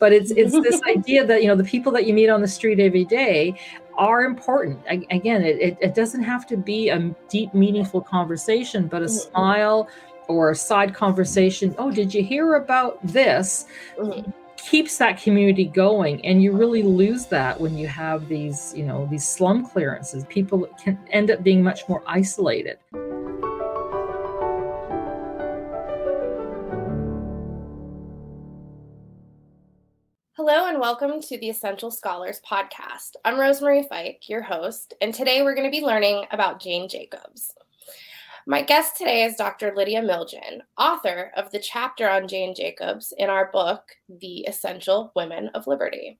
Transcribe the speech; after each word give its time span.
but 0.00 0.12
it's 0.12 0.32
it's 0.32 0.52
this 0.52 0.80
idea 0.88 1.24
that 1.24 1.42
you 1.42 1.48
know 1.48 1.54
the 1.54 1.62
people 1.62 1.92
that 1.92 2.06
you 2.06 2.12
meet 2.12 2.28
on 2.28 2.40
the 2.40 2.48
street 2.48 2.80
every 2.80 3.04
day 3.04 3.54
are 3.94 4.24
important. 4.24 4.80
Again 4.88 5.44
it, 5.44 5.60
it, 5.60 5.78
it 5.80 5.94
doesn't 5.94 6.22
have 6.22 6.46
to 6.48 6.56
be 6.56 6.88
a 6.88 7.14
deep 7.28 7.54
meaningful 7.54 8.00
conversation 8.00 8.88
but 8.88 9.02
a 9.02 9.04
mm-hmm. 9.04 9.30
smile 9.30 9.88
or 10.26 10.50
a 10.50 10.56
side 10.56 10.94
conversation 10.94 11.74
oh 11.78 11.90
did 11.90 12.12
you 12.12 12.24
hear 12.24 12.54
about 12.54 12.98
this? 13.06 13.66
Mm-hmm. 13.96 14.30
keeps 14.56 14.98
that 14.98 15.20
community 15.22 15.64
going. 15.64 16.24
And 16.24 16.42
you 16.42 16.52
really 16.52 16.82
lose 16.82 17.26
that 17.26 17.60
when 17.60 17.76
you 17.78 17.86
have 17.86 18.28
these 18.28 18.74
you 18.76 18.84
know 18.84 19.06
these 19.10 19.28
slum 19.28 19.66
clearances. 19.66 20.24
People 20.28 20.66
can 20.82 20.98
end 21.10 21.30
up 21.30 21.42
being 21.42 21.62
much 21.62 21.88
more 21.88 22.02
isolated 22.06 22.78
Hello 30.52 30.66
and 30.66 30.80
welcome 30.80 31.20
to 31.22 31.38
the 31.38 31.48
Essential 31.48 31.92
Scholars 31.92 32.40
podcast. 32.44 33.14
I'm 33.24 33.36
Rosemarie 33.36 33.88
Fike, 33.88 34.28
your 34.28 34.42
host, 34.42 34.94
and 35.00 35.14
today 35.14 35.42
we're 35.42 35.54
going 35.54 35.70
to 35.70 35.70
be 35.70 35.86
learning 35.86 36.24
about 36.32 36.60
Jane 36.60 36.88
Jacobs. 36.88 37.54
My 38.48 38.60
guest 38.60 38.96
today 38.96 39.22
is 39.22 39.36
Dr. 39.36 39.72
Lydia 39.76 40.02
Miljan, 40.02 40.62
author 40.76 41.30
of 41.36 41.52
the 41.52 41.60
chapter 41.60 42.10
on 42.10 42.26
Jane 42.26 42.52
Jacobs 42.52 43.14
in 43.16 43.30
our 43.30 43.52
book, 43.52 43.84
The 44.08 44.40
Essential 44.40 45.12
Women 45.14 45.50
of 45.54 45.68
Liberty. 45.68 46.18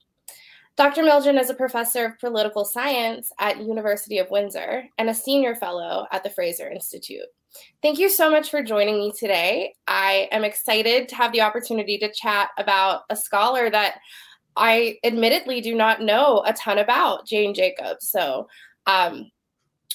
Dr. 0.76 1.02
Miljan 1.02 1.40
is 1.40 1.50
a 1.50 1.54
professor 1.54 2.04
of 2.04 2.20
political 2.20 2.64
science 2.64 3.32
at 3.40 3.60
University 3.60 4.18
of 4.18 4.30
Windsor 4.30 4.84
and 4.96 5.10
a 5.10 5.14
senior 5.14 5.56
fellow 5.56 6.06
at 6.12 6.22
the 6.22 6.30
Fraser 6.30 6.70
Institute. 6.70 7.26
Thank 7.82 7.98
you 7.98 8.08
so 8.08 8.30
much 8.30 8.50
for 8.50 8.62
joining 8.62 8.98
me 8.98 9.12
today. 9.18 9.74
I 9.86 10.28
am 10.32 10.44
excited 10.44 11.08
to 11.08 11.16
have 11.16 11.32
the 11.32 11.40
opportunity 11.40 11.98
to 11.98 12.12
chat 12.12 12.50
about 12.58 13.02
a 13.10 13.16
scholar 13.16 13.70
that 13.70 13.98
I 14.56 14.98
admittedly 15.04 15.60
do 15.60 15.74
not 15.74 16.02
know 16.02 16.42
a 16.46 16.52
ton 16.52 16.78
about, 16.78 17.26
Jane 17.26 17.54
Jacobs. 17.54 18.08
So, 18.08 18.48
um, 18.86 19.30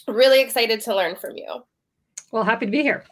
really 0.08 0.42
excited 0.42 0.81
to 0.81 0.95
learn 0.95 1.16
from 1.16 1.36
you. 1.36 1.64
Well, 2.31 2.44
happy 2.44 2.66
to 2.66 2.72
be 2.72 2.81
here. 2.81 3.03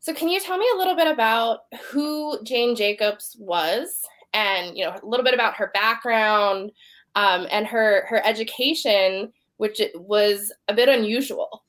So, 0.00 0.14
can 0.14 0.28
you 0.28 0.40
tell 0.40 0.58
me 0.58 0.66
a 0.74 0.78
little 0.78 0.96
bit 0.96 1.08
about 1.08 1.60
who 1.90 2.42
Jane 2.44 2.76
Jacobs 2.76 3.36
was, 3.38 4.00
and 4.32 4.76
you 4.76 4.84
know 4.84 4.94
a 5.02 5.06
little 5.06 5.24
bit 5.24 5.34
about 5.34 5.56
her 5.56 5.70
background 5.74 6.70
um, 7.14 7.46
and 7.50 7.66
her 7.66 8.06
her 8.08 8.24
education, 8.24 9.32
which 9.56 9.80
was 9.94 10.52
a 10.68 10.74
bit 10.74 10.88
unusual? 10.88 11.64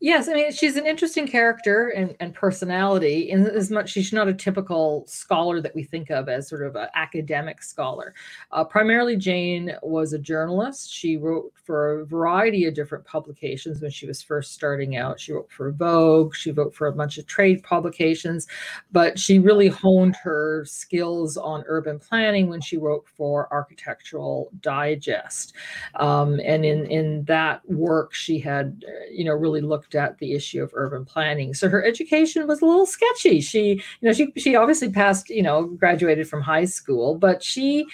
Yes, 0.00 0.28
I 0.28 0.34
mean 0.34 0.52
she's 0.52 0.76
an 0.76 0.86
interesting 0.86 1.26
character 1.26 1.88
and, 1.88 2.14
and 2.20 2.34
personality 2.34 3.30
in 3.30 3.46
as 3.46 3.70
much 3.70 3.90
she's 3.90 4.12
not 4.12 4.28
a 4.28 4.34
typical 4.34 5.06
scholar 5.06 5.62
that 5.62 5.74
we 5.74 5.82
think 5.82 6.10
of 6.10 6.28
as 6.28 6.46
sort 6.46 6.62
of 6.66 6.76
an 6.76 6.88
academic 6.94 7.62
scholar. 7.62 8.12
Uh, 8.50 8.64
primarily, 8.64 9.16
Jane 9.16 9.72
was 9.82 10.12
a 10.12 10.18
journalist. 10.18 10.92
She 10.92 11.16
wrote 11.16 11.50
for 11.54 12.00
a 12.00 12.06
variety 12.06 12.66
of 12.66 12.74
different 12.74 13.06
publications 13.06 13.80
when 13.80 13.90
she 13.90 14.06
was 14.06 14.20
first 14.20 14.52
starting 14.52 14.96
out. 14.96 15.18
She 15.18 15.32
wrote 15.32 15.50
for 15.50 15.72
Vogue. 15.72 16.34
She 16.34 16.50
wrote 16.50 16.74
for 16.74 16.88
a 16.88 16.92
bunch 16.92 17.16
of 17.16 17.26
trade 17.26 17.62
publications, 17.62 18.46
but 18.92 19.18
she 19.18 19.38
really 19.38 19.68
honed 19.68 20.16
her 20.16 20.64
skills 20.66 21.38
on 21.38 21.64
urban 21.66 21.98
planning 21.98 22.48
when 22.48 22.60
she 22.60 22.76
wrote 22.76 23.06
for 23.08 23.50
Architectural 23.50 24.50
Digest. 24.60 25.54
Um, 25.94 26.40
and 26.44 26.64
in 26.64 26.84
in 26.86 27.24
that 27.24 27.62
work, 27.70 28.12
she 28.12 28.38
had 28.38 28.84
uh, 28.86 29.06
you 29.10 29.24
know 29.24 29.32
really 29.32 29.62
looked 29.62 29.83
at 29.94 30.18
the 30.18 30.32
issue 30.32 30.62
of 30.62 30.70
urban 30.74 31.04
planning. 31.04 31.54
So 31.54 31.68
her 31.68 31.84
education 31.84 32.46
was 32.46 32.62
a 32.62 32.66
little 32.66 32.86
sketchy. 32.86 33.40
She, 33.40 33.70
you 33.70 33.80
know, 34.02 34.12
she 34.12 34.32
she 34.36 34.56
obviously 34.56 34.90
passed, 34.90 35.30
you 35.30 35.42
know, 35.42 35.64
graduated 35.64 36.28
from 36.28 36.42
high 36.42 36.64
school, 36.64 37.16
but 37.16 37.42
she, 37.42 37.86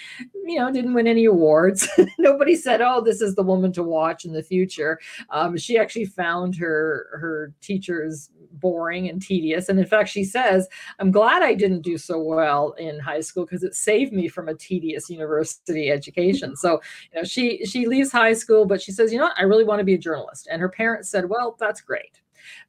you 0.44 0.58
know, 0.58 0.70
didn't 0.70 0.94
win 0.94 1.06
any 1.06 1.24
awards. 1.24 1.88
Nobody 2.18 2.54
said, 2.54 2.80
"Oh, 2.80 3.00
this 3.00 3.20
is 3.20 3.34
the 3.34 3.42
woman 3.42 3.72
to 3.72 3.82
watch 3.82 4.24
in 4.24 4.32
the 4.32 4.42
future." 4.42 4.98
Um, 5.30 5.56
she 5.56 5.78
actually 5.78 6.06
found 6.06 6.56
her 6.56 7.08
her 7.12 7.52
teachers 7.60 8.30
boring 8.52 9.08
and 9.08 9.22
tedious, 9.22 9.68
and 9.68 9.78
in 9.78 9.86
fact, 9.86 10.08
she 10.08 10.24
says, 10.24 10.68
"I'm 10.98 11.10
glad 11.10 11.42
I 11.42 11.54
didn't 11.54 11.82
do 11.82 11.98
so 11.98 12.20
well 12.20 12.72
in 12.72 12.98
high 12.98 13.20
school 13.20 13.44
because 13.44 13.62
it 13.62 13.74
saved 13.74 14.12
me 14.12 14.28
from 14.28 14.48
a 14.48 14.54
tedious 14.54 15.08
university 15.08 15.90
education." 15.90 16.56
So, 16.56 16.80
you 17.12 17.20
know, 17.20 17.24
she 17.24 17.64
she 17.64 17.86
leaves 17.86 18.12
high 18.12 18.34
school, 18.34 18.66
but 18.66 18.82
she 18.82 18.92
says, 18.92 19.12
"You 19.12 19.18
know, 19.18 19.24
what? 19.24 19.38
I 19.38 19.42
really 19.44 19.64
want 19.64 19.80
to 19.80 19.84
be 19.84 19.94
a 19.94 19.98
journalist." 19.98 20.48
And 20.50 20.60
her 20.60 20.68
parents 20.68 21.08
said, 21.10 21.28
"Well, 21.28 21.56
that's 21.58 21.79
great. 21.80 22.20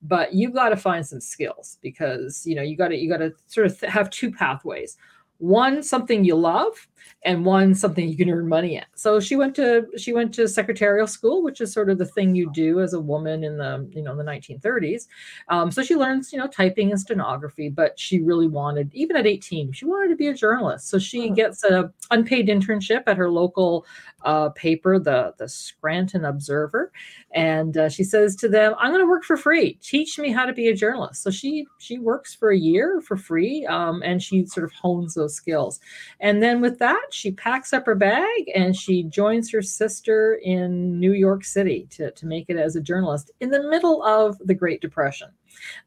But 0.01 0.33
you've 0.33 0.53
got 0.53 0.69
to 0.69 0.77
find 0.77 1.05
some 1.05 1.21
skills 1.21 1.77
because 1.81 2.43
you 2.45 2.55
know 2.55 2.61
you 2.61 2.75
got 2.75 2.89
to 2.89 2.97
you 2.97 3.09
got 3.09 3.17
to 3.17 3.33
sort 3.47 3.67
of 3.67 3.79
have 3.81 4.09
two 4.09 4.31
pathways. 4.31 4.97
One 5.37 5.81
something 5.81 6.23
you 6.23 6.35
love 6.35 6.87
and 7.23 7.45
one 7.45 7.75
something 7.75 8.07
you 8.07 8.17
can 8.17 8.29
earn 8.29 8.47
money 8.47 8.77
at. 8.77 8.87
So 8.95 9.19
she 9.19 9.35
went 9.35 9.55
to 9.55 9.87
she 9.97 10.13
went 10.13 10.33
to 10.35 10.47
secretarial 10.47 11.07
school, 11.07 11.43
which 11.43 11.61
is 11.61 11.71
sort 11.71 11.89
of 11.89 11.97
the 11.97 12.05
thing 12.05 12.35
you 12.35 12.51
do 12.51 12.79
as 12.81 12.93
a 12.93 12.99
woman 12.99 13.43
in 13.43 13.57
the 13.57 13.87
you 13.91 14.01
know 14.01 14.11
in 14.11 14.17
the 14.17 14.23
1930s. 14.23 15.07
Um, 15.49 15.71
so 15.71 15.83
she 15.83 15.95
learns 15.95 16.33
you 16.33 16.39
know 16.39 16.47
typing 16.47 16.91
and 16.91 16.99
stenography, 16.99 17.69
but 17.69 17.99
she 17.99 18.19
really 18.19 18.47
wanted 18.47 18.91
even 18.93 19.15
at 19.15 19.27
18 19.27 19.71
she 19.71 19.85
wanted 19.85 20.09
to 20.09 20.15
be 20.15 20.27
a 20.27 20.33
journalist. 20.33 20.89
So 20.89 20.97
she 20.97 21.29
oh. 21.29 21.33
gets 21.33 21.63
a 21.63 21.91
unpaid 22.09 22.47
internship 22.47 23.03
at 23.07 23.17
her 23.17 23.29
local 23.29 23.85
uh, 24.23 24.49
paper, 24.49 24.99
the 24.99 25.33
the 25.37 25.47
Scranton 25.47 26.25
Observer, 26.25 26.91
and 27.33 27.77
uh, 27.77 27.89
she 27.89 28.03
says 28.03 28.35
to 28.37 28.47
them, 28.47 28.75
"I'm 28.77 28.91
going 28.91 29.01
to 29.01 29.09
work 29.09 29.23
for 29.23 29.37
free. 29.37 29.73
Teach 29.81 30.19
me 30.19 30.31
how 30.31 30.45
to 30.45 30.53
be 30.53 30.67
a 30.67 30.75
journalist." 30.75 31.23
So 31.23 31.31
she 31.31 31.67
she 31.79 31.97
works 31.97 32.35
for 32.35 32.51
a 32.51 32.57
year 32.57 33.01
for 33.01 33.17
free, 33.17 33.65
um, 33.65 34.01
and 34.03 34.21
she 34.21 34.45
sort 34.45 34.63
of 34.63 34.71
hones 34.73 35.15
those 35.15 35.35
skills. 35.35 35.79
And 36.19 36.41
then 36.41 36.61
with 36.61 36.79
that, 36.79 36.90
she 37.09 37.31
packs 37.31 37.73
up 37.73 37.85
her 37.85 37.95
bag 37.95 38.51
and 38.55 38.75
she 38.75 39.03
joins 39.03 39.51
her 39.51 39.61
sister 39.61 40.39
in 40.43 40.99
New 40.99 41.13
York 41.13 41.43
City 41.43 41.87
to, 41.91 42.11
to 42.11 42.25
make 42.25 42.49
it 42.49 42.57
as 42.57 42.75
a 42.75 42.81
journalist 42.81 43.31
in 43.39 43.49
the 43.49 43.69
middle 43.69 44.03
of 44.03 44.37
the 44.39 44.53
Great 44.53 44.81
Depression. 44.81 45.29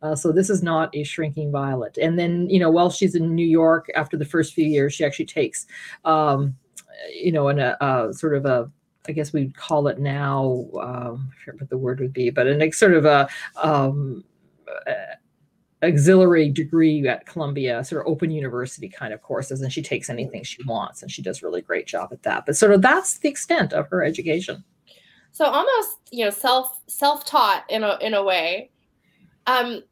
Uh, 0.03 0.15
so 0.15 0.33
this 0.33 0.51
is 0.51 0.63
not 0.63 0.95
a 0.95 1.03
shrinking 1.03 1.51
violet. 1.51 1.97
And 2.01 2.19
then, 2.19 2.49
you 2.51 2.61
know, 2.61 2.71
while 2.71 2.91
she's 2.91 3.15
in 3.15 3.35
New 3.35 3.47
York 3.47 3.89
after 3.95 4.17
the 4.17 4.25
first 4.25 4.55
few 4.55 4.67
years, 4.67 4.95
she 4.95 5.05
actually 5.05 5.27
takes, 5.27 5.67
um, 6.05 6.55
you 7.13 7.33
know, 7.33 7.49
in 7.49 7.59
a, 7.59 7.77
a 7.81 8.13
sort 8.13 8.35
of 8.35 8.47
a 8.47 8.71
I 9.07 9.13
guess 9.13 9.33
we'd 9.33 9.55
call 9.55 9.89
it 9.89 9.99
now, 9.99 10.67
um, 10.81 11.31
I 11.31 11.45
forget 11.45 11.61
what 11.61 11.71
the 11.71 11.77
word 11.77 12.01
would 12.01 12.15
be, 12.15 12.31
but 12.31 12.47
an 12.47 12.73
sort 12.73 12.95
of 12.95 13.05
a 13.05 13.29
um, 13.63 14.25
auxiliary 15.85 16.49
degree 16.49 17.07
at 17.07 17.27
Columbia, 17.27 17.85
sort 17.85 18.05
of 18.05 18.11
open 18.11 18.31
university 18.31 18.89
kind 18.89 19.13
of 19.13 19.23
courses, 19.23 19.63
and 19.63 19.73
she 19.73 19.83
takes 19.83 20.11
anything 20.11 20.43
she 20.43 20.63
wants, 20.65 21.03
and 21.03 21.11
she 21.11 21.23
does 21.23 21.43
really 21.43 21.63
great 21.63 21.87
job 21.87 22.11
at 22.13 22.23
that. 22.23 22.47
But 22.47 22.57
sort 22.57 22.73
of 22.73 22.83
that's 22.83 23.19
the 23.19 23.29
extent 23.29 23.73
of 23.73 23.89
her 23.89 24.03
education. 24.03 24.65
So 25.33 25.47
almost, 25.47 25.99
you 26.13 26.25
know, 26.25 26.31
self 26.31 26.81
self 26.87 27.25
taught 27.25 27.65
in 27.69 27.83
a 27.83 27.99
in 28.01 28.15
a 28.15 28.23
way. 28.23 28.71
Um, 29.47 29.83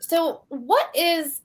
so 0.00 0.42
what 0.48 0.94
is 0.94 1.42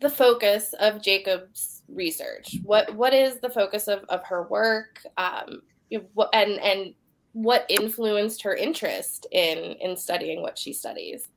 the 0.00 0.08
focus 0.08 0.74
of 0.80 1.02
Jacob's 1.02 1.82
research? 1.88 2.56
What 2.62 2.94
what 2.94 3.12
is 3.12 3.40
the 3.40 3.50
focus 3.50 3.88
of 3.88 4.04
of 4.08 4.24
her 4.24 4.44
work? 4.44 5.04
Um, 5.16 5.62
and 5.90 6.52
and 6.60 6.94
what 7.32 7.66
influenced 7.68 8.42
her 8.42 8.54
interest 8.54 9.26
in 9.32 9.58
in 9.58 9.96
studying 9.96 10.40
what 10.40 10.58
she 10.58 10.72
studies? 10.72 11.28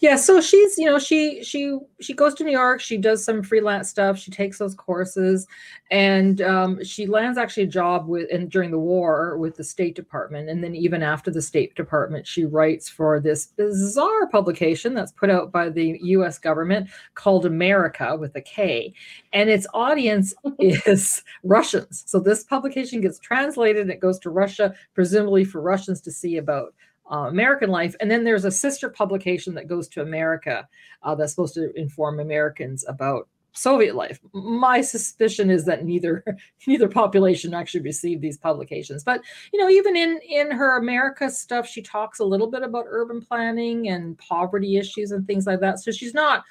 Yeah 0.00 0.16
so 0.16 0.40
she's 0.40 0.78
you 0.78 0.84
know 0.84 0.98
she 0.98 1.42
she 1.42 1.78
she 2.00 2.12
goes 2.12 2.34
to 2.34 2.44
new 2.44 2.52
york 2.52 2.80
she 2.80 2.96
does 2.96 3.24
some 3.24 3.42
freelance 3.42 3.88
stuff 3.88 4.18
she 4.18 4.30
takes 4.30 4.58
those 4.58 4.74
courses 4.74 5.46
and 5.90 6.42
um, 6.42 6.84
she 6.84 7.06
lands 7.06 7.38
actually 7.38 7.62
a 7.62 7.66
job 7.66 8.06
with 8.06 8.28
and 8.32 8.50
during 8.50 8.70
the 8.70 8.78
war 8.78 9.38
with 9.38 9.56
the 9.56 9.64
state 9.64 9.94
department 9.94 10.48
and 10.48 10.62
then 10.62 10.74
even 10.74 11.02
after 11.02 11.30
the 11.30 11.40
state 11.40 11.74
department 11.74 12.26
she 12.26 12.44
writes 12.44 12.88
for 12.88 13.20
this 13.20 13.46
bizarre 13.46 14.26
publication 14.28 14.94
that's 14.94 15.12
put 15.12 15.30
out 15.30 15.50
by 15.50 15.68
the 15.68 15.98
us 16.00 16.38
government 16.38 16.88
called 17.14 17.46
america 17.46 18.16
with 18.16 18.34
a 18.36 18.42
k 18.42 18.92
and 19.32 19.48
its 19.50 19.66
audience 19.74 20.34
is 20.58 21.22
russians. 21.42 22.04
So 22.06 22.20
this 22.20 22.44
publication 22.44 23.00
gets 23.00 23.18
translated 23.18 23.82
and 23.82 23.90
it 23.90 24.00
goes 24.00 24.18
to 24.20 24.30
russia 24.30 24.74
presumably 24.94 25.44
for 25.44 25.60
russians 25.60 26.00
to 26.02 26.12
see 26.12 26.36
about 26.36 26.74
uh, 27.10 27.26
American 27.28 27.70
life. 27.70 27.94
And 28.00 28.10
then 28.10 28.24
there's 28.24 28.44
a 28.44 28.50
sister 28.50 28.88
publication 28.88 29.54
that 29.54 29.68
goes 29.68 29.88
to 29.88 30.02
America 30.02 30.68
uh, 31.02 31.14
that's 31.14 31.32
supposed 31.32 31.54
to 31.54 31.72
inform 31.78 32.20
Americans 32.20 32.84
about 32.88 33.28
Soviet 33.52 33.96
life. 33.96 34.20
My 34.32 34.80
suspicion 34.80 35.50
is 35.50 35.64
that 35.64 35.84
neither 35.84 36.24
neither 36.66 36.88
population 36.88 37.54
actually 37.54 37.80
received 37.80 38.22
these 38.22 38.38
publications. 38.38 39.02
But 39.02 39.22
you 39.52 39.58
know, 39.58 39.68
even 39.68 39.96
in 39.96 40.20
in 40.28 40.50
her 40.50 40.78
America 40.78 41.30
stuff, 41.30 41.66
she 41.66 41.82
talks 41.82 42.20
a 42.20 42.24
little 42.24 42.46
bit 42.46 42.62
about 42.62 42.86
urban 42.88 43.20
planning 43.20 43.88
and 43.88 44.16
poverty 44.18 44.76
issues 44.76 45.10
and 45.10 45.26
things 45.26 45.46
like 45.46 45.60
that. 45.60 45.80
So 45.80 45.90
she's 45.90 46.14
not 46.14 46.44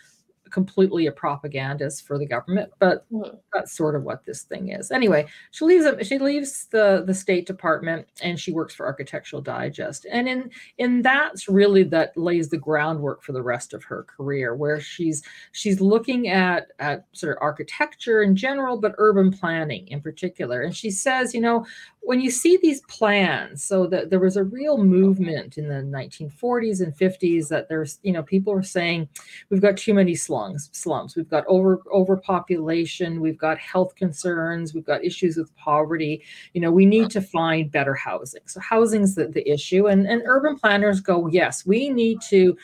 completely 0.51 1.07
a 1.07 1.11
propagandist 1.11 2.05
for 2.05 2.17
the 2.17 2.25
government, 2.25 2.71
but 2.79 3.09
mm-hmm. 3.11 3.35
that's 3.53 3.75
sort 3.75 3.95
of 3.95 4.03
what 4.03 4.25
this 4.25 4.43
thing 4.43 4.69
is. 4.69 4.91
Anyway, 4.91 5.25
she 5.51 5.65
leaves 5.65 6.07
she 6.07 6.19
leaves 6.19 6.67
the 6.71 7.03
the 7.05 7.13
State 7.13 7.45
Department 7.45 8.07
and 8.21 8.39
she 8.39 8.51
works 8.51 8.73
for 8.73 8.85
Architectural 8.85 9.41
Digest, 9.41 10.05
and 10.11 10.27
in 10.27 10.49
in 10.77 11.01
that's 11.01 11.47
really 11.47 11.83
that 11.83 12.15
lays 12.17 12.49
the 12.49 12.57
groundwork 12.57 13.23
for 13.23 13.31
the 13.31 13.41
rest 13.41 13.73
of 13.73 13.83
her 13.83 14.03
career, 14.03 14.55
where 14.55 14.79
she's 14.79 15.23
she's 15.51 15.81
looking 15.81 16.29
at 16.29 16.67
at 16.79 17.05
sort 17.13 17.35
of 17.35 17.41
architecture 17.41 18.23
in 18.23 18.35
general, 18.35 18.77
but 18.77 18.95
urban 18.97 19.31
planning 19.31 19.87
in 19.87 20.01
particular, 20.01 20.61
and 20.61 20.75
she 20.75 20.89
says, 20.89 21.33
you 21.33 21.41
know, 21.41 21.65
when 22.07 22.21
you 22.21 22.31
see 22.31 22.57
these 22.61 22.79
plans, 22.83 23.61
so 23.61 23.85
that 23.87 24.09
there 24.09 24.21
was 24.21 24.37
a 24.37 24.43
real 24.43 24.77
movement 24.77 25.57
in 25.57 25.67
the 25.67 25.75
1940s 25.75 26.81
and 26.81 26.95
50s 26.95 27.49
that 27.49 27.67
there's, 27.67 27.99
you 28.01 28.13
know, 28.13 28.23
people 28.23 28.53
were 28.53 28.63
saying 28.63 29.09
we've 29.49 29.61
got 29.61 29.75
too 29.75 29.93
many 29.93 30.15
slums, 30.37 30.69
slums, 30.73 31.15
we've 31.15 31.29
got 31.29 31.43
over 31.47 31.81
overpopulation, 31.91 33.21
we've 33.21 33.37
got 33.37 33.57
health 33.57 33.95
concerns, 33.95 34.73
we've 34.73 34.85
got 34.85 35.03
issues 35.03 35.37
with 35.37 35.55
poverty. 35.55 36.23
You 36.53 36.61
know, 36.61 36.71
we 36.71 36.85
need 36.85 37.09
to 37.11 37.21
find 37.21 37.71
better 37.71 37.93
housing. 37.93 38.41
So 38.45 38.59
housing's 38.59 39.15
the, 39.15 39.27
the 39.27 39.47
issue, 39.49 39.87
and 39.87 40.07
and 40.07 40.21
urban 40.25 40.57
planners 40.57 41.01
go, 41.01 41.27
yes, 41.27 41.65
we 41.65 41.89
need 41.89 42.19
to 42.29 42.57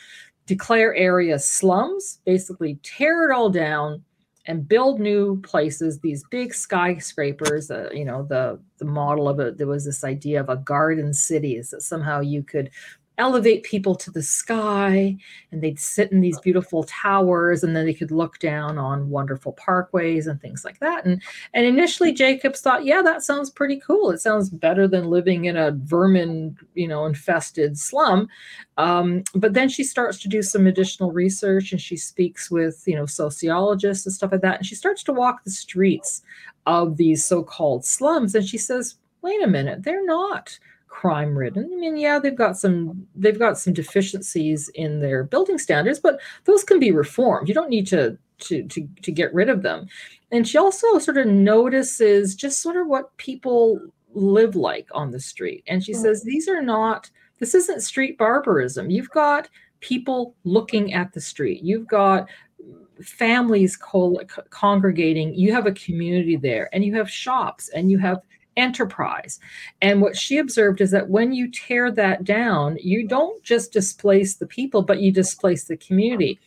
declare 0.46 0.94
areas 0.94 1.48
slums, 1.48 2.20
basically 2.24 2.78
tear 2.82 3.30
it 3.30 3.34
all 3.34 3.50
down 3.50 4.04
and 4.46 4.68
build 4.68 5.00
new 5.00 5.40
places 5.40 6.00
these 6.00 6.22
big 6.30 6.52
skyscrapers 6.52 7.70
uh, 7.70 7.88
you 7.94 8.04
know 8.04 8.24
the 8.24 8.60
the 8.76 8.84
model 8.84 9.26
of 9.26 9.40
it 9.40 9.56
there 9.56 9.66
was 9.66 9.86
this 9.86 10.04
idea 10.04 10.38
of 10.38 10.50
a 10.50 10.56
garden 10.56 11.14
city 11.14 11.56
is 11.56 11.70
that 11.70 11.80
somehow 11.80 12.20
you 12.20 12.42
could 12.42 12.68
elevate 13.18 13.62
people 13.62 13.94
to 13.94 14.10
the 14.10 14.22
sky 14.22 15.16
and 15.52 15.62
they'd 15.62 15.78
sit 15.78 16.10
in 16.10 16.20
these 16.20 16.38
beautiful 16.40 16.82
towers 16.84 17.62
and 17.62 17.74
then 17.76 17.86
they 17.86 17.94
could 17.94 18.10
look 18.10 18.38
down 18.40 18.76
on 18.76 19.08
wonderful 19.08 19.52
parkways 19.52 20.26
and 20.26 20.40
things 20.40 20.64
like 20.64 20.80
that. 20.80 21.04
And 21.04 21.22
and 21.52 21.64
initially 21.64 22.12
jacobs 22.12 22.60
thought 22.60 22.84
yeah 22.84 23.02
that 23.02 23.22
sounds 23.22 23.50
pretty 23.50 23.80
cool. 23.80 24.10
It 24.10 24.20
sounds 24.20 24.50
better 24.50 24.88
than 24.88 25.10
living 25.10 25.44
in 25.44 25.56
a 25.56 25.70
vermin 25.70 26.56
you 26.74 26.88
know 26.88 27.06
infested 27.06 27.78
slum. 27.78 28.28
Um, 28.76 29.22
but 29.34 29.54
then 29.54 29.68
she 29.68 29.84
starts 29.84 30.18
to 30.20 30.28
do 30.28 30.42
some 30.42 30.66
additional 30.66 31.12
research 31.12 31.70
and 31.70 31.80
she 31.80 31.96
speaks 31.96 32.50
with 32.50 32.82
you 32.86 32.96
know 32.96 33.06
sociologists 33.06 34.06
and 34.06 34.14
stuff 34.14 34.32
like 34.32 34.40
that 34.40 34.56
and 34.56 34.66
she 34.66 34.74
starts 34.74 35.04
to 35.04 35.12
walk 35.12 35.44
the 35.44 35.50
streets 35.50 36.22
of 36.66 36.96
these 36.96 37.24
so-called 37.24 37.84
slums 37.84 38.34
and 38.34 38.46
she 38.46 38.58
says 38.58 38.96
wait 39.22 39.42
a 39.42 39.46
minute 39.46 39.82
they're 39.82 40.04
not 40.04 40.58
crime 40.94 41.36
ridden. 41.36 41.68
I 41.72 41.76
mean, 41.76 41.96
yeah, 41.96 42.20
they've 42.20 42.36
got 42.36 42.56
some 42.56 43.06
they've 43.16 43.38
got 43.38 43.58
some 43.58 43.72
deficiencies 43.72 44.68
in 44.70 45.00
their 45.00 45.24
building 45.24 45.58
standards, 45.58 45.98
but 45.98 46.20
those 46.44 46.62
can 46.62 46.78
be 46.78 46.92
reformed. 46.92 47.48
You 47.48 47.54
don't 47.54 47.68
need 47.68 47.88
to 47.88 48.16
to 48.38 48.62
to 48.68 48.88
to 49.02 49.10
get 49.10 49.34
rid 49.34 49.48
of 49.48 49.62
them. 49.62 49.88
And 50.30 50.46
she 50.46 50.56
also 50.56 50.98
sort 51.00 51.18
of 51.18 51.26
notices 51.26 52.36
just 52.36 52.62
sort 52.62 52.76
of 52.76 52.86
what 52.86 53.14
people 53.16 53.80
live 54.14 54.54
like 54.54 54.86
on 54.92 55.10
the 55.10 55.18
street. 55.18 55.64
And 55.66 55.84
she 55.84 55.94
says 55.94 56.22
mm. 56.22 56.26
these 56.26 56.48
are 56.48 56.62
not 56.62 57.10
this 57.40 57.56
isn't 57.56 57.82
street 57.82 58.16
barbarism. 58.16 58.88
You've 58.88 59.10
got 59.10 59.48
people 59.80 60.36
looking 60.44 60.94
at 60.94 61.12
the 61.12 61.20
street. 61.20 61.62
You've 61.64 61.88
got 61.88 62.28
families 63.02 63.76
co- 63.76 64.22
congregating 64.50 65.34
you 65.34 65.52
have 65.52 65.66
a 65.66 65.72
community 65.72 66.36
there 66.36 66.68
and 66.72 66.84
you 66.84 66.94
have 66.94 67.10
shops 67.10 67.68
and 67.70 67.90
you 67.90 67.98
have 67.98 68.20
enterprise. 68.56 69.40
And 69.82 70.00
what 70.00 70.16
she 70.16 70.38
observed 70.38 70.80
is 70.80 70.90
that 70.90 71.08
when 71.08 71.32
you 71.32 71.50
tear 71.50 71.90
that 71.92 72.24
down, 72.24 72.78
you 72.80 73.06
don't 73.06 73.42
just 73.42 73.72
displace 73.72 74.34
the 74.34 74.46
people, 74.46 74.82
but 74.82 75.00
you 75.00 75.12
displace 75.12 75.64
the 75.64 75.76
community. 75.76 76.40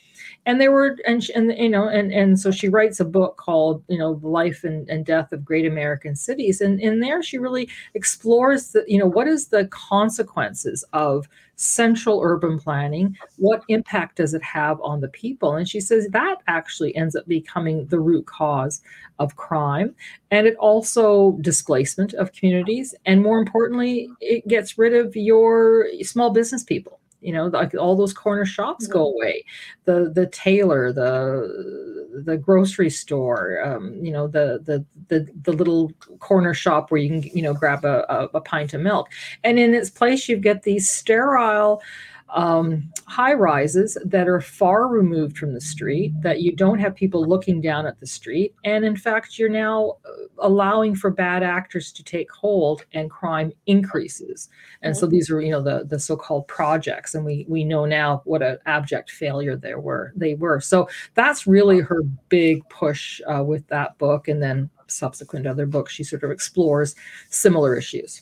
And 0.45 0.59
there 0.59 0.71
were, 0.71 0.97
and, 1.05 1.25
and 1.35 1.57
you 1.57 1.69
know, 1.69 1.87
and 1.87 2.11
and 2.11 2.39
so 2.39 2.51
she 2.51 2.69
writes 2.69 2.99
a 2.99 3.05
book 3.05 3.37
called, 3.37 3.83
you 3.87 3.97
know, 3.97 4.15
the 4.15 4.27
life 4.27 4.63
and, 4.63 4.89
and 4.89 5.05
death 5.05 5.31
of 5.31 5.45
great 5.45 5.65
American 5.65 6.15
cities. 6.15 6.61
And 6.61 6.79
in 6.79 6.99
there, 6.99 7.21
she 7.21 7.37
really 7.37 7.69
explores 7.93 8.71
the, 8.71 8.83
you 8.87 8.97
know, 8.97 9.05
what 9.05 9.27
is 9.27 9.47
the 9.47 9.67
consequences 9.67 10.83
of 10.93 11.27
central 11.57 12.21
urban 12.23 12.59
planning? 12.59 13.17
What 13.37 13.63
impact 13.67 14.17
does 14.17 14.33
it 14.33 14.43
have 14.43 14.79
on 14.81 15.01
the 15.01 15.07
people? 15.07 15.55
And 15.55 15.67
she 15.67 15.79
says 15.79 16.07
that 16.09 16.37
actually 16.47 16.95
ends 16.95 17.15
up 17.15 17.27
becoming 17.27 17.85
the 17.87 17.99
root 17.99 18.27
cause 18.27 18.81
of 19.19 19.35
crime 19.35 19.95
and 20.31 20.45
it 20.45 20.55
also 20.57 21.37
displacement 21.41 22.13
of 22.13 22.31
communities. 22.31 22.93
And 23.05 23.23
more 23.23 23.39
importantly 23.39 24.09
it 24.21 24.47
gets 24.47 24.77
rid 24.77 24.93
of 24.93 25.15
your 25.15 25.87
small 26.03 26.29
business 26.29 26.63
people 26.63 26.99
you 27.21 27.33
know 27.33 27.47
like 27.47 27.73
all 27.75 27.95
those 27.95 28.13
corner 28.13 28.45
shops 28.45 28.85
mm-hmm. 28.85 28.93
go 28.93 29.13
away 29.13 29.43
the 29.85 30.11
the 30.13 30.27
tailor 30.27 30.91
the 30.91 32.21
the 32.25 32.37
grocery 32.37 32.89
store 32.89 33.61
um, 33.63 33.93
you 34.03 34.11
know 34.11 34.27
the, 34.27 34.61
the 34.63 34.85
the 35.07 35.27
the 35.43 35.51
little 35.51 35.91
corner 36.19 36.53
shop 36.53 36.91
where 36.91 37.01
you 37.01 37.09
can 37.21 37.23
you 37.35 37.41
know 37.41 37.53
grab 37.53 37.85
a, 37.85 38.05
a, 38.09 38.37
a 38.37 38.41
pint 38.41 38.73
of 38.73 38.81
milk 38.81 39.09
and 39.43 39.59
in 39.59 39.73
its 39.73 39.89
place 39.89 40.29
you 40.29 40.37
get 40.37 40.63
these 40.63 40.89
sterile 40.89 41.81
um, 42.29 42.91
high 43.05 43.33
rises 43.33 43.97
that 44.03 44.27
are 44.27 44.41
far 44.41 44.87
removed 44.87 45.37
from 45.37 45.53
the 45.53 45.61
street, 45.61 46.11
that 46.21 46.41
you 46.41 46.53
don't 46.53 46.79
have 46.79 46.93
people 46.93 47.25
looking 47.25 47.61
down 47.61 47.85
at 47.85 47.99
the 47.99 48.07
street. 48.07 48.53
And 48.65 48.83
in 48.83 48.97
fact, 48.97 49.39
you're 49.39 49.47
now 49.47 49.97
uh, 50.05 50.25
allowing 50.39 50.93
for 50.93 51.09
bad 51.09 51.41
actors 51.41 51.91
to 51.93 52.03
take 52.03 52.29
hold 52.31 52.85
and 52.93 53.09
crime 53.09 53.53
increases. 53.65 54.49
And 54.81 54.95
so 54.95 55.07
these 55.07 55.31
are, 55.31 55.39
you 55.39 55.51
know, 55.51 55.61
the, 55.61 55.85
the 55.85 55.99
so-called 55.99 56.47
projects. 56.47 57.15
And 57.15 57.23
we, 57.23 57.45
we 57.47 57.63
know 57.63 57.85
now 57.85 58.21
what 58.25 58.41
an 58.41 58.57
abject 58.65 59.09
failure 59.09 59.55
they 59.55 59.75
were, 59.75 60.11
they 60.15 60.35
were. 60.35 60.59
So 60.59 60.89
that's 61.13 61.47
really 61.47 61.79
her 61.79 62.03
big 62.27 62.67
push 62.69 63.21
uh, 63.25 63.43
with 63.43 63.65
that 63.67 63.97
book. 63.97 64.27
And 64.27 64.43
then 64.43 64.69
subsequent 64.87 65.47
other 65.47 65.65
books, 65.65 65.93
she 65.93 66.03
sort 66.03 66.23
of 66.23 66.31
explores 66.31 66.93
similar 67.29 67.77
issues. 67.77 68.21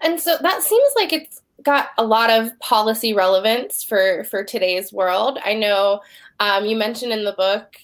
And 0.00 0.18
so 0.18 0.36
that 0.40 0.62
seems 0.62 0.92
like 0.96 1.12
it's 1.12 1.41
got 1.62 1.90
a 1.98 2.04
lot 2.04 2.30
of 2.30 2.58
policy 2.60 3.12
relevance 3.14 3.82
for 3.82 4.24
for 4.24 4.44
today's 4.44 4.92
world. 4.92 5.38
I 5.44 5.54
know 5.54 6.00
um, 6.40 6.64
you 6.64 6.76
mentioned 6.76 7.12
in 7.12 7.24
the 7.24 7.32
book 7.32 7.76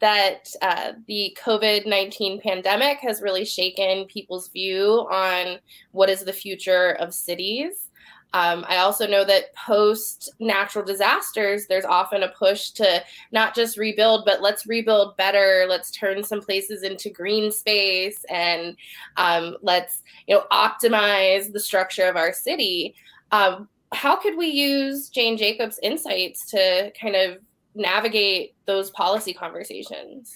that 0.00 0.52
uh, 0.62 0.92
the 1.06 1.36
COVID 1.40 1.86
19 1.86 2.40
pandemic 2.40 2.98
has 2.98 3.22
really 3.22 3.44
shaken 3.44 4.06
people's 4.06 4.48
view 4.48 5.06
on 5.10 5.58
what 5.92 6.10
is 6.10 6.24
the 6.24 6.32
future 6.32 6.92
of 7.00 7.14
cities. 7.14 7.90
Um, 8.32 8.64
I 8.68 8.76
also 8.76 9.08
know 9.08 9.24
that 9.24 9.54
post 9.56 10.30
natural 10.38 10.84
disasters, 10.84 11.66
there's 11.66 11.84
often 11.84 12.22
a 12.22 12.28
push 12.28 12.70
to 12.70 13.02
not 13.32 13.56
just 13.56 13.76
rebuild, 13.76 14.24
but 14.24 14.40
let's 14.40 14.66
rebuild 14.66 15.16
better. 15.16 15.66
Let's 15.68 15.90
turn 15.90 16.22
some 16.22 16.40
places 16.40 16.84
into 16.84 17.10
green 17.10 17.50
space 17.50 18.24
and 18.30 18.76
um, 19.16 19.56
let's 19.62 20.02
you 20.28 20.36
know 20.36 20.44
optimize 20.52 21.52
the 21.52 21.60
structure 21.60 22.08
of 22.08 22.16
our 22.16 22.32
city. 22.32 22.94
Um, 23.32 23.68
how 23.92 24.16
could 24.16 24.36
we 24.36 24.46
use 24.46 25.08
Jane 25.08 25.36
Jacobs' 25.36 25.78
insights 25.82 26.46
to 26.50 26.92
kind 27.00 27.16
of 27.16 27.38
navigate 27.74 28.54
those 28.66 28.90
policy 28.90 29.32
conversations? 29.32 30.32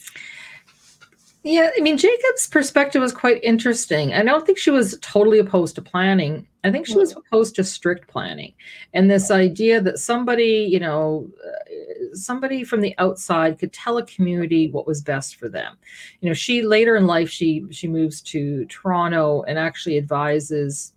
Yeah, 1.47 1.69
I 1.77 1.81
mean, 1.83 1.99
Jacob's 1.99 2.49
perspective 2.49 3.03
was 3.03 3.13
quite 3.13 3.45
interesting. 3.45 4.15
I 4.15 4.23
don't 4.23 4.47
think 4.47 4.57
she 4.57 4.71
was 4.71 4.99
totally 5.03 5.39
opposed 5.39 5.75
to 5.75 5.83
planning. 5.83 6.49
I 6.65 6.73
think 6.73 6.87
she 6.87 6.97
was 6.97 7.13
hmm. 7.13 7.19
opposed 7.19 7.55
to 7.57 7.65
strict 7.65 8.09
planning 8.09 8.55
and 8.95 9.11
this 9.11 9.31
idea 9.31 9.83
that 9.83 9.99
somebody, 9.99 10.67
you 10.71 10.81
know, 10.81 11.29
uh, 11.47 12.15
somebody 12.15 12.65
from 12.65 12.81
the 12.81 12.95
outside 12.97 13.59
could 13.59 13.75
tell 13.75 13.99
a 13.99 14.07
community 14.07 14.71
what 14.71 14.87
was 14.87 15.03
best 15.03 15.37
for 15.37 15.51
them. 15.51 15.77
You 16.23 16.31
know, 16.31 16.35
she 16.35 16.63
later 16.63 16.97
in 16.97 17.07
life 17.07 17.29
she 17.29 17.67
she 17.71 17.89
moves 17.89 18.23
to 18.23 18.65
Toronto 18.65 19.43
and 19.43 19.59
actually 19.59 19.99
advises 19.99 20.94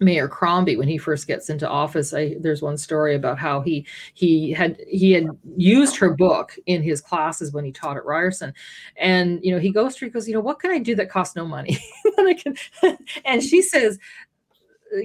Mayor 0.00 0.28
Crombie 0.28 0.76
when 0.76 0.88
he 0.88 0.98
first 0.98 1.26
gets 1.26 1.50
into 1.50 1.68
office. 1.68 2.14
I, 2.14 2.36
there's 2.40 2.62
one 2.62 2.78
story 2.78 3.14
about 3.14 3.38
how 3.38 3.60
he 3.60 3.86
he 4.14 4.50
had 4.50 4.80
he 4.88 5.12
had 5.12 5.26
used 5.56 5.96
her 5.96 6.14
book 6.14 6.56
in 6.66 6.82
his 6.82 7.00
classes 7.00 7.52
when 7.52 7.64
he 7.64 7.70
taught 7.70 7.98
at 7.98 8.04
Ryerson, 8.04 8.54
and 8.96 9.38
you 9.42 9.52
know 9.52 9.60
he 9.60 9.70
goes 9.70 9.96
through 9.96 10.08
he 10.08 10.12
goes 10.12 10.26
you 10.26 10.34
know 10.34 10.40
what 10.40 10.58
can 10.58 10.70
I 10.70 10.78
do 10.78 10.94
that 10.96 11.10
costs 11.10 11.36
no 11.36 11.46
money 11.46 11.78
and 13.24 13.42
she 13.42 13.62
says 13.62 13.98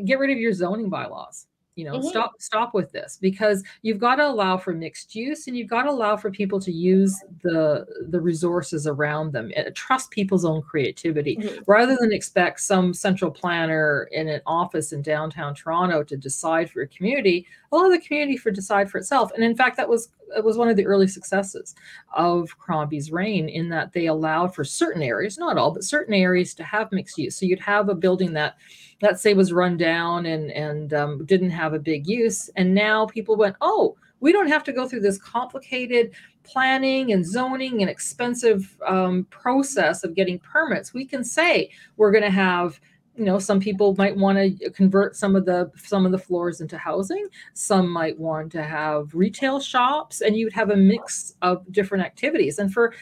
get 0.06 0.20
rid 0.20 0.32
of 0.32 0.38
your 0.38 0.54
zoning 0.54 0.90
bylaws 0.90 1.46
you 1.76 1.84
know 1.84 1.98
mm-hmm. 1.98 2.08
stop 2.08 2.34
stop 2.40 2.74
with 2.74 2.92
this 2.92 3.18
because 3.22 3.64
you've 3.82 4.00
got 4.00 4.16
to 4.16 4.28
allow 4.28 4.58
for 4.58 4.74
mixed 4.74 5.14
use 5.16 5.48
and 5.48 5.58
you've 5.58 5.70
got 5.70 5.84
to 5.84 5.90
allow 5.90 6.16
for 6.16 6.32
people 6.32 6.60
to 6.60 6.72
use 6.72 7.16
the 7.44 7.86
the 8.10 8.20
resources 8.20 8.88
around 8.88 9.32
them 9.32 9.52
and 9.56 9.74
trust 9.76 10.10
people's 10.12 10.46
own 10.46 10.62
creativity 10.62 11.36
mm-hmm. 11.38 11.62
rather 11.68 11.98
than 12.00 12.12
expect 12.12 12.60
some 12.60 12.94
central 12.94 13.30
planner 13.30 14.10
in 14.12 14.28
an 14.28 14.42
office 14.46 14.94
in 14.94 15.02
downtown 15.02 15.54
toronto 15.54 16.04
to 16.04 16.16
decide 16.16 16.70
for 16.70 16.82
a 16.82 16.88
community 16.88 17.46
allow 17.72 17.90
the 17.90 18.00
community 18.00 18.38
for 18.38 18.52
decide 18.52 18.90
for 18.90 18.98
itself 18.98 19.32
and 19.34 19.44
in 19.44 19.56
fact 19.56 19.76
that 19.78 19.88
was 19.88 20.10
it 20.36 20.44
was 20.44 20.58
one 20.58 20.70
of 20.70 20.76
the 20.76 20.86
early 20.86 21.08
successes 21.08 21.76
of 22.16 22.58
Crombie's 22.58 23.12
reign 23.12 23.50
in 23.50 23.70
that 23.70 23.94
they 23.94 24.08
allowed 24.08 24.54
for 24.54 24.64
certain 24.64 25.02
areas, 25.02 25.38
not 25.38 25.58
all, 25.58 25.72
but 25.72 25.84
certain 25.84 26.14
areas 26.14 26.54
to 26.56 26.64
have 26.64 26.92
mixed 26.92 27.18
use. 27.18 27.36
So 27.36 27.46
you'd 27.46 27.60
have 27.60 27.90
a 27.90 27.96
building 27.96 28.34
that 28.34 28.56
let's 29.02 29.22
say 29.22 29.34
was 29.34 29.52
run 29.52 29.78
down 29.78 30.26
and 30.26 30.52
and 30.52 30.94
um, 30.94 31.26
didn't 31.26 31.50
have 31.50 31.74
a 31.74 31.80
big 31.80 32.08
use 32.08 32.50
and 32.56 32.74
now 32.74 33.06
people 33.06 33.36
went 33.36 33.56
oh 33.60 33.96
we 34.22 34.32
don't 34.32 34.48
have 34.48 34.64
to 34.64 34.74
go 34.74 34.88
through 34.88 35.02
this 35.02 35.18
complicated 35.18 36.12
planning 36.44 37.12
and 37.12 37.26
zoning 37.26 37.82
and 37.82 37.90
expensive 37.90 38.78
um, 38.88 39.26
process 39.30 40.04
of 40.04 40.16
getting 40.16 40.40
permits. 40.40 40.94
We 40.94 41.06
can 41.06 41.24
say 41.24 41.70
we're 41.98 42.12
going 42.12 42.24
to 42.24 42.30
have 42.30 42.80
you 43.18 43.26
know 43.26 43.40
some 43.40 43.60
people 43.60 43.96
might 43.98 44.16
want 44.16 44.38
to 44.38 44.70
convert 44.72 45.16
some 45.16 45.36
of 45.36 45.46
the 45.46 45.72
some 45.78 46.06
of 46.06 46.12
the 46.12 46.18
floors 46.18 46.62
into 46.62 46.78
housing. 46.78 47.28
Some 47.54 47.90
might 47.90 48.18
want 48.20 48.52
to 48.54 48.64
have 48.64 49.14
retail 49.14 49.60
shops 49.60 50.22
and 50.22 50.36
you'd 50.36 50.54
have 50.54 50.70
a 50.70 50.76
mix 50.76 51.36
of 51.42 51.72
different 51.72 52.04
activities. 52.04 52.60
And 52.60 52.74
for 52.74 52.94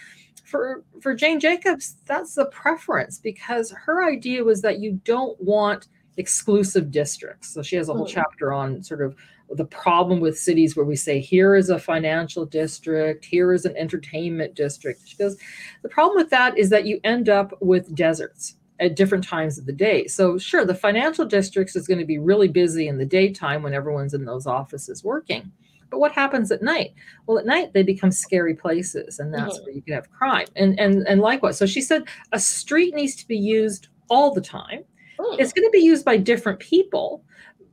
for 0.44 0.84
for 1.02 1.16
Jane 1.16 1.40
Jacobs 1.40 1.98
that's 2.06 2.36
the 2.36 2.46
preference 2.46 3.18
because 3.18 3.72
her 3.72 4.08
idea 4.08 4.44
was 4.44 4.62
that 4.62 4.80
you 4.80 5.02
don't 5.04 5.40
want 5.42 5.88
exclusive 6.18 6.92
districts. 6.92 7.52
So 7.52 7.64
she 7.64 7.76
has 7.76 7.90
a 7.90 7.94
whole 7.94 8.06
mm-hmm. 8.06 8.14
chapter 8.14 8.54
on 8.54 8.84
sort 8.84 9.02
of 9.02 9.16
the 9.50 9.66
problem 9.66 10.20
with 10.20 10.38
cities 10.40 10.76
where 10.76 10.86
we 10.86 10.96
say 10.96 11.20
here 11.20 11.56
is 11.56 11.70
a 11.70 11.78
financial 11.80 12.46
district 12.46 13.26
here 13.26 13.52
is 13.52 13.66
an 13.66 13.76
entertainment 13.78 14.54
district. 14.54 15.08
She 15.08 15.18
goes 15.18 15.38
the 15.82 15.90
problem 15.90 16.18
with 16.18 16.30
that 16.30 16.58
is 16.58 16.70
that 16.70 16.86
you 16.86 17.00
end 17.04 17.30
up 17.30 17.54
with 17.62 17.96
deserts 17.96 18.58
at 18.80 18.96
different 18.96 19.24
times 19.24 19.58
of 19.58 19.66
the 19.66 19.74
day. 19.74 20.08
So, 20.08 20.38
sure, 20.38 20.66
the 20.66 20.76
financial 20.76 21.26
districts 21.26 21.76
is 21.76 21.88
going 21.88 22.00
to 22.00 22.06
be 22.06 22.18
really 22.18 22.48
busy 22.48 22.88
in 22.88 22.98
the 22.98 23.06
daytime 23.06 23.64
when 23.64 23.74
everyone's 23.74 24.14
in 24.14 24.26
those 24.26 24.48
offices 24.48 25.04
working. 25.04 25.52
But 25.90 26.00
what 26.00 26.12
happens 26.12 26.52
at 26.52 26.64
night? 26.64 26.94
Well, 27.28 27.38
at 27.38 27.46
night 27.46 27.74
they 27.74 27.84
become 27.84 28.12
scary 28.12 28.56
places, 28.56 29.20
and 29.20 29.32
that's 29.32 29.58
mm-hmm. 29.58 29.66
where 29.66 29.76
you 29.76 29.82
can 29.84 29.94
have 29.94 30.10
crime. 30.12 30.48
And 30.56 30.80
and 30.80 31.08
and 31.08 31.22
likewise. 31.22 31.58
So 31.58 31.68
she 31.68 31.82
said 31.82 32.06
a 32.32 32.40
street 32.40 32.96
needs 32.96 33.16
to 33.18 33.28
be 33.28 33.38
used 33.38 33.90
all 34.10 34.34
the 34.34 34.42
time. 34.42 34.84
Mm. 35.20 35.40
It's 35.40 35.54
going 35.54 35.68
to 35.68 35.72
be 35.72 35.84
used 35.84 36.04
by 36.04 36.18
different 36.18 36.60
people, 36.60 37.24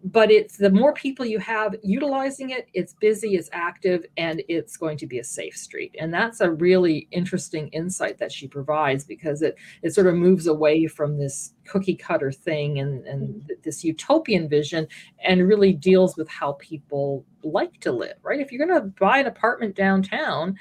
but 0.04 0.30
it's 0.30 0.56
the 0.56 0.70
more 0.70 0.94
people 0.94 1.26
you 1.26 1.38
have 1.38 1.74
utilizing 1.82 2.50
it 2.50 2.68
it's 2.72 2.94
busy 2.94 3.34
it's 3.34 3.50
active 3.52 4.04
and 4.16 4.42
it's 4.48 4.76
going 4.76 4.96
to 4.96 5.06
be 5.06 5.18
a 5.18 5.24
safe 5.24 5.56
street 5.56 5.94
and 5.98 6.12
that's 6.12 6.40
a 6.40 6.50
really 6.50 7.06
interesting 7.10 7.68
insight 7.68 8.16
that 8.18 8.32
she 8.32 8.48
provides 8.48 9.04
because 9.04 9.42
it 9.42 9.56
it 9.82 9.94
sort 9.94 10.06
of 10.06 10.14
moves 10.14 10.46
away 10.46 10.86
from 10.86 11.18
this 11.18 11.52
cookie 11.66 11.94
cutter 11.94 12.32
thing 12.32 12.78
and 12.78 13.06
and 13.06 13.28
mm-hmm. 13.28 13.52
this 13.62 13.84
utopian 13.84 14.48
vision 14.48 14.86
and 15.22 15.46
really 15.46 15.72
deals 15.72 16.16
with 16.16 16.28
how 16.28 16.52
people 16.52 17.24
like 17.42 17.78
to 17.80 17.92
live 17.92 18.16
right 18.22 18.40
if 18.40 18.50
you're 18.50 18.66
going 18.66 18.80
to 18.80 18.88
buy 18.98 19.18
an 19.18 19.26
apartment 19.26 19.74
downtown 19.74 20.56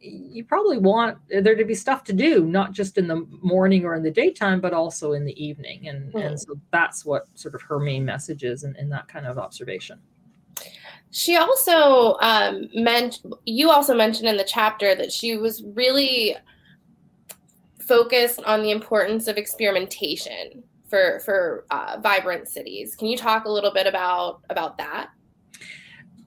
you 0.00 0.44
probably 0.44 0.78
want 0.78 1.18
there 1.28 1.54
to 1.54 1.64
be 1.64 1.74
stuff 1.74 2.04
to 2.04 2.12
do, 2.12 2.44
not 2.44 2.72
just 2.72 2.96
in 2.96 3.06
the 3.06 3.26
morning 3.42 3.84
or 3.84 3.94
in 3.94 4.02
the 4.02 4.10
daytime, 4.10 4.60
but 4.60 4.72
also 4.72 5.12
in 5.12 5.24
the 5.24 5.44
evening. 5.44 5.88
And, 5.88 6.12
mm. 6.12 6.24
and 6.24 6.40
so 6.40 6.54
that's 6.70 7.04
what 7.04 7.26
sort 7.34 7.54
of 7.54 7.62
her 7.62 7.78
main 7.78 8.04
message 8.04 8.42
is 8.42 8.64
in, 8.64 8.74
in 8.76 8.88
that 8.90 9.08
kind 9.08 9.26
of 9.26 9.38
observation. 9.38 10.00
She 11.10 11.36
also 11.36 12.16
um, 12.20 12.68
meant, 12.74 13.20
you 13.44 13.70
also 13.70 13.94
mentioned 13.94 14.28
in 14.28 14.36
the 14.36 14.44
chapter 14.44 14.94
that 14.94 15.12
she 15.12 15.36
was 15.36 15.62
really 15.74 16.36
focused 17.80 18.42
on 18.44 18.62
the 18.62 18.70
importance 18.70 19.26
of 19.26 19.36
experimentation 19.36 20.62
for 20.88 21.20
for 21.20 21.64
uh, 21.70 21.98
vibrant 22.00 22.48
cities. 22.48 22.94
Can 22.94 23.08
you 23.08 23.16
talk 23.16 23.44
a 23.44 23.50
little 23.50 23.72
bit 23.72 23.86
about 23.86 24.42
about 24.50 24.76
that? 24.78 25.10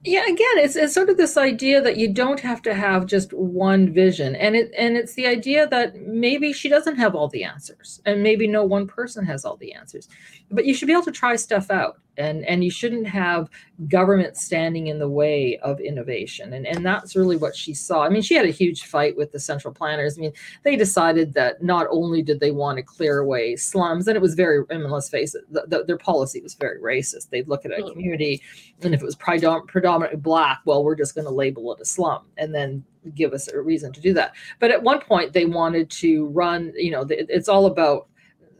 Yeah 0.04 0.24
again 0.24 0.56
it's, 0.56 0.76
it's 0.76 0.92
sort 0.92 1.08
of 1.08 1.16
this 1.16 1.36
idea 1.36 1.80
that 1.80 1.96
you 1.96 2.12
don't 2.12 2.40
have 2.40 2.60
to 2.60 2.74
have 2.74 3.06
just 3.06 3.32
one 3.32 3.92
vision 3.92 4.36
and 4.36 4.54
it 4.54 4.70
and 4.76 4.96
it's 4.96 5.14
the 5.14 5.26
idea 5.26 5.66
that 5.68 5.96
maybe 5.96 6.52
she 6.52 6.68
doesn't 6.68 6.96
have 6.96 7.14
all 7.14 7.28
the 7.28 7.42
answers 7.42 8.00
and 8.04 8.22
maybe 8.22 8.46
no 8.46 8.64
one 8.64 8.86
person 8.86 9.24
has 9.24 9.44
all 9.44 9.56
the 9.56 9.72
answers 9.72 10.08
but 10.50 10.64
you 10.66 10.74
should 10.74 10.86
be 10.86 10.92
able 10.92 11.02
to 11.04 11.12
try 11.12 11.36
stuff 11.36 11.70
out. 11.70 11.98
And 12.16 12.44
and 12.44 12.62
you 12.62 12.70
shouldn't 12.70 13.08
have 13.08 13.50
government 13.88 14.36
standing 14.36 14.86
in 14.86 15.00
the 15.00 15.08
way 15.08 15.58
of 15.64 15.80
innovation. 15.80 16.52
And 16.52 16.64
and 16.64 16.86
that's 16.86 17.16
really 17.16 17.36
what 17.36 17.56
she 17.56 17.74
saw. 17.74 18.04
I 18.04 18.08
mean 18.08 18.22
she 18.22 18.36
had 18.36 18.46
a 18.46 18.52
huge 18.52 18.84
fight 18.84 19.16
with 19.16 19.32
the 19.32 19.40
central 19.40 19.74
planners. 19.74 20.16
I 20.16 20.20
mean 20.20 20.32
they 20.62 20.76
decided 20.76 21.34
that 21.34 21.60
not 21.64 21.88
only 21.90 22.22
did 22.22 22.38
they 22.38 22.52
want 22.52 22.76
to 22.76 22.84
clear 22.84 23.18
away 23.18 23.56
slums 23.56 24.06
and 24.06 24.14
it 24.14 24.22
was 24.22 24.34
very 24.34 24.64
i 24.70 24.74
mean 24.74 24.90
let's 24.90 25.08
face 25.08 25.34
it 25.34 25.42
the, 25.52 25.64
the, 25.66 25.84
their 25.86 25.98
policy 25.98 26.40
was 26.40 26.54
very 26.54 26.78
racist. 26.78 27.30
They'd 27.30 27.48
look 27.48 27.64
at 27.64 27.72
a 27.72 27.82
mm. 27.82 27.90
community 27.90 28.40
and 28.82 28.94
if 28.94 29.02
it 29.02 29.04
was 29.04 29.16
predom- 29.16 29.66
predominantly 29.66 30.20
black 30.20 30.60
well 30.66 30.84
we're 30.84 30.94
just 30.94 31.16
going 31.16 31.26
to 31.26 31.32
label 31.32 31.74
it 31.74 31.80
a 31.80 31.84
slum 31.84 32.26
and 32.36 32.54
then 32.54 32.84
give 33.16 33.32
us 33.32 33.48
a 33.48 33.60
reason 33.60 33.92
to 33.92 34.00
do 34.00 34.14
that. 34.14 34.34
But 34.60 34.70
at 34.70 34.80
one 34.80 35.00
point 35.00 35.32
they 35.32 35.46
wanted 35.46 35.90
to 35.90 36.26
run 36.26 36.72
you 36.76 36.92
know 36.92 37.04
it's 37.08 37.48
all 37.48 37.66
about 37.66 38.06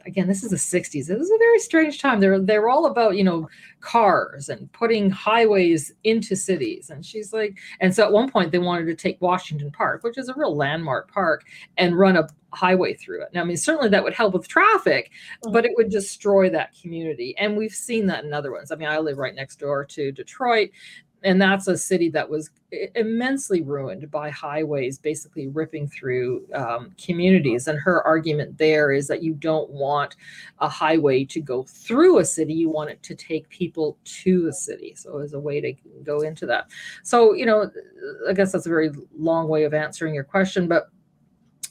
again, 0.06 0.26
this 0.26 0.42
is 0.42 0.50
the 0.50 0.56
60s. 0.56 1.06
This 1.06 1.08
is 1.08 1.30
a 1.30 1.38
very 1.38 1.58
strange 1.58 2.00
time. 2.00 2.20
They're 2.20 2.38
they're 2.38 2.68
all 2.68 2.86
about, 2.86 3.16
you 3.16 3.24
know, 3.24 3.48
cars 3.80 4.48
and 4.48 4.70
putting 4.72 5.10
highways 5.10 5.92
into 6.04 6.36
cities. 6.36 6.90
And 6.90 7.04
she's 7.04 7.32
like, 7.32 7.58
and 7.80 7.94
so 7.94 8.04
at 8.04 8.12
one 8.12 8.30
point 8.30 8.52
they 8.52 8.58
wanted 8.58 8.86
to 8.86 8.94
take 8.94 9.20
Washington 9.20 9.70
Park, 9.70 10.02
which 10.02 10.18
is 10.18 10.28
a 10.28 10.34
real 10.34 10.56
landmark 10.56 11.12
park, 11.12 11.44
and 11.76 11.98
run 11.98 12.16
a 12.16 12.28
highway 12.54 12.94
through 12.94 13.22
it. 13.22 13.28
Now, 13.34 13.42
I 13.42 13.44
mean, 13.44 13.56
certainly 13.56 13.88
that 13.90 14.04
would 14.04 14.14
help 14.14 14.32
with 14.32 14.48
traffic, 14.48 15.10
but 15.42 15.64
it 15.64 15.72
would 15.76 15.90
destroy 15.90 16.48
that 16.50 16.72
community. 16.80 17.34
And 17.36 17.56
we've 17.56 17.74
seen 17.74 18.06
that 18.06 18.24
in 18.24 18.32
other 18.32 18.52
ones. 18.52 18.70
I 18.70 18.76
mean, 18.76 18.88
I 18.88 18.98
live 18.98 19.18
right 19.18 19.34
next 19.34 19.56
door 19.56 19.84
to 19.86 20.12
Detroit 20.12 20.70
and 21.24 21.40
that's 21.40 21.66
a 21.68 21.76
city 21.76 22.10
that 22.10 22.28
was 22.28 22.50
immensely 22.94 23.62
ruined 23.62 24.10
by 24.10 24.30
highways 24.30 24.98
basically 24.98 25.48
ripping 25.48 25.88
through 25.88 26.44
um, 26.54 26.90
communities. 27.02 27.68
And 27.68 27.78
her 27.78 28.02
argument 28.06 28.58
there 28.58 28.92
is 28.92 29.06
that 29.08 29.22
you 29.22 29.34
don't 29.34 29.70
want 29.70 30.16
a 30.58 30.68
highway 30.68 31.24
to 31.24 31.40
go 31.40 31.62
through 31.62 32.18
a 32.18 32.24
city 32.24 32.52
you 32.52 32.68
want 32.68 32.90
it 32.90 33.02
to 33.04 33.14
take 33.14 33.48
people 33.48 33.96
to 34.04 34.42
the 34.42 34.52
city. 34.52 34.94
So 34.96 35.18
as 35.18 35.32
a 35.32 35.38
way 35.38 35.60
to 35.60 35.72
go 36.02 36.20
into 36.20 36.46
that. 36.46 36.70
So 37.02 37.34
you 37.34 37.46
know 37.46 37.70
i 38.28 38.32
guess 38.32 38.52
that's 38.52 38.66
a 38.66 38.68
very 38.68 38.90
long 39.16 39.48
way 39.48 39.64
of 39.64 39.74
answering 39.74 40.14
your 40.14 40.24
question 40.24 40.68
but 40.68 40.90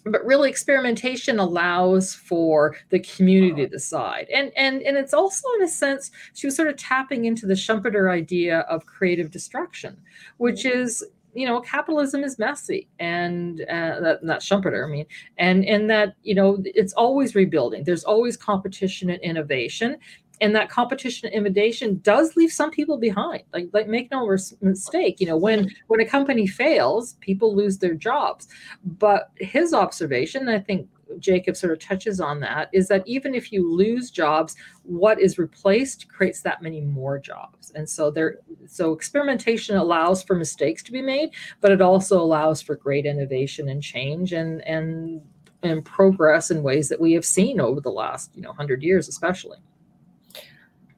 but 0.05 0.25
really 0.25 0.49
experimentation 0.49 1.39
allows 1.39 2.13
for 2.13 2.75
the 2.89 2.99
community 2.99 3.63
to 3.63 3.67
decide. 3.67 4.27
And 4.33 4.51
and 4.55 4.81
and 4.81 4.97
it's 4.97 5.13
also 5.13 5.47
in 5.55 5.63
a 5.63 5.67
sense 5.67 6.11
she 6.33 6.47
was 6.47 6.55
sort 6.55 6.67
of 6.67 6.77
tapping 6.77 7.25
into 7.25 7.45
the 7.45 7.53
schumpeter 7.53 8.11
idea 8.11 8.59
of 8.61 8.85
creative 8.85 9.31
destruction 9.31 9.97
which 10.37 10.63
mm-hmm. 10.63 10.79
is 10.79 11.03
you 11.33 11.47
know 11.47 11.59
capitalism 11.61 12.23
is 12.23 12.37
messy 12.37 12.87
and 12.99 13.61
uh, 13.61 13.99
that 13.99 14.23
not 14.23 14.39
schumpeter 14.39 14.85
i 14.85 14.87
mean 14.87 15.05
and 15.37 15.65
and 15.65 15.89
that 15.89 16.15
you 16.23 16.35
know 16.35 16.61
it's 16.63 16.93
always 16.93 17.35
rebuilding. 17.35 17.83
There's 17.83 18.03
always 18.03 18.37
competition 18.37 19.09
and 19.09 19.21
innovation 19.21 19.97
and 20.43 20.53
that 20.53 20.69
competition 20.69 21.29
intimidation 21.29 22.01
does 22.03 22.35
leave 22.35 22.51
some 22.51 22.69
people 22.69 22.97
behind. 22.97 23.43
Like 23.53 23.69
like 23.71 23.87
make 23.87 24.11
no 24.11 24.27
mistake 24.61 25.19
you 25.21 25.27
know 25.27 25.37
when 25.37 25.71
when 25.87 26.01
a 26.01 26.05
company 26.05 26.45
fails 26.47 27.13
people 27.21 27.55
lose 27.55 27.77
their 27.77 27.93
jobs. 27.93 28.47
But 28.83 29.31
his 29.37 29.73
observation 29.73 30.49
i 30.49 30.59
think 30.59 30.87
jacob 31.19 31.55
sort 31.55 31.71
of 31.71 31.79
touches 31.79 32.19
on 32.19 32.39
that 32.39 32.69
is 32.73 32.87
that 32.87 33.03
even 33.05 33.35
if 33.35 33.51
you 33.51 33.71
lose 33.71 34.09
jobs 34.09 34.55
what 34.83 35.19
is 35.19 35.37
replaced 35.37 36.07
creates 36.07 36.41
that 36.41 36.61
many 36.61 36.81
more 36.81 37.19
jobs. 37.19 37.71
And 37.75 37.87
so 37.87 38.09
there 38.11 38.39
so 38.65 38.93
experimentation 38.93 39.77
allows 39.77 40.23
for 40.23 40.35
mistakes 40.35 40.83
to 40.83 40.91
be 40.91 41.01
made 41.01 41.29
but 41.61 41.71
it 41.71 41.81
also 41.81 42.19
allows 42.19 42.61
for 42.61 42.75
great 42.75 43.05
innovation 43.05 43.69
and 43.69 43.81
change 43.81 44.33
and 44.33 44.61
and 44.67 45.21
and 45.61 45.85
progress 45.85 46.51
in 46.51 46.63
ways 46.63 46.89
that 46.89 46.99
we 46.99 47.13
have 47.13 47.25
seen 47.25 47.61
over 47.61 47.79
the 47.79 47.91
last 48.03 48.31
you 48.35 48.41
know 48.41 48.49
100 48.49 48.83
years 48.83 49.07
especially 49.07 49.59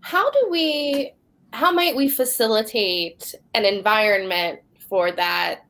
how 0.05 0.29
do 0.29 0.47
we 0.51 1.11
how 1.51 1.71
might 1.71 1.95
we 1.95 2.07
facilitate 2.07 3.33
an 3.55 3.65
environment 3.65 4.59
for 4.87 5.11
that 5.11 5.61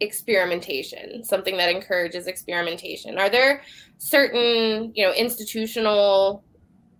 experimentation 0.00 1.24
something 1.24 1.56
that 1.56 1.70
encourages 1.70 2.26
experimentation? 2.26 3.16
Are 3.16 3.30
there 3.30 3.62
certain 3.96 4.92
you 4.94 5.06
know 5.06 5.14
institutional 5.14 6.44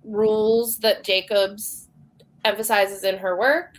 rules 0.03 0.79
that 0.79 1.05
jacobs 1.05 1.91
emphasizes 2.47 3.05
in 3.05 3.19
her 3.19 3.39
work 3.39 3.77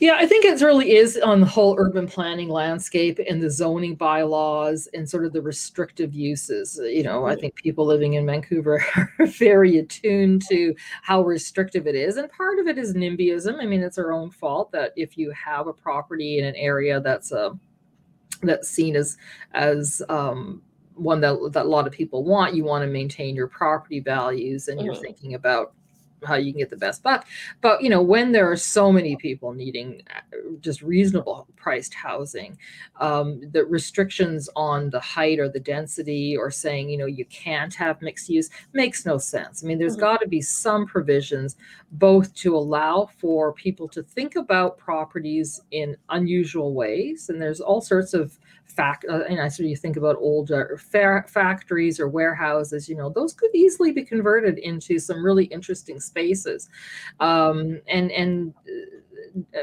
yeah, 0.00 0.16
I 0.16 0.26
think 0.26 0.44
it 0.44 0.60
really 0.60 0.94
is 0.96 1.16
on 1.18 1.40
the 1.40 1.46
whole 1.46 1.74
urban 1.78 2.06
planning 2.06 2.48
landscape 2.48 3.18
and 3.28 3.42
the 3.42 3.50
zoning 3.50 3.96
bylaws 3.96 4.88
and 4.94 5.08
sort 5.08 5.24
of 5.24 5.32
the 5.32 5.42
restrictive 5.42 6.14
uses. 6.14 6.80
You 6.82 7.02
know, 7.02 7.26
I 7.26 7.34
think 7.34 7.54
people 7.56 7.84
living 7.84 8.14
in 8.14 8.26
Vancouver 8.26 8.84
are 9.18 9.26
very 9.26 9.78
attuned 9.78 10.42
to 10.48 10.74
how 11.02 11.22
restrictive 11.22 11.86
it 11.86 11.94
is. 11.94 12.16
And 12.16 12.30
part 12.30 12.58
of 12.58 12.68
it 12.68 12.78
is 12.78 12.94
NIMBYism. 12.94 13.60
I 13.60 13.66
mean, 13.66 13.82
it's 13.82 13.98
our 13.98 14.12
own 14.12 14.30
fault 14.30 14.70
that 14.72 14.92
if 14.96 15.18
you 15.18 15.32
have 15.32 15.66
a 15.66 15.72
property 15.72 16.38
in 16.38 16.44
an 16.44 16.56
area 16.56 17.00
that's 17.00 17.32
a 17.32 17.46
uh, 17.46 17.54
that's 18.42 18.68
seen 18.68 18.94
as 18.94 19.16
as 19.54 20.00
um, 20.08 20.62
one 20.94 21.20
that 21.20 21.50
that 21.52 21.66
a 21.66 21.68
lot 21.68 21.86
of 21.86 21.92
people 21.92 22.24
want, 22.24 22.54
you 22.54 22.64
want 22.64 22.82
to 22.82 22.88
maintain 22.88 23.34
your 23.34 23.48
property 23.48 24.00
values 24.00 24.68
and 24.68 24.78
mm-hmm. 24.78 24.86
you're 24.86 24.94
thinking 24.94 25.34
about 25.34 25.72
how 26.24 26.34
you 26.34 26.52
can 26.52 26.60
get 26.60 26.70
the 26.70 26.76
best 26.76 27.02
buck. 27.02 27.26
But 27.60 27.82
you 27.82 27.90
know, 27.90 28.02
when 28.02 28.32
there 28.32 28.50
are 28.50 28.56
so 28.56 28.92
many 28.92 29.16
people 29.16 29.52
needing 29.52 30.02
uh, 30.14 30.36
just 30.60 30.82
reasonable 30.82 31.46
priced 31.56 31.94
housing, 31.94 32.58
um, 33.00 33.42
the 33.52 33.64
restrictions 33.64 34.48
on 34.56 34.90
the 34.90 35.00
height 35.00 35.38
or 35.38 35.48
the 35.48 35.60
density, 35.60 36.36
or 36.36 36.50
saying 36.50 36.90
you 36.90 36.98
know 36.98 37.06
you 37.06 37.24
can't 37.26 37.74
have 37.74 38.02
mixed 38.02 38.28
use 38.28 38.50
makes 38.72 39.06
no 39.06 39.18
sense. 39.18 39.62
I 39.62 39.66
mean, 39.66 39.78
there's 39.78 39.92
mm-hmm. 39.92 40.00
got 40.00 40.20
to 40.20 40.28
be 40.28 40.40
some 40.40 40.86
provisions 40.86 41.56
both 41.92 42.34
to 42.34 42.56
allow 42.56 43.08
for 43.18 43.52
people 43.52 43.88
to 43.88 44.02
think 44.02 44.36
about 44.36 44.78
properties 44.78 45.60
in 45.70 45.96
unusual 46.10 46.74
ways, 46.74 47.28
and 47.28 47.40
there's 47.40 47.60
all 47.60 47.80
sorts 47.80 48.14
of 48.14 48.38
fact, 48.78 49.04
uh, 49.10 49.24
and 49.28 49.40
I 49.40 49.48
so 49.48 49.64
you 49.64 49.76
think 49.76 49.96
about 49.96 50.16
old 50.20 50.52
uh, 50.52 50.64
fa- 50.76 51.24
factories 51.26 51.98
or 51.98 52.08
warehouses, 52.08 52.88
you 52.88 52.96
know, 52.96 53.10
those 53.10 53.32
could 53.34 53.52
easily 53.52 53.90
be 53.90 54.04
converted 54.04 54.56
into 54.58 55.00
some 55.00 55.24
really 55.24 55.46
interesting 55.46 55.98
spaces, 55.98 56.70
um, 57.18 57.80
and 57.88 58.10
and 58.12 58.54
uh, 58.68 58.98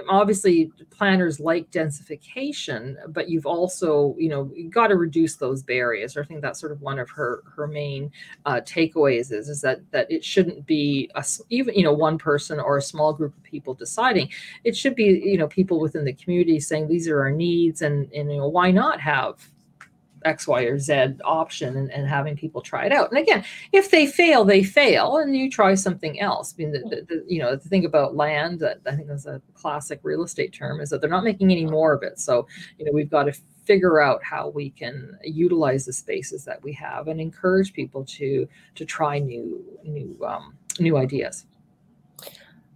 obviously 0.10 0.72
planners 0.90 1.40
like 1.40 1.70
densification, 1.72 2.96
but 3.10 3.30
you've 3.30 3.46
also, 3.46 4.16
you 4.18 4.30
know, 4.30 4.52
got 4.70 4.88
to 4.88 4.96
reduce 4.96 5.36
those 5.36 5.64
barriers. 5.64 6.18
I 6.18 6.24
think 6.24 6.42
that's 6.42 6.60
sort 6.60 6.72
of 6.72 6.82
one 6.82 7.00
of 7.00 7.10
her 7.10 7.44
her 7.56 7.68
main 7.68 8.12
uh, 8.46 8.62
takeaways 8.62 9.32
is 9.32 9.50
is 9.50 9.62
that 9.62 9.80
that 9.92 10.12
it 10.12 10.24
shouldn't 10.24 10.66
be 10.66 11.10
a, 11.16 11.26
even 11.50 11.76
you 11.76 11.84
know 11.84 11.94
one 11.94 12.18
person 12.18 12.60
or 12.60 12.78
a 12.78 12.82
small 12.82 13.14
group 13.14 13.36
of 13.36 13.44
people 13.44 13.74
deciding. 13.74 14.30
It 14.64 14.76
should 14.76 14.96
be 14.96 15.22
you 15.24 15.38
know 15.38 15.48
people 15.48 15.80
within 15.80 16.06
the 16.06 16.14
community 16.14 16.60
saying 16.60 16.88
these 16.88 17.08
are 17.08 17.22
our 17.22 17.32
needs 17.32 17.82
and 17.82 18.12
and 18.14 18.32
you 18.32 18.38
know 18.38 18.48
why 18.48 18.72
not 18.72 19.00
have 19.00 19.50
X, 20.26 20.48
Y, 20.48 20.64
or 20.64 20.78
Z 20.78 21.14
option 21.24 21.78
and, 21.78 21.92
and 21.92 22.08
having 22.08 22.36
people 22.36 22.62
try 22.62 22.86
it 22.86 22.92
out. 22.92 23.10
And 23.12 23.20
again, 23.20 23.46
if 23.72 23.92
they 23.92 24.08
fail, 24.08 24.44
they 24.44 24.64
fail, 24.64 25.18
and 25.18 25.36
you 25.36 25.50
try 25.50 25.76
something 25.76 26.20
else. 26.20 26.54
I 26.54 26.64
mean, 26.64 26.72
the, 26.72 26.80
the, 26.80 27.06
the, 27.08 27.26
you 27.28 27.40
know, 27.40 27.56
the 27.56 27.70
thing 27.70 27.86
about 27.86 28.16
land, 28.16 28.60
that 28.60 28.80
I 28.86 28.96
think 28.96 29.08
that's 29.08 29.28
a 29.28 29.42
classic 29.54 30.00
real 30.04 30.24
estate 30.24 30.52
term, 30.52 30.82
is 30.82 30.90
that 30.90 31.00
they're 31.00 31.10
not 31.10 31.24
making 31.24 31.52
any 31.52 31.66
more 31.66 31.94
of 31.94 32.04
it. 32.04 32.20
So, 32.20 32.48
you 32.78 32.86
know, 32.86 32.92
we've 32.92 33.10
got 33.10 33.24
to 33.24 33.34
figure 33.66 34.00
out 34.02 34.24
how 34.24 34.50
we 34.50 34.70
can 34.70 35.18
utilize 35.24 35.86
the 35.86 35.94
spaces 35.94 36.46
that 36.46 36.62
we 36.64 36.72
have 36.74 37.08
and 37.08 37.20
encourage 37.20 37.74
people 37.74 38.06
to 38.06 38.48
to 38.76 38.86
try 38.86 39.18
new 39.18 39.64
new 39.84 40.18
um, 40.26 40.56
new 40.80 40.98
ideas. 40.98 41.46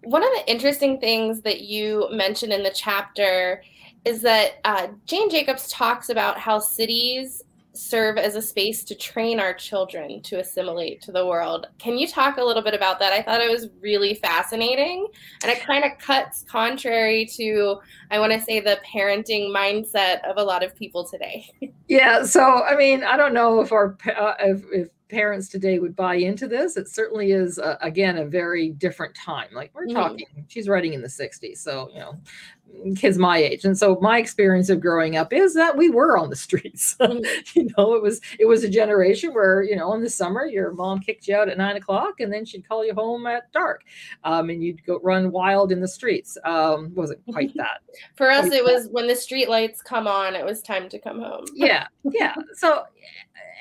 One 0.03 0.23
of 0.23 0.29
the 0.29 0.49
interesting 0.49 0.99
things 0.99 1.41
that 1.41 1.61
you 1.61 2.07
mentioned 2.11 2.53
in 2.53 2.63
the 2.63 2.71
chapter 2.71 3.61
is 4.05 4.21
that 4.21 4.59
uh, 4.65 4.87
Jane 5.05 5.29
Jacobs 5.29 5.69
talks 5.69 6.09
about 6.09 6.37
how 6.37 6.59
cities 6.59 7.43
serve 7.73 8.17
as 8.17 8.35
a 8.35 8.41
space 8.41 8.83
to 8.83 8.95
train 8.95 9.39
our 9.39 9.53
children 9.53 10.21
to 10.21 10.39
assimilate 10.39 11.01
to 11.01 11.11
the 11.11 11.25
world. 11.25 11.67
Can 11.77 11.97
you 11.97 12.07
talk 12.07 12.37
a 12.37 12.43
little 12.43 12.63
bit 12.63 12.73
about 12.73 12.99
that? 12.99 13.13
I 13.13 13.21
thought 13.21 13.41
it 13.41 13.49
was 13.49 13.69
really 13.81 14.15
fascinating 14.15 15.07
and 15.43 15.51
it 15.51 15.61
kind 15.61 15.85
of 15.85 15.97
cuts 15.97 16.43
contrary 16.49 17.25
to, 17.37 17.79
I 18.11 18.19
want 18.19 18.33
to 18.33 18.41
say, 18.41 18.59
the 18.59 18.79
parenting 18.93 19.55
mindset 19.55 20.27
of 20.29 20.37
a 20.37 20.43
lot 20.43 20.63
of 20.63 20.75
people 20.75 21.07
today. 21.07 21.49
Yeah. 21.91 22.23
So, 22.23 22.43
I 22.43 22.75
mean, 22.75 23.03
I 23.03 23.17
don't 23.17 23.33
know 23.33 23.61
if 23.61 23.71
our, 23.71 23.97
uh, 24.15 24.33
if, 24.41 24.63
if 24.71 24.89
parents 25.09 25.49
today 25.49 25.79
would 25.79 25.95
buy 25.95 26.15
into 26.15 26.47
this. 26.47 26.77
It 26.77 26.87
certainly 26.87 27.31
is, 27.31 27.59
uh, 27.59 27.77
again, 27.81 28.17
a 28.17 28.25
very 28.25 28.69
different 28.69 29.15
time. 29.15 29.49
Like 29.53 29.71
we're 29.73 29.87
mm-hmm. 29.87 29.95
talking, 29.95 30.27
she's 30.47 30.69
writing 30.69 30.93
in 30.93 31.01
the 31.01 31.07
60s. 31.07 31.57
So, 31.57 31.89
you 31.93 31.99
know, 31.99 32.19
kids 32.95 33.17
my 33.17 33.37
age 33.37 33.65
and 33.65 33.77
so 33.77 33.97
my 34.01 34.17
experience 34.19 34.69
of 34.69 34.79
growing 34.79 35.17
up 35.17 35.33
is 35.33 35.53
that 35.53 35.75
we 35.75 35.89
were 35.89 36.17
on 36.17 36.29
the 36.29 36.35
streets 36.35 36.95
mm-hmm. 37.01 37.59
you 37.59 37.67
know 37.77 37.93
it 37.93 38.01
was 38.01 38.21
it 38.39 38.45
was 38.45 38.63
a 38.63 38.69
generation 38.69 39.33
where 39.33 39.63
you 39.63 39.75
know 39.75 39.93
in 39.93 40.01
the 40.01 40.09
summer 40.09 40.45
your 40.45 40.71
mom 40.71 40.99
kicked 40.99 41.27
you 41.27 41.35
out 41.35 41.49
at 41.49 41.57
nine 41.57 41.75
o'clock 41.75 42.19
and 42.19 42.31
then 42.31 42.45
she'd 42.45 42.67
call 42.67 42.85
you 42.85 42.93
home 42.93 43.27
at 43.27 43.51
dark 43.51 43.83
um, 44.23 44.49
and 44.49 44.63
you'd 44.63 44.83
go 44.85 44.99
run 45.03 45.31
wild 45.31 45.71
in 45.71 45.81
the 45.81 45.87
streets 45.87 46.37
um, 46.45 46.93
wasn't 46.95 47.19
quite 47.31 47.53
that 47.55 47.81
for 48.15 48.29
us 48.29 48.51
it 48.51 48.63
was 48.63 48.87
when 48.91 49.07
the 49.07 49.15
street 49.15 49.49
lights 49.49 49.81
come 49.81 50.07
on 50.07 50.35
it 50.35 50.45
was 50.45 50.61
time 50.61 50.87
to 50.87 50.99
come 50.99 51.19
home 51.19 51.45
yeah 51.53 51.87
yeah 52.03 52.35
so 52.53 52.83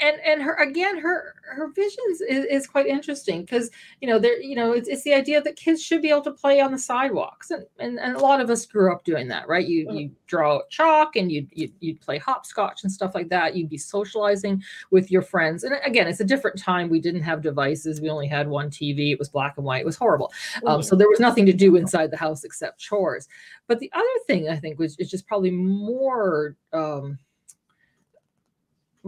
and 0.01 0.21
and 0.25 0.43
her 0.43 0.55
again 0.55 0.99
her 0.99 1.35
her 1.43 1.69
visions 1.69 2.21
is, 2.21 2.45
is 2.47 2.67
quite 2.67 2.87
interesting 2.87 3.43
because 3.43 3.71
you 4.01 4.09
know 4.09 4.19
there 4.19 4.41
you 4.41 4.55
know 4.55 4.73
it's, 4.73 4.89
it's 4.89 5.03
the 5.03 5.15
idea 5.15 5.41
that 5.41 5.57
kids 5.57 5.83
should 5.83 6.03
be 6.03 6.11
able 6.11 6.23
to 6.23 6.33
play 6.33 6.61
on 6.61 6.73
the 6.73 6.79
sidewalks 6.79 7.51
and, 7.51 7.65
and 7.79 7.99
and 7.99 8.17
a 8.17 8.19
lot 8.19 8.41
of 8.41 8.51
us 8.51 8.67
grew 8.67 8.93
up 8.93 9.05
doing 9.05 9.29
that 9.29 9.49
right? 9.49 9.67
You 9.67 9.91
you 9.93 10.11
draw 10.27 10.61
chalk 10.69 11.17
and 11.17 11.33
you'd, 11.33 11.49
you'd 11.53 11.73
you'd 11.81 12.01
play 12.01 12.19
hopscotch 12.19 12.83
and 12.83 12.93
stuff 12.93 13.15
like 13.15 13.29
that. 13.31 13.57
You'd 13.57 13.71
be 13.71 13.79
socializing 13.79 14.63
with 14.91 15.11
your 15.11 15.23
friends 15.23 15.65
and 15.65 15.75
again 15.85 16.07
it's 16.07 16.21
a 16.21 16.25
different 16.25 16.59
time. 16.59 16.89
We 16.89 17.01
didn't 17.01 17.23
have 17.23 17.43
devices. 17.43 18.01
We 18.01 18.11
only 18.11 18.29
had 18.29 18.49
one 18.49 18.71
tv 18.71 19.13
it 19.13 19.19
was 19.19 19.29
black 19.29 19.55
and 19.57 19.65
white. 19.65 19.81
It 19.81 19.87
was 19.87 19.97
horrible. 19.97 20.33
Um, 20.67 20.83
so 20.83 20.95
there 20.97 21.09
was 21.09 21.21
nothing 21.21 21.47
to 21.47 21.53
do 21.53 21.77
inside 21.77 22.11
the 22.11 22.17
house 22.17 22.45
except 22.45 22.79
chores. 22.81 23.29
But 23.67 23.81
the 23.81 23.91
other 23.95 24.07
thing 24.27 24.49
i 24.49 24.57
think 24.57 24.79
was 24.79 24.97
is 24.99 25.11
just 25.11 25.27
probably 25.27 25.51
more 25.51 26.57
um, 26.73 27.19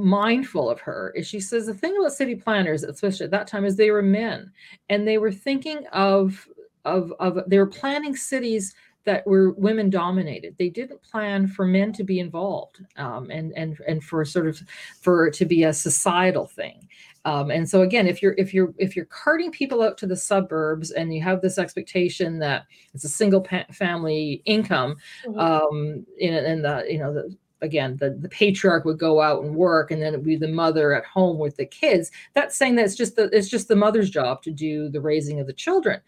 mindful 0.00 0.70
of 0.70 0.80
her 0.80 1.12
is 1.14 1.26
she 1.26 1.40
says 1.40 1.66
the 1.66 1.74
thing 1.74 1.96
about 1.98 2.12
city 2.12 2.34
planners 2.34 2.82
especially 2.82 3.24
at 3.24 3.30
that 3.30 3.46
time 3.46 3.64
is 3.64 3.76
they 3.76 3.90
were 3.90 4.02
men 4.02 4.50
and 4.88 5.06
they 5.06 5.18
were 5.18 5.32
thinking 5.32 5.86
of 5.92 6.48
of 6.84 7.12
of 7.20 7.38
they 7.46 7.58
were 7.58 7.66
planning 7.66 8.16
cities 8.16 8.74
that 9.04 9.26
were 9.26 9.52
women 9.52 9.90
dominated 9.90 10.54
they 10.58 10.68
didn't 10.68 11.02
plan 11.02 11.46
for 11.46 11.66
men 11.66 11.92
to 11.92 12.04
be 12.04 12.20
involved 12.20 12.84
um, 12.96 13.30
and 13.30 13.52
and 13.56 13.78
and 13.86 14.02
for 14.04 14.24
sort 14.24 14.46
of 14.46 14.60
for 15.00 15.26
it 15.26 15.34
to 15.34 15.44
be 15.44 15.64
a 15.64 15.72
societal 15.72 16.46
thing 16.46 16.86
um, 17.24 17.50
and 17.50 17.68
so 17.68 17.82
again 17.82 18.06
if 18.06 18.22
you're 18.22 18.34
if 18.38 18.52
you're 18.52 18.74
if 18.78 18.94
you're 18.96 19.06
carting 19.06 19.50
people 19.50 19.82
out 19.82 19.98
to 19.98 20.06
the 20.06 20.16
suburbs 20.16 20.90
and 20.90 21.14
you 21.14 21.22
have 21.22 21.40
this 21.40 21.58
expectation 21.58 22.38
that 22.38 22.64
it's 22.94 23.04
a 23.04 23.08
single 23.08 23.40
pa- 23.40 23.66
family 23.72 24.42
income 24.44 24.96
mm-hmm. 25.26 25.38
um, 25.38 26.06
in, 26.18 26.34
in 26.34 26.62
the 26.62 26.84
you 26.88 26.98
know 26.98 27.12
the 27.12 27.34
again 27.62 27.96
the, 27.98 28.10
the 28.10 28.28
patriarch 28.28 28.84
would 28.84 28.98
go 28.98 29.20
out 29.20 29.42
and 29.42 29.54
work 29.54 29.90
and 29.90 30.00
then 30.00 30.14
it'd 30.14 30.24
be 30.24 30.36
the 30.36 30.48
mother 30.48 30.94
at 30.94 31.04
home 31.04 31.38
with 31.38 31.56
the 31.56 31.66
kids. 31.66 32.10
That's 32.34 32.56
saying 32.56 32.76
that 32.76 32.84
it's 32.84 32.96
just 32.96 33.16
the 33.16 33.28
it's 33.32 33.48
just 33.48 33.68
the 33.68 33.76
mother's 33.76 34.10
job 34.10 34.42
to 34.42 34.50
do 34.50 34.88
the 34.88 35.00
raising 35.00 35.40
of 35.40 35.46
the 35.46 35.52
children. 35.52 36.00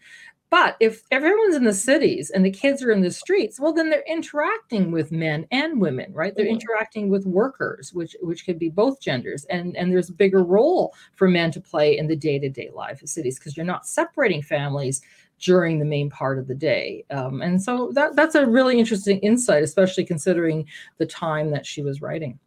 But 0.49 0.77
if 0.79 1.01
everyone's 1.09 1.55
in 1.55 1.63
the 1.63 1.73
cities 1.73 2.29
and 2.29 2.45
the 2.45 2.51
kids 2.51 2.83
are 2.83 2.91
in 2.91 3.01
the 3.01 3.09
streets 3.09 3.59
well 3.59 3.73
then 3.73 3.89
they're 3.89 4.03
interacting 4.07 4.91
with 4.91 5.11
men 5.11 5.47
and 5.51 5.81
women 5.81 6.13
right? 6.13 6.35
They're 6.35 6.45
mm-hmm. 6.45 6.53
interacting 6.55 7.09
with 7.09 7.25
workers 7.25 7.91
which 7.93 8.15
which 8.21 8.45
could 8.45 8.59
be 8.59 8.69
both 8.69 9.01
genders. 9.01 9.45
And 9.45 9.75
and 9.75 9.91
there's 9.91 10.09
a 10.09 10.13
bigger 10.13 10.43
role 10.43 10.93
for 11.15 11.27
men 11.27 11.51
to 11.51 11.61
play 11.61 11.97
in 11.97 12.07
the 12.07 12.15
day-to-day 12.15 12.69
life 12.73 13.01
of 13.01 13.09
cities 13.09 13.39
because 13.39 13.57
you're 13.57 13.65
not 13.65 13.87
separating 13.87 14.41
families 14.41 15.01
during 15.43 15.77
the 15.77 15.85
main 15.85 16.09
part 16.09 16.39
of 16.39 16.47
the 16.47 16.55
day. 16.55 17.03
Um, 17.11 17.41
and 17.41 17.61
so 17.61 17.91
that, 17.93 18.15
that's 18.15 18.35
a 18.35 18.47
really 18.47 18.79
interesting 18.79 19.19
insight, 19.19 19.61
especially 19.61 20.05
considering 20.05 20.65
the 20.99 21.05
time 21.05 21.51
that 21.51 21.65
she 21.65 21.81
was 21.81 22.01
writing. 22.01 22.39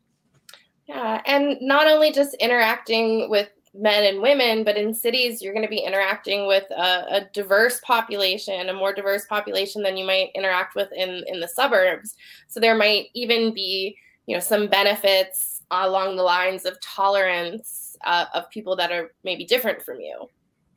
Yeah, 0.86 1.20
and 1.26 1.58
not 1.60 1.88
only 1.88 2.10
just 2.10 2.34
interacting 2.34 3.28
with 3.28 3.50
men 3.74 4.04
and 4.04 4.22
women, 4.22 4.64
but 4.64 4.78
in 4.78 4.94
cities, 4.94 5.42
you're 5.42 5.52
going 5.52 5.64
to 5.64 5.68
be 5.68 5.84
interacting 5.84 6.46
with 6.46 6.64
a, 6.70 7.16
a, 7.16 7.28
diverse 7.34 7.80
population, 7.80 8.70
a 8.70 8.72
more 8.72 8.94
diverse 8.94 9.26
population 9.26 9.82
than 9.82 9.98
you 9.98 10.06
might 10.06 10.30
interact 10.34 10.74
with 10.74 10.90
in, 10.92 11.22
in 11.26 11.40
the 11.40 11.48
suburbs. 11.48 12.14
So 12.48 12.60
there 12.60 12.76
might 12.76 13.08
even 13.14 13.52
be, 13.52 13.98
you 14.26 14.34
know, 14.34 14.40
some 14.40 14.68
benefits 14.68 15.60
along 15.70 16.16
the 16.16 16.22
lines 16.22 16.64
of 16.64 16.80
tolerance 16.80 17.98
uh, 18.04 18.26
of 18.32 18.48
people 18.48 18.76
that 18.76 18.92
are 18.92 19.12
maybe 19.24 19.44
different 19.44 19.82
from 19.82 20.00
you. 20.00 20.28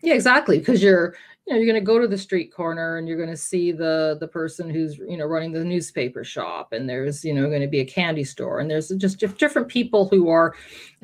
Yeah, 0.02 0.14
exactly. 0.14 0.60
Because 0.60 0.82
you're 0.82 1.16
you 1.50 1.56
know, 1.56 1.62
you're 1.62 1.74
going 1.74 1.84
to 1.84 1.86
go 1.86 1.98
to 1.98 2.08
the 2.08 2.18
street 2.18 2.54
corner 2.54 2.98
and 2.98 3.08
you're 3.08 3.18
going 3.18 3.30
to 3.30 3.36
see 3.36 3.72
the 3.72 4.18
the 4.20 4.28
person 4.28 4.70
who's 4.70 5.00
you 5.00 5.18
know 5.18 5.26
running 5.26 5.52
the 5.52 5.64
newspaper 5.64 6.24
shop 6.24 6.74
and 6.74 6.88
there's 6.88 7.26
you 7.26 7.34
know 7.34 7.50
going 7.50 7.62
to 7.62 7.68
be 7.68 7.80
a 7.80 7.86
candy 7.86 8.24
store 8.24 8.60
and 8.60 8.70
there's 8.70 8.90
just 8.90 9.18
different 9.18 9.68
people 9.68 10.08
who 10.08 10.30
are 10.30 10.54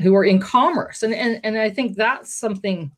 who 0.01 0.15
are 0.15 0.23
in 0.23 0.39
commerce. 0.39 1.01
And 1.01 1.15
and, 1.15 1.39
and 1.43 1.57
i 1.57 1.69
think 1.69 1.97
that's 1.97 2.31
something 2.33 2.91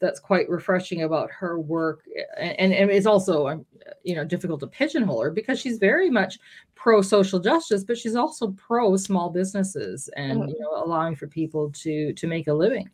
that's 0.00 0.20
quite 0.20 0.48
refreshing 0.48 1.02
about 1.02 1.30
her 1.30 1.58
work. 1.58 2.04
And, 2.36 2.72
and 2.72 2.90
it's 2.90 3.06
also 3.06 3.48
um, 3.48 3.66
you 4.02 4.16
know 4.16 4.24
difficult 4.24 4.58
to 4.60 4.66
pigeonhole 4.66 5.22
her 5.22 5.30
because 5.30 5.60
she's 5.60 5.78
very 5.78 6.10
much 6.10 6.38
pro 6.74 7.00
social 7.00 7.38
justice 7.38 7.84
but 7.84 7.96
she's 7.96 8.16
also 8.16 8.48
pro 8.52 8.96
small 8.96 9.30
businesses 9.30 10.08
and 10.16 10.40
mm-hmm. 10.40 10.48
you 10.48 10.58
know 10.58 10.84
allowing 10.84 11.14
for 11.14 11.26
people 11.26 11.70
to 11.70 12.12
to 12.14 12.26
make 12.26 12.48
a 12.48 12.52
living 12.52 12.90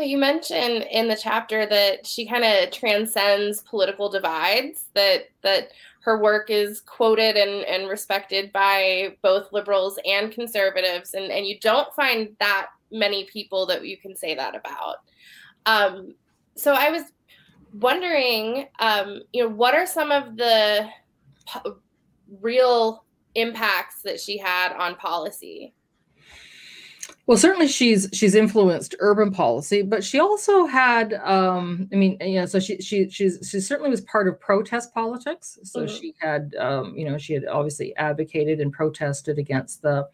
you 0.00 0.18
mentioned 0.18 0.86
in 0.90 1.08
the 1.08 1.16
chapter 1.16 1.66
that 1.66 2.06
she 2.06 2.26
kind 2.26 2.44
of 2.44 2.70
transcends 2.70 3.62
political 3.62 4.08
divides, 4.08 4.86
that 4.94 5.28
that 5.42 5.70
her 6.02 6.22
work 6.22 6.48
is 6.48 6.80
quoted 6.80 7.36
and, 7.36 7.64
and 7.66 7.88
respected 7.88 8.52
by 8.52 9.16
both 9.22 9.52
liberals 9.52 9.98
and 10.06 10.32
conservatives, 10.32 11.14
and, 11.14 11.30
and 11.30 11.46
you 11.46 11.58
don't 11.60 11.92
find 11.94 12.34
that 12.40 12.68
many 12.90 13.24
people 13.24 13.66
that 13.66 13.86
you 13.86 13.96
can 13.96 14.16
say 14.16 14.34
that 14.34 14.54
about. 14.54 14.96
Um, 15.66 16.14
so 16.56 16.72
I 16.72 16.90
was 16.90 17.02
wondering, 17.74 18.68
um, 18.78 19.20
you 19.32 19.42
know, 19.42 19.50
what 19.50 19.74
are 19.74 19.86
some 19.86 20.10
of 20.10 20.36
the 20.36 20.88
po- 21.46 21.78
real 22.40 23.04
impacts 23.34 24.02
that 24.02 24.18
she 24.18 24.38
had 24.38 24.72
on 24.72 24.96
policy? 24.96 25.74
Well, 27.28 27.36
certainly 27.36 27.68
she's 27.68 28.08
she's 28.14 28.34
influenced 28.34 28.96
urban 29.00 29.30
policy, 29.30 29.82
but 29.82 30.02
she 30.02 30.18
also 30.18 30.64
had, 30.64 31.12
um, 31.12 31.86
I 31.92 31.96
mean, 31.96 32.16
you 32.22 32.40
know, 32.40 32.46
so 32.46 32.58
she 32.58 32.80
she 32.80 33.10
she's 33.10 33.46
she 33.46 33.60
certainly 33.60 33.90
was 33.90 34.00
part 34.00 34.28
of 34.28 34.40
protest 34.40 34.94
politics. 34.94 35.58
So 35.62 35.80
mm-hmm. 35.80 35.94
she 35.94 36.14
had, 36.22 36.54
um, 36.58 36.96
you 36.96 37.04
know, 37.04 37.18
she 37.18 37.34
had 37.34 37.44
obviously 37.44 37.94
advocated 37.96 38.60
and 38.60 38.72
protested 38.72 39.38
against 39.38 39.82
the 39.82 40.08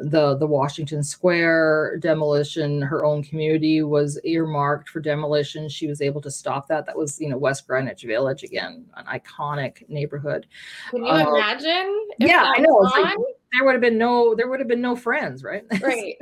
the 0.00 0.36
the 0.36 0.46
Washington 0.48 1.04
Square 1.04 1.98
demolition. 2.00 2.82
Her 2.82 3.04
own 3.04 3.22
community 3.22 3.82
was 3.82 4.18
earmarked 4.24 4.88
for 4.88 4.98
demolition. 4.98 5.68
She 5.68 5.86
was 5.86 6.02
able 6.02 6.20
to 6.22 6.30
stop 6.32 6.66
that. 6.66 6.86
That 6.86 6.96
was, 6.98 7.20
you 7.20 7.28
know, 7.28 7.38
West 7.38 7.68
Greenwich 7.68 8.02
Village 8.02 8.42
again, 8.42 8.84
an 8.96 9.04
iconic 9.06 9.88
neighborhood. 9.88 10.48
Can 10.90 11.04
you 11.04 11.12
uh, 11.12 11.36
imagine? 11.36 12.08
Yeah, 12.18 12.52
I 12.52 12.58
know. 12.58 13.16
There 13.52 13.64
would 13.64 13.72
have 13.72 13.80
been 13.80 13.98
no 13.98 14.34
there 14.34 14.48
would 14.48 14.60
have 14.60 14.68
been 14.68 14.80
no 14.80 14.96
friends, 14.96 15.42
right? 15.42 15.64
Right. 15.82 16.16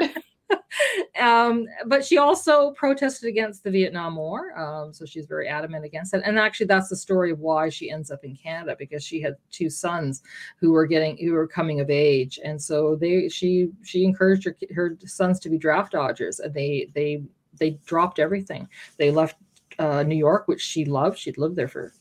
um, 1.21 1.67
but 1.87 2.05
she 2.05 2.19
also 2.19 2.73
protested 2.73 3.29
against 3.29 3.63
the 3.63 3.71
Vietnam 3.71 4.17
War. 4.17 4.59
Um, 4.59 4.93
so 4.93 5.05
she's 5.05 5.27
very 5.27 5.47
adamant 5.47 5.85
against 5.85 6.13
it. 6.13 6.23
And 6.25 6.39
actually, 6.39 6.67
that's 6.67 6.89
the 6.89 6.97
story 6.97 7.31
of 7.31 7.39
why 7.39 7.69
she 7.69 7.91
ends 7.91 8.11
up 8.11 8.25
in 8.25 8.35
Canada 8.35 8.75
because 8.77 9.05
she 9.05 9.21
had 9.21 9.37
two 9.51 9.71
sons 9.71 10.23
who 10.59 10.73
were 10.73 10.87
getting 10.87 11.17
who 11.19 11.33
were 11.33 11.47
coming 11.47 11.81
of 11.81 11.89
age, 11.89 12.41
and 12.45 12.61
so 12.61 12.97
they 12.97 13.29
she 13.29 13.71
she 13.85 14.05
encouraged 14.05 14.45
her 14.45 14.57
her 14.75 14.99
sons 15.07 15.39
to 15.41 15.51
be 15.51 15.59
draft 15.59 15.93
dodgers, 15.93 16.41
and 16.41 16.53
they 16.53 16.91
they 16.95 17.23
they 17.59 17.71
dropped 17.87 18.19
everything. 18.19 18.69
They 18.97 19.11
left 19.11 19.37
uh, 19.79 20.03
New 20.03 20.17
York, 20.17 20.49
which 20.49 20.61
she 20.63 20.85
loved. 20.85 21.19
She'd 21.19 21.39
lived 21.39 21.57
there 21.57 21.69
for 21.69 21.93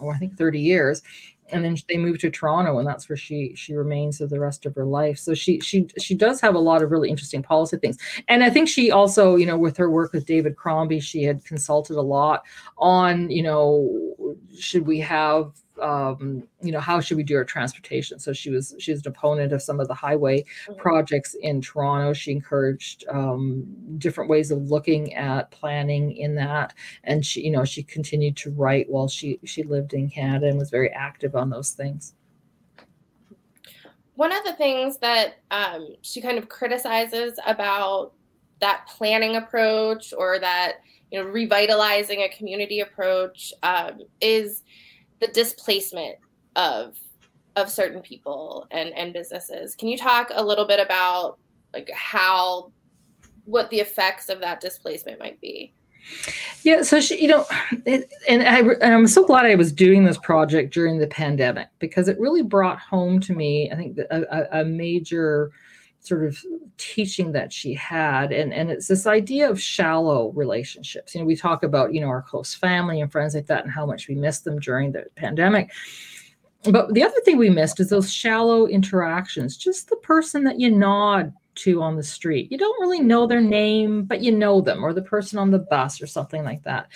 oh, 0.00 0.08
I 0.08 0.16
think 0.18 0.36
30 0.36 0.60
years 0.60 1.02
and 1.50 1.64
then 1.64 1.76
they 1.88 1.96
moved 1.96 2.20
to 2.20 2.30
Toronto, 2.30 2.78
and 2.78 2.86
that's 2.86 3.08
where 3.08 3.16
she 3.16 3.54
she 3.54 3.74
remains 3.74 4.18
for 4.18 4.26
the 4.26 4.40
rest 4.40 4.66
of 4.66 4.74
her 4.74 4.84
life. 4.84 5.18
So 5.18 5.34
she 5.34 5.60
she 5.60 5.86
she 5.98 6.14
does 6.14 6.40
have 6.40 6.54
a 6.54 6.58
lot 6.58 6.82
of 6.82 6.90
really 6.90 7.10
interesting 7.10 7.42
policy 7.42 7.76
things, 7.76 7.98
and 8.28 8.42
I 8.42 8.50
think 8.50 8.68
she 8.68 8.90
also, 8.90 9.36
you 9.36 9.46
know, 9.46 9.58
with 9.58 9.76
her 9.76 9.90
work 9.90 10.12
with 10.12 10.26
David 10.26 10.56
Crombie, 10.56 11.00
she 11.00 11.22
had 11.22 11.44
consulted 11.44 11.96
a 11.96 12.02
lot 12.02 12.44
on, 12.78 13.30
you 13.30 13.42
know, 13.42 14.36
should 14.58 14.86
we 14.86 15.00
have 15.00 15.52
um, 15.84 16.42
you 16.62 16.72
know, 16.72 16.80
how 16.80 16.98
should 16.98 17.18
we 17.18 17.22
do 17.22 17.36
our 17.36 17.44
transportation? 17.44 18.18
So 18.18 18.32
she 18.32 18.48
was 18.48 18.74
she's 18.78 19.04
an 19.04 19.08
opponent 19.08 19.52
of 19.52 19.60
some 19.60 19.80
of 19.80 19.86
the 19.86 19.94
highway 19.94 20.40
mm-hmm. 20.40 20.80
projects 20.80 21.34
in 21.42 21.60
Toronto. 21.60 22.14
She 22.14 22.32
encouraged 22.32 23.04
um, 23.10 23.66
different 23.98 24.30
ways 24.30 24.50
of 24.50 24.70
looking 24.70 25.12
at 25.14 25.50
planning 25.50 26.16
in 26.16 26.34
that, 26.36 26.72
and 27.04 27.24
she 27.24 27.42
you 27.42 27.50
know 27.50 27.66
she 27.66 27.82
continued 27.82 28.36
to 28.38 28.50
write 28.52 28.88
while 28.88 29.08
she 29.08 29.38
she 29.44 29.62
lived 29.62 29.92
in 29.92 30.08
Canada 30.08 30.48
and 30.48 30.58
was 30.58 30.70
very 30.70 30.90
active 30.90 31.36
on 31.36 31.50
those 31.50 31.72
things. 31.72 32.14
One 34.14 34.32
of 34.32 34.42
the 34.44 34.54
things 34.54 34.96
that 34.98 35.40
um, 35.50 35.96
she 36.00 36.22
kind 36.22 36.38
of 36.38 36.48
criticizes 36.48 37.38
about 37.46 38.12
that 38.60 38.86
planning 38.88 39.36
approach 39.36 40.14
or 40.16 40.38
that 40.38 40.76
you 41.10 41.22
know 41.22 41.28
revitalizing 41.28 42.22
a 42.22 42.28
community 42.30 42.80
approach 42.80 43.52
um, 43.62 44.00
is 44.22 44.62
the 45.24 45.32
displacement 45.32 46.16
of 46.56 46.96
of 47.56 47.70
certain 47.70 48.02
people 48.02 48.66
and 48.70 48.90
and 48.90 49.12
businesses. 49.12 49.74
Can 49.74 49.88
you 49.88 49.96
talk 49.96 50.30
a 50.34 50.44
little 50.44 50.66
bit 50.66 50.80
about 50.80 51.38
like 51.72 51.90
how 51.92 52.72
what 53.44 53.70
the 53.70 53.80
effects 53.80 54.28
of 54.28 54.40
that 54.40 54.60
displacement 54.60 55.18
might 55.18 55.40
be? 55.40 55.72
Yeah, 56.62 56.82
so 56.82 57.00
she, 57.00 57.20
you 57.20 57.28
know, 57.28 57.46
it, 57.86 58.12
and 58.28 58.42
I 58.42 58.58
and 58.58 58.94
I'm 58.94 59.06
so 59.06 59.24
glad 59.24 59.46
I 59.46 59.54
was 59.54 59.72
doing 59.72 60.04
this 60.04 60.18
project 60.18 60.74
during 60.74 60.98
the 60.98 61.06
pandemic 61.06 61.68
because 61.78 62.08
it 62.08 62.18
really 62.20 62.42
brought 62.42 62.78
home 62.78 63.20
to 63.20 63.32
me, 63.32 63.70
I 63.70 63.76
think, 63.76 63.98
a, 64.10 64.60
a 64.60 64.64
major 64.64 65.50
sort 66.04 66.24
of 66.24 66.38
teaching 66.76 67.32
that 67.32 67.52
she 67.52 67.74
had. 67.74 68.30
And 68.30 68.52
and 68.52 68.70
it's 68.70 68.86
this 68.86 69.06
idea 69.06 69.50
of 69.50 69.60
shallow 69.60 70.30
relationships. 70.32 71.14
You 71.14 71.20
know 71.20 71.26
we 71.26 71.34
talk 71.34 71.62
about 71.62 71.92
you 71.92 72.00
know 72.00 72.08
our 72.08 72.22
close 72.22 72.54
family 72.54 73.00
and 73.00 73.10
friends 73.10 73.34
like 73.34 73.46
that 73.46 73.64
and 73.64 73.72
how 73.72 73.86
much 73.86 74.06
we 74.06 74.14
miss 74.14 74.40
them 74.40 74.58
during 74.60 74.92
the 74.92 75.06
pandemic. 75.16 75.70
But 76.70 76.94
the 76.94 77.02
other 77.02 77.20
thing 77.24 77.36
we 77.36 77.50
missed 77.50 77.80
is 77.80 77.90
those 77.90 78.12
shallow 78.12 78.66
interactions 78.66 79.56
just 79.56 79.88
the 79.88 79.96
person 79.96 80.44
that 80.44 80.60
you 80.60 80.70
nod 80.70 81.32
to 81.56 81.82
on 81.82 81.96
the 81.96 82.02
street. 82.02 82.50
You 82.50 82.58
don't 82.58 82.80
really 82.80 83.00
know 83.00 83.26
their 83.26 83.40
name, 83.40 84.04
but 84.04 84.22
you 84.22 84.32
know 84.32 84.60
them, 84.60 84.84
or 84.84 84.92
the 84.92 85.02
person 85.02 85.38
on 85.38 85.50
the 85.50 85.58
bus, 85.58 86.00
or 86.00 86.06
something 86.06 86.44
like 86.44 86.62
that. 86.64 86.88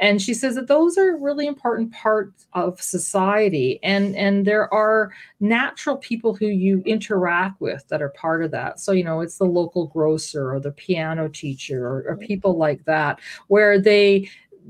And 0.00 0.20
she 0.20 0.34
says 0.34 0.54
that 0.56 0.68
those 0.68 0.98
are 0.98 1.16
really 1.16 1.46
important 1.46 1.92
parts 1.92 2.46
of 2.52 2.80
society, 2.80 3.78
and 3.82 4.16
and 4.16 4.46
there 4.46 4.72
are 4.72 5.12
natural 5.40 5.96
people 5.96 6.34
who 6.34 6.46
you 6.46 6.82
interact 6.86 7.60
with 7.60 7.86
that 7.88 8.02
are 8.02 8.10
part 8.10 8.42
of 8.44 8.50
that. 8.52 8.80
So 8.80 8.92
you 8.92 9.04
know, 9.04 9.20
it's 9.20 9.38
the 9.38 9.44
local 9.44 9.86
grocer 9.86 10.52
or 10.52 10.60
the 10.60 10.72
piano 10.72 11.28
teacher 11.28 11.86
or, 11.86 12.04
or 12.08 12.16
mm-hmm. 12.16 12.26
people 12.26 12.56
like 12.56 12.84
that, 12.84 13.20
where 13.48 13.80
they 13.80 14.28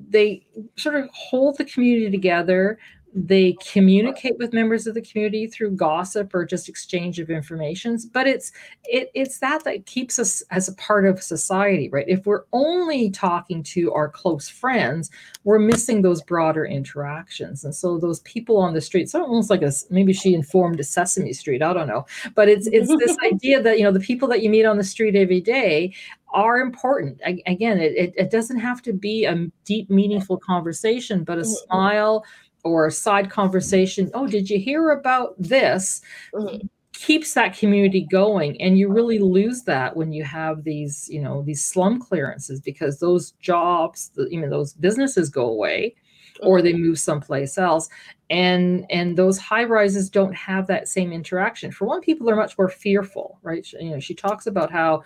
they 0.08 0.44
sort 0.76 0.94
of 0.94 1.08
hold 1.12 1.56
the 1.56 1.64
community 1.64 2.10
together 2.10 2.78
they 3.18 3.56
communicate 3.72 4.36
with 4.36 4.52
members 4.52 4.86
of 4.86 4.94
the 4.94 5.00
community 5.00 5.46
through 5.46 5.70
gossip 5.70 6.34
or 6.34 6.44
just 6.44 6.68
exchange 6.68 7.18
of 7.18 7.30
information 7.30 7.96
but 8.12 8.26
it's 8.26 8.52
it, 8.84 9.10
it's 9.14 9.38
that 9.38 9.64
that 9.64 9.86
keeps 9.86 10.18
us 10.18 10.42
as 10.50 10.68
a 10.68 10.74
part 10.74 11.06
of 11.06 11.22
society 11.22 11.88
right 11.88 12.04
if 12.08 12.26
we're 12.26 12.44
only 12.52 13.10
talking 13.10 13.62
to 13.62 13.90
our 13.94 14.06
close 14.06 14.50
friends 14.50 15.10
we're 15.44 15.58
missing 15.58 16.02
those 16.02 16.22
broader 16.22 16.66
interactions 16.66 17.64
and 17.64 17.74
so 17.74 17.98
those 17.98 18.20
people 18.20 18.58
on 18.58 18.74
the 18.74 18.82
street 18.82 19.08
so 19.08 19.22
almost 19.22 19.48
like 19.48 19.62
a 19.62 19.72
maybe 19.88 20.12
she 20.12 20.34
informed 20.34 20.78
a 20.78 20.84
sesame 20.84 21.32
street 21.32 21.62
i 21.62 21.72
don't 21.72 21.88
know 21.88 22.04
but 22.34 22.50
it's 22.50 22.66
it's 22.66 22.94
this 22.98 23.16
idea 23.24 23.62
that 23.62 23.78
you 23.78 23.84
know 23.84 23.92
the 23.92 23.98
people 23.98 24.28
that 24.28 24.42
you 24.42 24.50
meet 24.50 24.66
on 24.66 24.76
the 24.76 24.84
street 24.84 25.16
every 25.16 25.40
day 25.40 25.90
are 26.30 26.58
important. 26.60 27.18
Again, 27.24 27.80
it, 27.80 27.94
it, 27.96 28.14
it, 28.16 28.30
doesn't 28.30 28.58
have 28.58 28.82
to 28.82 28.92
be 28.92 29.24
a 29.24 29.46
deep, 29.64 29.88
meaningful 29.88 30.36
conversation, 30.36 31.24
but 31.24 31.38
a 31.38 31.42
mm-hmm. 31.42 31.50
smile, 31.50 32.24
or 32.66 32.86
a 32.86 32.90
side 32.90 33.30
conversation 33.30 34.10
oh 34.14 34.26
did 34.26 34.50
you 34.50 34.58
hear 34.58 34.90
about 34.90 35.34
this 35.38 36.00
mm-hmm. 36.34 36.66
keeps 36.92 37.34
that 37.34 37.56
community 37.56 38.06
going 38.10 38.60
and 38.60 38.78
you 38.78 38.88
really 38.88 39.18
lose 39.18 39.62
that 39.62 39.96
when 39.96 40.12
you 40.12 40.24
have 40.24 40.64
these 40.64 41.08
you 41.10 41.20
know 41.20 41.42
these 41.42 41.64
slum 41.64 42.00
clearances 42.00 42.60
because 42.60 42.98
those 42.98 43.32
jobs 43.32 44.10
you 44.30 44.40
know 44.40 44.50
those 44.50 44.74
businesses 44.74 45.30
go 45.30 45.46
away 45.46 45.94
or 46.42 46.60
they 46.60 46.72
mm-hmm. 46.72 46.82
move 46.88 46.98
someplace 46.98 47.56
else 47.56 47.88
and 48.28 48.84
and 48.90 49.16
those 49.16 49.38
high 49.38 49.64
rises 49.64 50.10
don't 50.10 50.34
have 50.34 50.66
that 50.66 50.88
same 50.88 51.12
interaction 51.12 51.70
for 51.70 51.86
one 51.86 52.00
people 52.00 52.28
are 52.28 52.36
much 52.36 52.58
more 52.58 52.68
fearful 52.68 53.38
right 53.42 53.72
you 53.72 53.90
know 53.90 54.00
she 54.00 54.14
talks 54.14 54.46
about 54.46 54.70
how 54.70 55.02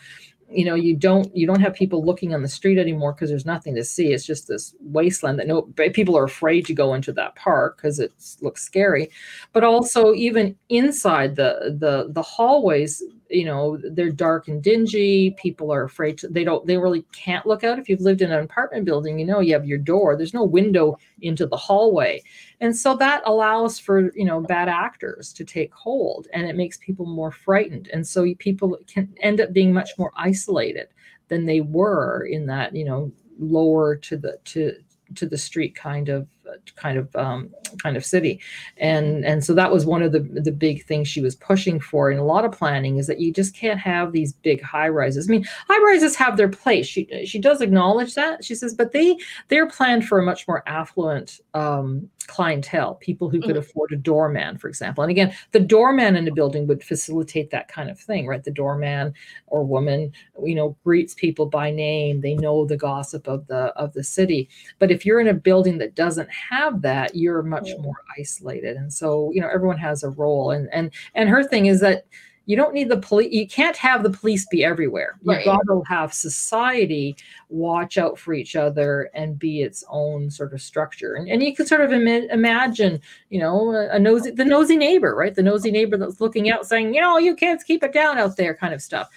you 0.50 0.64
know 0.64 0.74
you 0.74 0.96
don't 0.96 1.34
you 1.36 1.46
don't 1.46 1.60
have 1.60 1.74
people 1.74 2.04
looking 2.04 2.34
on 2.34 2.42
the 2.42 2.48
street 2.48 2.78
anymore 2.78 3.12
because 3.12 3.30
there's 3.30 3.46
nothing 3.46 3.74
to 3.76 3.84
see. 3.84 4.12
It's 4.12 4.26
just 4.26 4.48
this 4.48 4.74
wasteland 4.80 5.38
that 5.38 5.46
no 5.46 5.62
people 5.92 6.16
are 6.16 6.24
afraid 6.24 6.66
to 6.66 6.74
go 6.74 6.94
into 6.94 7.12
that 7.12 7.36
park 7.36 7.76
because 7.76 8.00
it 8.00 8.12
looks 8.40 8.62
scary. 8.62 9.10
But 9.52 9.64
also 9.64 10.14
even 10.14 10.56
inside 10.68 11.36
the 11.36 11.76
the 11.78 12.12
the 12.12 12.22
hallways 12.22 13.02
you 13.30 13.44
know 13.44 13.78
they're 13.92 14.10
dark 14.10 14.48
and 14.48 14.62
dingy 14.62 15.30
people 15.32 15.72
are 15.72 15.84
afraid 15.84 16.18
to, 16.18 16.28
they 16.28 16.44
don't 16.44 16.66
they 16.66 16.76
really 16.76 17.02
can't 17.12 17.46
look 17.46 17.64
out. 17.64 17.78
If 17.78 17.88
you've 17.88 18.00
lived 18.00 18.22
in 18.22 18.32
an 18.32 18.42
apartment 18.42 18.84
building 18.84 19.18
you 19.18 19.24
know 19.24 19.40
you 19.40 19.52
have 19.54 19.66
your 19.66 19.78
door 19.78 20.16
there's 20.16 20.34
no 20.34 20.44
window 20.44 20.98
into 21.22 21.46
the 21.46 21.56
hallway. 21.56 22.22
And 22.60 22.76
so 22.76 22.96
that 22.96 23.22
allows 23.24 23.78
for 23.78 24.12
you 24.14 24.24
know 24.24 24.40
bad 24.40 24.68
actors 24.68 25.32
to 25.34 25.44
take 25.44 25.72
hold 25.72 26.28
and 26.32 26.46
it 26.46 26.56
makes 26.56 26.78
people 26.78 27.06
more 27.06 27.30
frightened. 27.30 27.88
And 27.92 28.06
so 28.06 28.26
people 28.38 28.78
can 28.86 29.14
end 29.20 29.40
up 29.40 29.52
being 29.52 29.72
much 29.72 29.90
more 29.98 30.12
isolated 30.16 30.88
than 31.28 31.46
they 31.46 31.60
were 31.60 32.26
in 32.30 32.46
that 32.46 32.74
you 32.74 32.84
know 32.84 33.12
lower 33.38 33.96
to 33.96 34.16
the 34.16 34.38
to 34.44 34.74
to 35.14 35.26
the 35.26 35.38
street 35.38 35.74
kind 35.74 36.08
of 36.08 36.28
kind 36.76 36.98
of 36.98 37.14
um, 37.16 37.50
kind 37.82 37.96
of 37.96 38.04
city 38.04 38.40
and 38.76 39.24
and 39.24 39.44
so 39.44 39.54
that 39.54 39.70
was 39.70 39.86
one 39.86 40.02
of 40.02 40.12
the 40.12 40.20
the 40.20 40.52
big 40.52 40.84
things 40.84 41.08
she 41.08 41.20
was 41.20 41.36
pushing 41.36 41.80
for 41.80 42.10
in 42.10 42.18
a 42.18 42.24
lot 42.24 42.44
of 42.44 42.52
planning 42.52 42.96
is 42.96 43.06
that 43.06 43.20
you 43.20 43.32
just 43.32 43.54
can't 43.54 43.78
have 43.78 44.12
these 44.12 44.32
big 44.32 44.62
high 44.62 44.88
rises 44.88 45.28
i 45.28 45.30
mean 45.30 45.44
high 45.68 45.82
rises 45.84 46.16
have 46.16 46.36
their 46.36 46.48
place 46.48 46.86
she 46.86 47.06
she 47.24 47.38
does 47.38 47.60
acknowledge 47.60 48.14
that 48.14 48.44
she 48.44 48.54
says 48.54 48.74
but 48.74 48.92
they 48.92 49.16
they're 49.48 49.68
planned 49.68 50.06
for 50.06 50.18
a 50.18 50.22
much 50.22 50.46
more 50.48 50.62
affluent 50.66 51.40
um, 51.54 52.08
clientele, 52.30 52.94
people 52.94 53.28
who 53.28 53.40
could 53.40 53.50
mm-hmm. 53.50 53.58
afford 53.58 53.90
a 53.92 53.96
doorman, 53.96 54.56
for 54.56 54.68
example. 54.68 55.02
And 55.02 55.10
again, 55.10 55.34
the 55.50 55.58
doorman 55.58 56.14
in 56.14 56.28
a 56.28 56.32
building 56.32 56.68
would 56.68 56.82
facilitate 56.82 57.50
that 57.50 57.66
kind 57.66 57.90
of 57.90 57.98
thing, 57.98 58.26
right? 58.26 58.42
The 58.42 58.52
doorman 58.52 59.14
or 59.48 59.64
woman, 59.64 60.12
you 60.44 60.54
know, 60.54 60.76
greets 60.84 61.12
people 61.12 61.46
by 61.46 61.72
name. 61.72 62.20
They 62.20 62.34
know 62.34 62.64
the 62.64 62.76
gossip 62.76 63.26
of 63.26 63.48
the 63.48 63.72
of 63.76 63.92
the 63.94 64.04
city. 64.04 64.48
But 64.78 64.92
if 64.92 65.04
you're 65.04 65.20
in 65.20 65.26
a 65.26 65.34
building 65.34 65.78
that 65.78 65.96
doesn't 65.96 66.29
have 66.32 66.82
that, 66.82 67.14
you're 67.14 67.42
much 67.42 67.70
more 67.80 67.96
isolated. 68.18 68.76
And 68.76 68.92
so, 68.92 69.30
you 69.32 69.40
know, 69.40 69.48
everyone 69.48 69.78
has 69.78 70.02
a 70.02 70.10
role. 70.10 70.50
And 70.50 70.68
and 70.72 70.90
and 71.14 71.28
her 71.28 71.44
thing 71.44 71.66
is 71.66 71.80
that 71.80 72.04
you 72.50 72.56
don't 72.56 72.74
need 72.74 72.88
the 72.88 72.96
police 72.96 73.32
you 73.32 73.46
can't 73.46 73.76
have 73.76 74.02
the 74.02 74.10
police 74.10 74.44
be 74.46 74.64
everywhere 74.64 75.18
you've 75.22 75.36
right. 75.36 75.44
got 75.44 75.60
to 75.68 75.82
have 75.86 76.12
society 76.12 77.14
watch 77.48 77.96
out 77.96 78.18
for 78.18 78.32
each 78.32 78.56
other 78.56 79.08
and 79.14 79.38
be 79.38 79.62
its 79.62 79.84
own 79.88 80.28
sort 80.28 80.52
of 80.52 80.60
structure 80.60 81.14
and, 81.14 81.28
and 81.28 81.42
you 81.44 81.54
can 81.54 81.64
sort 81.64 81.80
of 81.80 81.92
Im- 81.92 82.08
imagine 82.08 83.00
you 83.28 83.38
know 83.38 83.70
a, 83.70 83.90
a 83.90 83.98
nosy 84.00 84.32
the 84.32 84.44
nosy 84.44 84.76
neighbor 84.76 85.14
right 85.14 85.36
the 85.36 85.42
nosy 85.42 85.70
neighbor 85.70 85.96
that's 85.96 86.20
looking 86.20 86.50
out 86.50 86.66
saying 86.66 86.92
you 86.92 87.00
know 87.00 87.18
you 87.18 87.36
kids 87.36 87.62
keep 87.62 87.84
it 87.84 87.92
down 87.92 88.18
out 88.18 88.36
there 88.36 88.54
kind 88.54 88.74
of 88.74 88.82
stuff 88.82 89.08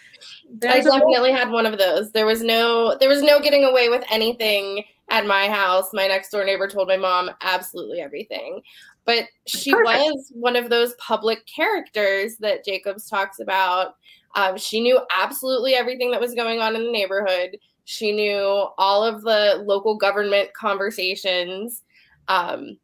There's 0.52 0.86
I 0.86 1.00
definitely 1.00 1.32
had 1.32 1.50
one 1.50 1.66
of 1.66 1.80
those. 1.80 2.12
There 2.12 2.28
was 2.28 2.44
no 2.44 2.96
there 3.00 3.10
was 3.10 3.24
no 3.24 3.40
getting 3.40 3.64
away 3.64 3.90
with 3.90 4.04
anything 4.12 4.84
at 5.10 5.26
my 5.28 5.48
house. 5.48 5.90
My 5.94 6.08
next 6.08 6.30
door 6.30 6.44
neighbor 6.44 6.68
told 6.68 6.88
my 6.88 6.98
mom 6.98 7.30
absolutely 7.42 8.02
everything. 8.02 8.62
But 9.06 9.26
she 9.46 9.72
Perfect. 9.72 9.86
was 9.86 10.32
one 10.34 10.56
of 10.56 10.70
those 10.70 10.94
public 10.96 11.46
characters 11.46 12.38
that 12.38 12.64
Jacobs 12.64 13.10
talks 13.10 13.40
about. 13.40 13.96
Um, 14.36 14.58
she 14.58 14.82
knew 14.82 15.00
absolutely 15.16 15.74
everything 15.76 16.10
that 16.12 16.22
was 16.22 16.34
going 16.34 16.60
on 16.60 16.76
in 16.76 16.84
the 16.84 16.92
neighborhood. 16.92 17.58
She 17.86 18.14
knew 18.14 18.68
all 18.78 19.04
of 19.04 19.22
the 19.24 19.62
local 19.66 19.98
government 19.98 20.54
conversations. 20.54 21.84
Um, 22.28 22.78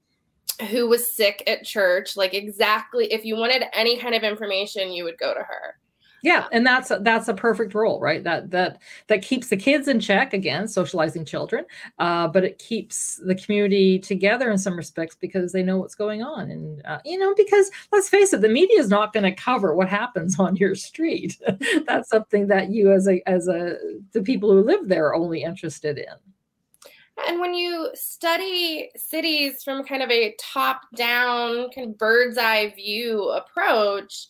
who 0.70 0.90
was 0.90 1.10
sick 1.10 1.42
at 1.48 1.64
church? 1.64 2.18
Like 2.18 2.34
exactly, 2.34 3.12
if 3.14 3.24
you 3.24 3.38
wanted 3.38 3.64
any 3.74 3.98
kind 3.98 4.14
of 4.14 4.24
information, 4.24 4.92
you 4.92 5.06
would 5.06 5.18
go 5.18 5.34
to 5.34 5.40
her 5.40 5.80
yeah 6.24 6.48
and 6.52 6.66
that's 6.66 6.92
that's 7.02 7.28
a 7.28 7.34
perfect 7.34 7.74
role 7.74 8.00
right? 8.00 8.24
That 8.24 8.52
that 8.52 8.82
that 9.08 9.22
keeps 9.22 9.50
the 9.50 9.58
kids 9.58 9.88
in 9.88 10.00
check 10.00 10.34
again 10.34 10.68
socializing 10.68 11.26
children 11.26 11.66
uh, 12.00 12.28
but 12.28 12.44
it 12.44 12.58
keeps 12.58 13.18
the 13.18 13.36
community 13.36 14.00
together 14.00 14.52
in 14.52 14.58
some 14.58 14.76
respects 14.76 15.16
because 15.20 15.52
they 15.52 15.64
know 15.64 15.78
what's 15.78 15.96
going 15.96 16.24
on 16.24 16.50
and 16.52 16.86
uh, 16.86 17.00
you 17.06 17.18
know 17.18 17.34
because 17.36 17.72
let's 17.92 18.10
face 18.10 18.34
it 18.34 18.42
the 18.42 18.50
media 18.50 18.80
is 18.80 18.90
not 18.90 19.14
going 19.14 19.24
to 19.24 19.32
cover 19.32 19.76
what 19.76 19.90
happens 19.90 20.40
on 20.40 20.56
your 20.56 20.76
street. 20.76 21.38
That's 21.88 22.10
something 22.10 22.48
that 22.48 22.70
you 22.70 22.92
as 22.92 23.08
a 23.08 23.22
as 23.28 23.48
a 23.48 23.78
the 24.12 24.22
people 24.22 24.52
who 24.52 24.64
live 24.64 24.88
there 24.88 25.08
are 25.08 25.16
only 25.16 25.44
interested 25.44 25.98
in. 25.98 26.14
And 27.28 27.42
when 27.42 27.54
you 27.54 27.90
study 27.96 28.90
cities 28.96 29.62
from 29.62 29.84
kind 29.84 30.02
of 30.02 30.10
a 30.10 30.36
top 30.40 30.84
down 30.96 31.70
kind 31.72 31.90
of 31.90 31.98
bird's 31.98 32.38
eye 32.38 32.74
view 32.76 33.30
approach 33.30 34.28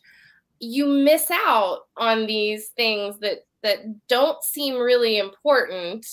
you 0.59 0.85
miss 0.87 1.29
out 1.31 1.81
on 1.97 2.25
these 2.25 2.69
things 2.69 3.19
that 3.19 3.39
that 3.63 3.79
don't 4.07 4.43
seem 4.43 4.75
really 4.75 5.17
important 5.17 6.05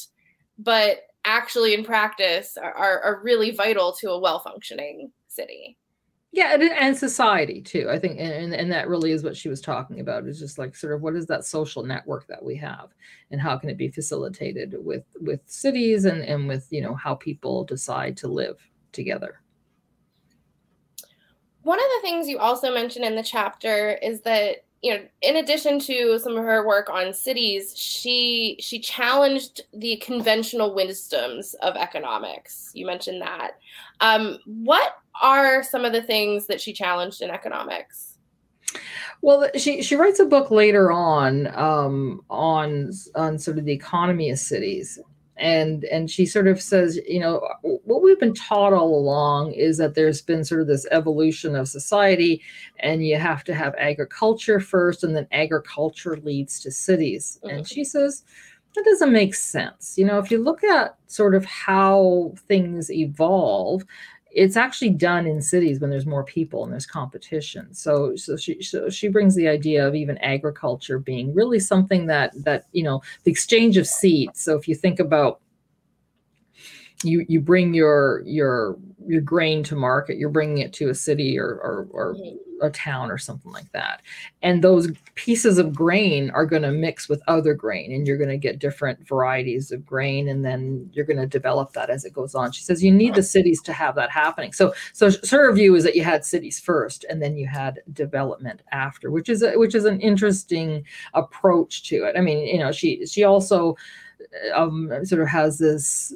but 0.59 0.99
actually 1.25 1.75
in 1.75 1.85
practice 1.85 2.57
are, 2.57 3.01
are 3.03 3.21
really 3.23 3.51
vital 3.51 3.93
to 3.93 4.11
a 4.11 4.19
well-functioning 4.19 5.11
city. 5.29 5.77
Yeah 6.33 6.55
and, 6.55 6.63
and 6.63 6.97
society 6.97 7.63
too 7.63 7.89
i 7.91 7.99
think 7.99 8.19
and, 8.19 8.55
and 8.55 8.71
that 8.71 8.89
really 8.89 9.11
is 9.11 9.23
what 9.23 9.37
she 9.37 9.49
was 9.49 9.61
talking 9.61 10.01
about 10.01 10.27
is 10.27 10.39
just 10.39 10.59
like 10.59 10.75
sort 10.75 10.95
of 10.95 11.03
what 11.03 11.17
is 11.17 11.27
that 11.27 11.45
social 11.45 11.83
network 11.83 12.27
that 12.27 12.43
we 12.43 12.57
have? 12.57 12.91
And 13.31 13.41
how 13.41 13.57
can 13.57 13.71
it 13.71 13.79
be 13.79 13.89
facilitated 13.89 14.75
with 14.79 15.05
with 15.21 15.41
cities 15.47 16.05
and 16.05 16.23
and 16.23 16.47
with 16.47 16.67
you 16.71 16.83
know 16.83 16.95
how 16.95 17.15
people 17.15 17.65
decide 17.65 18.17
to 18.19 18.29
live 18.29 18.59
together 18.93 19.41
one 21.67 21.81
of 21.81 21.87
the 21.97 22.09
things 22.09 22.29
you 22.29 22.39
also 22.39 22.73
mentioned 22.73 23.05
in 23.05 23.17
the 23.17 23.25
chapter 23.25 23.99
is 24.01 24.21
that 24.21 24.59
you 24.83 24.95
know 24.95 25.01
in 25.21 25.37
addition 25.37 25.81
to 25.81 26.17
some 26.21 26.37
of 26.37 26.45
her 26.45 26.65
work 26.65 26.89
on 26.89 27.13
cities 27.13 27.77
she 27.77 28.57
she 28.61 28.79
challenged 28.79 29.63
the 29.75 29.97
conventional 29.97 30.75
wisdoms 30.77 31.55
of 31.55 31.75
economics. 31.75 32.71
You 32.73 32.87
mentioned 32.87 33.21
that. 33.21 33.59
Um, 34.01 34.39
what 34.45 34.99
are 35.21 35.65
some 35.65 35.85
of 35.85 35.93
the 35.93 36.03
things 36.03 36.47
that 36.47 36.61
she 36.61 36.73
challenged 36.73 37.21
in 37.21 37.31
economics? 37.31 38.19
Well 39.21 39.51
she 39.57 39.83
she 39.83 39.97
writes 39.97 40.21
a 40.21 40.25
book 40.25 40.53
later 40.53 40.93
on 40.93 41.49
um, 41.57 42.21
on 42.31 42.93
on 43.17 43.41
sort 43.41 43.59
of 43.59 43.65
the 43.65 43.73
economy 43.73 44.31
of 44.31 44.39
cities 44.39 45.01
and 45.39 45.85
and 45.85 46.11
she 46.11 46.25
sort 46.25 46.47
of 46.47 46.61
says 46.61 46.99
you 47.07 47.21
know 47.21 47.47
what 47.63 48.03
we've 48.03 48.21
been 48.21 48.35
taught 48.35 48.73
all 48.73 48.99
along 48.99 49.53
is 49.53 49.77
that 49.77 49.95
there's 49.95 50.23
been 50.23 50.45
sort 50.45 50.61
of 50.61 50.67
this 50.67 50.87
evolution 50.91 51.55
of 51.55 51.69
society 51.69 52.41
and 52.79 53.07
you 53.07 53.17
have 53.19 53.45
to 53.45 53.55
have 53.55 53.75
agriculture 53.77 54.61
first 54.61 55.05
and 55.05 55.15
then 55.15 55.27
agriculture 55.33 56.17
leads 56.19 56.61
to 56.61 56.71
cities 56.71 57.39
mm-hmm. 57.45 57.57
and 57.57 57.69
she 57.69 57.85
says 57.85 58.25
that 58.75 58.85
doesn't 58.85 59.13
make 59.13 59.35
sense 59.35 59.99
you 59.99 60.05
know 60.05 60.19
if 60.19 60.31
you 60.31 60.39
look 60.39 60.65
at 60.65 60.97
sort 61.07 61.35
of 61.35 61.45
how 61.45 62.33
things 62.49 62.91
evolve 62.91 63.85
it's 64.37 64.57
actually 64.57 64.91
done 64.91 65.27
in 65.27 65.41
cities 65.41 65.81
when 65.81 65.89
there's 65.89 66.05
more 66.05 66.23
people 66.23 66.63
and 66.63 66.71
there's 66.71 66.85
competition. 66.85 67.73
So, 67.73 68.15
so 68.17 68.37
she 68.37 68.63
so 68.63 68.91
she 68.91 69.09
brings 69.09 69.35
the 69.35 69.49
idea 69.49 69.87
of 69.89 69.95
even 69.95 70.19
agriculture 70.19 70.99
being 70.99 71.35
really 71.35 71.59
something 71.59 72.07
that 72.07 72.33
that 72.45 72.67
you 72.73 72.83
know 72.83 73.03
the 73.25 73.31
exchange 73.31 73.79
of 73.79 73.87
seeds. 73.87 74.39
So 74.41 74.55
if 74.55 74.69
you 74.69 74.75
think 74.75 75.01
about 75.01 75.41
you 77.03 77.25
you 77.29 77.41
bring 77.41 77.75
your 77.75 78.23
your 78.25 78.77
your 79.07 79.21
grain 79.21 79.63
to 79.63 79.77
market 79.77 80.17
you're 80.17 80.31
bringing 80.31 80.59
it 80.59 80.73
to 80.73 80.89
a 80.89 80.95
city 80.95 81.39
or 81.39 81.61
or, 81.63 81.89
or 81.91 82.17
a 82.63 82.71
town 82.71 83.11
or 83.11 83.19
something 83.19 83.53
like 83.53 83.71
that. 83.73 84.03
And 84.43 84.63
those 84.63 84.91
pieces 85.15 85.59
of 85.59 85.75
grain 85.75 86.31
are 86.31 86.47
going 86.47 86.63
to 86.63 86.73
mix 86.73 87.09
with 87.09 87.23
other 87.27 87.55
grain 87.55 87.93
and 87.93 88.07
you're 88.07 88.17
going 88.17 88.31
to 88.31 88.37
get 88.37 88.59
different 88.59 89.07
varieties 89.07 89.71
of 89.71 89.85
grain 89.85 90.29
and 90.29 90.45
then 90.45 90.89
you're 90.93 91.05
going 91.05 91.19
to 91.19 91.27
develop 91.27 91.73
that 91.73 91.91
as 91.91 92.05
it 92.05 92.13
goes 92.13 92.35
on. 92.35 92.53
She 92.53 92.63
says 92.63 92.83
you 92.83 92.93
need 92.93 93.15
the 93.15 93.23
cities 93.23 93.63
to 93.63 93.73
have 93.73 93.95
that 93.97 94.11
happening. 94.11 94.53
So 94.53 94.73
so 94.93 95.11
her 95.31 95.53
view 95.53 95.75
is 95.75 95.85
that 95.85 95.97
you 95.97 96.05
had 96.05 96.25
cities 96.25 96.61
first 96.61 97.05
and 97.09 97.23
then 97.23 97.37
you 97.37 97.47
had 97.47 97.81
development 97.93 98.63
after, 98.73 99.11
which 99.11 99.29
is 99.29 99.43
a, 99.43 99.53
which 99.59 99.75
is 99.75 99.85
an 99.85 100.01
interesting 100.01 100.85
approach 101.15 101.89
to 101.89 102.05
it. 102.05 102.17
I 102.17 102.21
mean, 102.21 102.47
you 102.47 102.59
know, 102.59 102.73
she 102.73 103.07
she 103.07 103.25
also 103.25 103.77
um, 104.55 104.91
sort 105.05 105.23
of 105.23 105.29
has 105.29 105.59
this 105.59 106.15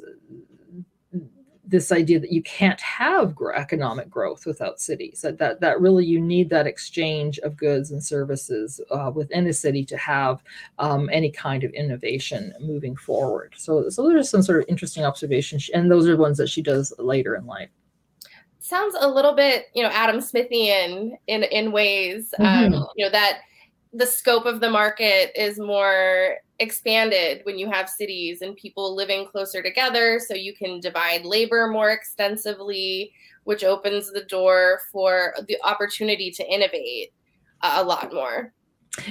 this 1.71 1.91
idea 1.91 2.19
that 2.19 2.31
you 2.31 2.43
can't 2.43 2.79
have 2.81 3.33
economic 3.55 4.09
growth 4.09 4.45
without 4.45 4.79
cities 4.79 5.21
that, 5.21 5.37
that 5.37 5.61
that 5.61 5.79
really 5.79 6.05
you 6.05 6.19
need 6.19 6.49
that 6.49 6.67
exchange 6.67 7.39
of 7.39 7.55
goods 7.55 7.91
and 7.91 8.03
services 8.03 8.81
uh, 8.91 9.09
within 9.13 9.47
a 9.47 9.53
city 9.53 9.83
to 9.85 9.97
have 9.97 10.43
um, 10.79 11.09
any 11.11 11.31
kind 11.31 11.63
of 11.63 11.71
innovation 11.71 12.53
moving 12.59 12.95
forward 12.95 13.53
so 13.57 13.89
so 13.89 14.07
there's 14.07 14.29
some 14.29 14.43
sort 14.43 14.61
of 14.61 14.69
interesting 14.69 15.05
observations 15.05 15.69
and 15.73 15.89
those 15.89 16.07
are 16.07 16.17
ones 16.17 16.37
that 16.37 16.49
she 16.49 16.61
does 16.61 16.93
later 16.99 17.35
in 17.35 17.45
life 17.45 17.69
sounds 18.59 18.95
a 18.99 19.07
little 19.07 19.33
bit 19.33 19.67
you 19.73 19.81
know 19.81 19.89
adam 19.89 20.19
smithian 20.19 21.17
in 21.27 21.43
in 21.43 21.71
ways 21.71 22.33
um, 22.39 22.45
mm-hmm. 22.45 22.73
um, 22.75 22.87
you 22.95 23.05
know 23.05 23.11
that 23.11 23.39
the 23.93 24.05
scope 24.05 24.45
of 24.45 24.59
the 24.59 24.69
market 24.69 25.31
is 25.35 25.57
more 25.57 26.37
expanded 26.61 27.41
when 27.43 27.57
you 27.57 27.69
have 27.69 27.89
cities 27.89 28.41
and 28.41 28.55
people 28.55 28.95
living 28.95 29.25
closer 29.25 29.63
together 29.63 30.19
so 30.19 30.35
you 30.35 30.55
can 30.55 30.79
divide 30.79 31.25
labor 31.25 31.67
more 31.67 31.89
extensively 31.89 33.11
which 33.43 33.63
opens 33.63 34.11
the 34.11 34.23
door 34.25 34.79
for 34.91 35.33
the 35.47 35.57
opportunity 35.63 36.29
to 36.29 36.47
innovate 36.47 37.11
a 37.63 37.83
lot 37.83 38.13
more. 38.13 38.53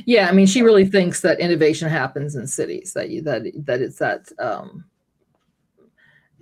Yeah 0.04 0.28
i 0.28 0.32
mean 0.32 0.46
she 0.46 0.62
really 0.62 0.84
thinks 0.84 1.22
that 1.22 1.40
innovation 1.40 1.88
happens 1.88 2.36
in 2.36 2.46
cities 2.46 2.92
that 2.92 3.08
you 3.10 3.22
that 3.22 3.42
that 3.64 3.80
it's 3.80 3.98
that 3.98 4.28
um 4.38 4.84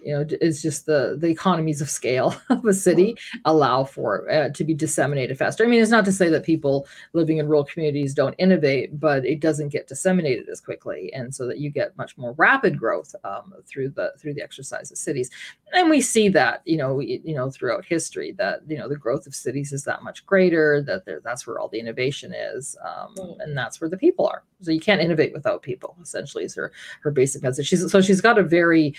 you 0.09 0.15
know 0.15 0.25
it's 0.41 0.63
just 0.63 0.87
the 0.87 1.19
the 1.21 1.27
economies 1.27 1.83
of 1.83 1.91
scale 1.91 2.35
of 2.49 2.65
a 2.65 2.73
city 2.73 3.15
allow 3.45 3.85
for 3.85 4.29
uh, 4.31 4.49
to 4.49 4.65
be 4.65 4.73
disseminated 4.73 5.37
faster. 5.37 5.65
I 5.65 5.67
mean 5.67 5.83
it's 5.83 5.91
not 5.91 6.07
to 6.07 6.13
say 6.13 6.31
that 6.31 6.45
people 6.45 6.89
living 7.13 7.37
in 7.37 7.47
rural 7.47 7.65
communities 7.65 8.15
don't 8.15 8.35
innovate 8.39 8.99
but 8.99 9.27
it 9.27 9.41
doesn't 9.41 9.69
get 9.69 9.87
disseminated 9.87 10.49
as 10.49 10.63
quickly 10.63 11.13
and 11.13 11.35
so 11.35 11.47
that 11.47 11.59
you 11.59 11.69
get 11.69 11.97
much 11.99 12.17
more 12.17 12.33
rapid 12.39 12.79
growth 12.79 13.15
um, 13.25 13.53
through 13.67 13.91
the 13.91 14.15
through 14.19 14.33
the 14.33 14.41
exercise 14.41 14.91
of 14.91 14.97
cities. 14.97 15.29
And 15.75 15.91
we 15.91 16.01
see 16.01 16.31
that 16.31 16.63
you 16.65 16.79
know 16.79 17.01
you 17.01 17.35
know 17.35 17.51
throughout 17.51 17.85
history 17.85 18.33
that 18.39 18.63
you 18.67 18.79
know 18.79 18.89
the 18.89 18.97
growth 18.97 19.27
of 19.27 19.35
cities 19.35 19.75
is 19.75 19.85
that 19.85 20.03
much 20.03 20.25
greater 20.25 20.81
that 20.85 21.23
that's 21.23 21.47
where 21.47 21.59
all 21.59 21.69
the 21.69 21.81
innovation 21.81 22.33
is 22.33 22.79
um, 22.83 23.15
and 23.41 23.55
that's 23.55 23.79
where 23.79 23.91
the 23.91 23.99
people 23.99 24.27
are. 24.27 24.43
So 24.63 24.71
you 24.71 24.81
can't 24.81 25.03
innovate 25.03 25.35
without 25.35 25.61
people 25.61 25.97
essentially 26.01 26.45
is 26.45 26.55
her 26.55 26.73
her 27.03 27.11
basic 27.11 27.43
message. 27.43 27.69
She's 27.69 27.93
so 27.93 28.01
she's 28.01 28.23
got 28.23 28.39
a 28.39 28.43
very 28.43 28.95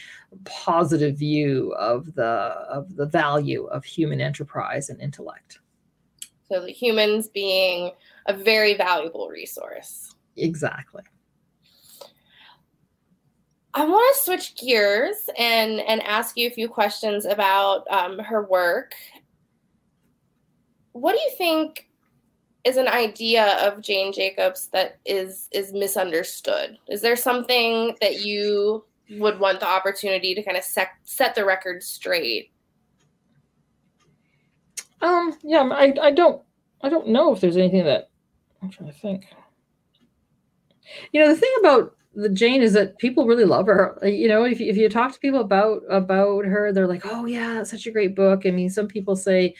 positive 0.45 0.98
view 1.11 1.73
of 1.77 2.13
the 2.15 2.23
of 2.23 2.95
the 2.95 3.05
value 3.05 3.65
of 3.65 3.83
human 3.83 4.21
enterprise 4.21 4.89
and 4.89 5.01
intellect 5.01 5.59
so 6.47 6.61
the 6.61 6.71
humans 6.71 7.27
being 7.27 7.91
a 8.27 8.33
very 8.33 8.75
valuable 8.75 9.29
resource 9.29 10.15
exactly 10.37 11.03
I 13.73 13.85
want 13.85 14.15
to 14.15 14.21
switch 14.21 14.55
gears 14.55 15.29
and 15.37 15.79
and 15.81 16.01
ask 16.03 16.35
you 16.35 16.47
a 16.47 16.51
few 16.51 16.67
questions 16.67 17.25
about 17.25 17.85
um, 17.89 18.17
her 18.19 18.43
work. 18.43 18.93
What 20.93 21.13
do 21.13 21.19
you 21.19 21.31
think 21.37 21.87
is 22.63 22.77
an 22.77 22.87
idea 22.87 23.57
of 23.65 23.81
Jane 23.81 24.11
Jacobs 24.11 24.67
that 24.73 24.99
is 25.05 25.47
is 25.51 25.71
misunderstood? 25.71 26.77
Is 26.87 27.01
there 27.01 27.15
something 27.15 27.95
that 28.01 28.25
you 28.25 28.83
would 29.11 29.39
want 29.39 29.59
the 29.59 29.67
opportunity 29.67 30.35
to 30.35 30.43
kind 30.43 30.57
of 30.57 30.63
set 30.63 30.89
set 31.03 31.35
the 31.35 31.45
record 31.45 31.83
straight? 31.83 32.51
Um. 35.01 35.37
Yeah. 35.43 35.63
I. 35.71 35.93
I 36.01 36.11
don't. 36.11 36.41
I 36.81 36.89
don't 36.89 37.09
know 37.09 37.33
if 37.33 37.41
there's 37.41 37.57
anything 37.57 37.83
that 37.85 38.09
I'm 38.61 38.69
trying 38.69 38.91
to 38.91 38.97
think. 38.97 39.27
You 41.11 41.21
know, 41.21 41.27
the 41.29 41.39
thing 41.39 41.53
about 41.59 41.95
the 42.15 42.29
Jane 42.29 42.61
is 42.61 42.73
that 42.73 42.97
people 42.97 43.25
really 43.25 43.45
love 43.45 43.67
her. 43.67 43.97
You 44.03 44.27
know, 44.27 44.43
if 44.43 44.59
if 44.59 44.77
you 44.77 44.89
talk 44.89 45.13
to 45.13 45.19
people 45.19 45.41
about 45.41 45.81
about 45.89 46.45
her, 46.45 46.71
they're 46.71 46.87
like, 46.87 47.05
"Oh 47.05 47.25
yeah, 47.25 47.63
such 47.63 47.85
a 47.85 47.91
great 47.91 48.15
book." 48.15 48.45
I 48.45 48.51
mean, 48.51 48.69
some 48.69 48.87
people 48.87 49.15
say 49.15 49.55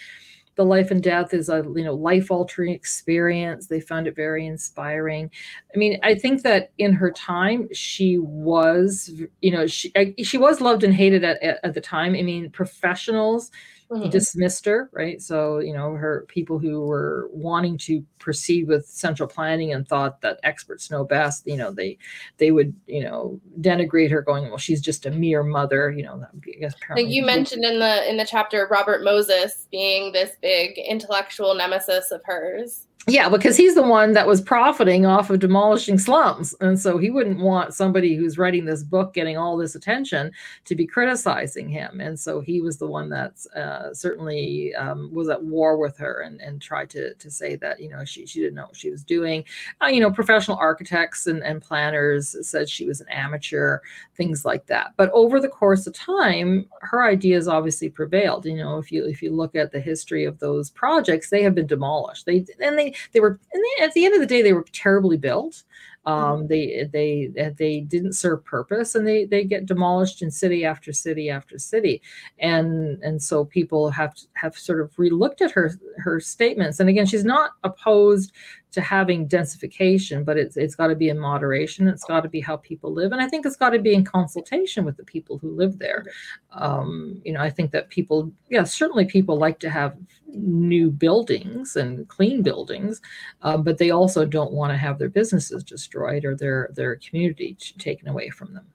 the 0.59 0.65
life 0.65 0.91
and 0.91 1.01
death 1.01 1.33
is 1.33 1.47
a 1.47 1.63
you 1.73 1.85
know 1.85 1.93
life 1.95 2.29
altering 2.29 2.73
experience. 2.73 3.67
They 3.67 3.79
found 3.79 4.07
it 4.07 4.15
very 4.15 4.45
inspiring. 4.45 5.31
I 5.73 5.77
mean, 5.77 5.97
I 6.03 6.15
think 6.15 6.43
that 6.43 6.73
in 6.77 6.91
her 6.91 7.11
time, 7.11 7.69
she 7.73 8.17
was 8.17 9.09
you 9.39 9.51
know 9.51 9.67
she 9.67 9.89
uh, 9.95 10.21
she 10.21 10.37
was 10.37 10.59
loved 10.59 10.83
and 10.83 10.93
hated 10.93 11.23
at 11.23 11.41
at 11.41 11.73
the 11.73 11.79
time. 11.79 12.13
I 12.13 12.23
mean, 12.23 12.49
professionals 12.51 13.51
mm-hmm. 13.89 14.10
dismissed 14.10 14.65
her, 14.65 14.89
right? 14.93 15.21
So, 15.21 15.60
you 15.60 15.73
know, 15.73 15.93
her 15.93 16.25
people 16.28 16.60
who 16.60 16.82
were 16.82 17.30
wanting 17.32 17.78
to 17.80 18.04
proceed 18.19 18.67
with 18.67 18.86
central 18.86 19.28
planning 19.28 19.73
and 19.73 19.88
thought 19.88 20.21
that 20.21 20.39
experts 20.43 20.91
know 20.91 21.04
best, 21.04 21.47
you 21.47 21.58
know, 21.58 21.71
they 21.71 21.97
they 22.38 22.52
would, 22.52 22.73
you 22.88 23.04
know, 23.04 23.39
denigrate 23.62 24.12
her 24.12 24.21
going, 24.21 24.47
well, 24.49 24.58
she's 24.58 24.82
just 24.82 25.06
a 25.06 25.12
mere 25.12 25.43
mother, 25.43 25.91
you 25.91 26.04
know, 26.04 26.23
be, 26.39 26.56
I 26.58 26.60
guess 26.60 26.75
I 26.89 26.95
think 26.95 27.10
you 27.10 27.25
mentioned 27.25 27.65
in 27.65 27.80
the 27.80 28.10
in 28.10 28.17
the 28.17 28.25
chapter 28.25 28.67
Robert 28.69 29.04
Moses 29.04 29.67
being 29.71 30.12
this 30.12 30.32
big 30.41 30.78
intellectual 30.78 31.56
nemesis 31.56 32.12
of 32.12 32.21
hers. 32.25 32.86
Yeah, 33.07 33.29
because 33.29 33.57
he's 33.57 33.75
the 33.75 33.81
one 33.81 34.12
that 34.12 34.27
was 34.27 34.41
profiting 34.41 35.05
off 35.05 35.29
of 35.29 35.39
demolishing 35.39 35.97
slums. 35.97 36.53
And 36.59 36.79
so 36.79 36.97
he 36.97 37.09
wouldn't 37.09 37.39
want 37.39 37.73
somebody 37.73 38.15
who's 38.15 38.38
writing 38.38 38.65
this 38.65 38.83
book 38.83 39.13
getting 39.13 39.38
all 39.38 39.57
this 39.57 39.73
attention 39.73 40.31
to 40.65 40.75
be 40.75 40.85
criticizing 40.85 41.69
him. 41.69 42.01
And 42.01 42.19
so 42.19 42.39
he 42.41 42.62
was 42.62 42.77
the 42.77 42.88
one 42.88 43.09
that 43.09 43.33
uh, 43.55 43.93
certainly 43.93 44.75
um, 44.75 45.12
was 45.13 45.29
at 45.29 45.41
war 45.41 45.77
with 45.77 45.97
her 45.97 46.21
and, 46.21 46.39
and 46.41 46.62
tried 46.62 46.89
to, 46.91 47.13
to 47.15 47.31
say 47.31 47.55
that, 47.55 47.79
you 47.79 47.89
know, 47.89 48.03
she, 48.03 48.27
she 48.27 48.41
didn't 48.41 48.55
know 48.55 48.65
what 48.65 48.75
she 48.75 48.91
was 48.91 49.03
doing. 49.03 49.43
Uh, 49.81 49.88
you 49.88 50.01
know, 50.01 50.12
professional 50.12 50.57
architects 50.57 51.25
and, 51.25 51.41
and 51.41 51.62
planners 51.63 52.35
said 52.47 52.69
she 52.69 52.85
was 52.85 53.01
an 53.01 53.07
amateur, 53.09 53.79
things 54.17 54.43
like 54.45 54.67
that. 54.67 54.91
But 54.97 55.09
over 55.13 55.39
the 55.39 55.49
course 55.49 55.88
of 55.88 55.93
time, 55.93 56.67
her 56.81 57.03
ideas 57.03 57.47
obviously 57.47 57.89
prevailed. 57.89 58.45
You 58.45 58.57
know, 58.57 58.77
if 58.77 58.91
you 58.91 59.05
if 59.05 59.21
you 59.23 59.31
look 59.31 59.55
at 59.55 59.71
the 59.71 59.79
history 59.79 60.25
of 60.25 60.38
those 60.39 60.69
projects, 60.69 61.29
they 61.29 61.41
have 61.41 61.55
been 61.55 61.65
demolished. 61.65 62.25
They 62.25 62.45
and 62.59 62.77
they 62.77 62.88
they 63.13 63.19
were 63.19 63.39
at 63.82 63.93
the 63.93 64.06
end 64.06 64.13
of 64.13 64.19
the 64.19 64.25
day 64.25 64.41
they 64.41 64.54
were 64.54 64.65
terribly 64.71 65.17
built 65.17 65.63
um, 66.09 66.39
mm-hmm. 66.39 66.47
they 66.47 66.89
they 66.91 67.51
they 67.57 67.79
didn't 67.81 68.13
serve 68.13 68.43
purpose 68.43 68.95
and 68.95 69.05
they 69.05 69.25
they 69.25 69.43
get 69.43 69.67
demolished 69.67 70.21
in 70.23 70.31
city 70.31 70.65
after 70.65 70.91
city 70.91 71.29
after 71.29 71.59
city. 71.59 72.01
And 72.39 73.01
and 73.03 73.21
so 73.21 73.45
people 73.45 73.91
have 73.91 74.15
have 74.33 74.57
sort 74.57 74.81
of 74.81 74.91
relooked 74.95 75.41
at 75.41 75.51
her 75.51 75.71
her 75.97 76.19
statements. 76.19 76.79
And 76.79 76.89
again 76.89 77.05
she's 77.05 77.25
not 77.25 77.51
opposed 77.63 78.31
to 78.71 78.81
having 78.81 79.27
densification 79.27 80.23
but 80.23 80.37
it's 80.37 80.55
it's 80.57 80.75
got 80.75 80.87
to 80.87 80.95
be 80.95 81.09
in 81.09 81.19
moderation. 81.19 81.87
It's 81.87 82.05
got 82.05 82.21
to 82.21 82.29
be 82.29 82.41
how 82.41 82.57
people 82.57 82.91
live. 82.91 83.11
And 83.11 83.21
i 83.21 83.27
think 83.27 83.45
it's 83.45 83.55
got 83.55 83.71
to 83.71 83.79
be 83.79 83.93
in 83.93 84.03
consultation 84.03 84.85
with 84.85 84.97
the 84.97 85.03
people 85.03 85.37
who 85.37 85.55
live 85.55 85.77
there. 85.77 86.05
Um, 86.53 87.21
you 87.23 87.33
know 87.33 87.41
i 87.41 87.49
think 87.49 87.71
that 87.71 87.89
people 87.89 88.31
yeah 88.49 88.63
certainly 88.63 89.05
people 89.05 89.37
like 89.37 89.59
to 89.59 89.69
have 89.69 89.95
new 90.27 90.91
buildings 90.91 91.75
and 91.75 92.07
clean 92.07 92.41
buildings 92.41 93.01
uh, 93.41 93.57
but 93.57 93.77
they 93.77 93.91
also 93.91 94.25
don't 94.25 94.51
want 94.51 94.71
to 94.71 94.77
have 94.77 94.99
their 94.99 95.09
businesses 95.09 95.63
destroyed 95.63 95.98
or 96.25 96.35
their 96.35 96.69
their 96.73 96.95
community 96.97 97.57
taken 97.77 98.07
away 98.07 98.29
from 98.29 98.53
them. 98.53 98.65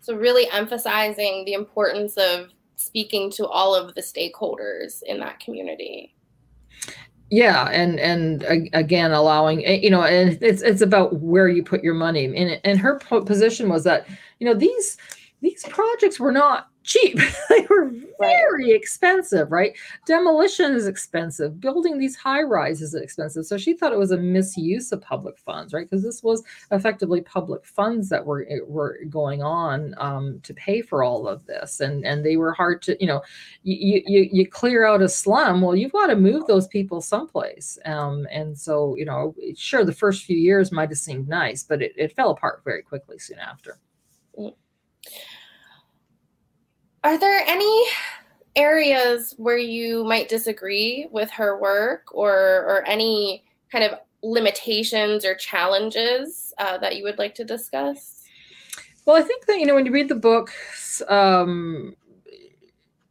So 0.00 0.16
really 0.16 0.48
emphasizing 0.50 1.44
the 1.44 1.52
importance 1.52 2.16
of 2.16 2.50
speaking 2.76 3.30
to 3.32 3.46
all 3.46 3.74
of 3.74 3.94
the 3.94 4.00
stakeholders 4.00 5.02
in 5.02 5.20
that 5.20 5.40
community. 5.40 6.14
Yeah 7.30 7.68
and 7.68 8.00
and 8.00 8.42
again 8.72 9.12
allowing 9.12 9.64
eh, 9.64 9.78
you 9.82 9.90
know 9.90 10.02
and 10.02 10.36
it's 10.42 10.62
it's 10.62 10.80
about 10.80 11.20
where 11.20 11.48
you 11.48 11.62
put 11.62 11.84
your 11.84 11.94
money. 11.94 12.24
And 12.24 12.60
and 12.64 12.78
her 12.78 12.96
position 12.98 13.68
was 13.68 13.84
that 13.84 14.06
you 14.38 14.46
know 14.46 14.54
these 14.54 14.96
these 15.42 15.64
projects 15.64 16.18
were 16.18 16.32
not 16.32 16.69
cheap. 16.82 17.18
they 17.48 17.66
were 17.68 17.90
very 18.18 18.70
expensive, 18.70 19.50
right? 19.52 19.76
Demolition 20.06 20.72
is 20.72 20.86
expensive. 20.86 21.60
Building 21.60 21.98
these 21.98 22.16
high 22.16 22.42
rises 22.42 22.94
is 22.94 23.02
expensive. 23.02 23.46
So 23.46 23.56
she 23.56 23.74
thought 23.74 23.92
it 23.92 23.98
was 23.98 24.10
a 24.10 24.16
misuse 24.16 24.92
of 24.92 25.00
public 25.00 25.38
funds, 25.38 25.72
right? 25.72 25.88
Because 25.88 26.02
this 26.02 26.22
was 26.22 26.42
effectively 26.70 27.20
public 27.20 27.64
funds 27.64 28.08
that 28.08 28.24
were 28.24 28.46
eh, 28.48 28.58
were 28.66 28.98
going 29.08 29.42
on 29.42 29.94
um, 29.98 30.40
to 30.42 30.54
pay 30.54 30.82
for 30.82 31.02
all 31.02 31.28
of 31.28 31.46
this, 31.46 31.80
and 31.80 32.04
and 32.04 32.24
they 32.24 32.36
were 32.36 32.52
hard 32.52 32.82
to, 32.82 32.96
you 33.00 33.06
know, 33.06 33.22
you 33.62 34.02
you 34.06 34.28
you 34.32 34.46
clear 34.46 34.86
out 34.86 35.02
a 35.02 35.08
slum. 35.08 35.60
Well, 35.60 35.76
you've 35.76 35.92
got 35.92 36.06
to 36.08 36.16
move 36.16 36.46
those 36.46 36.66
people 36.68 37.00
someplace, 37.00 37.78
um, 37.84 38.26
and 38.30 38.58
so 38.58 38.96
you 38.96 39.04
know, 39.04 39.34
sure, 39.56 39.84
the 39.84 39.92
first 39.92 40.24
few 40.24 40.36
years 40.36 40.72
might 40.72 40.88
have 40.90 40.98
seemed 40.98 41.28
nice, 41.28 41.62
but 41.62 41.82
it, 41.82 41.92
it 41.96 42.14
fell 42.14 42.30
apart 42.30 42.62
very 42.64 42.82
quickly 42.82 43.18
soon 43.18 43.38
after. 43.38 43.78
Mm. 44.38 44.54
Are 47.02 47.18
there 47.18 47.42
any 47.46 47.86
areas 48.56 49.34
where 49.38 49.58
you 49.58 50.04
might 50.04 50.28
disagree 50.28 51.08
with 51.10 51.30
her 51.30 51.58
work 51.58 52.12
or 52.12 52.32
or 52.32 52.84
any 52.86 53.44
kind 53.72 53.84
of 53.84 53.98
limitations 54.22 55.24
or 55.24 55.34
challenges 55.34 56.52
uh, 56.58 56.76
that 56.78 56.96
you 56.96 57.04
would 57.04 57.18
like 57.18 57.34
to 57.36 57.44
discuss? 57.44 58.24
Well, 59.06 59.16
I 59.16 59.22
think 59.22 59.46
that 59.46 59.58
you 59.58 59.66
know 59.66 59.74
when 59.74 59.86
you 59.86 59.92
read 59.92 60.08
the 60.08 60.14
book, 60.14 60.52
um, 61.08 61.96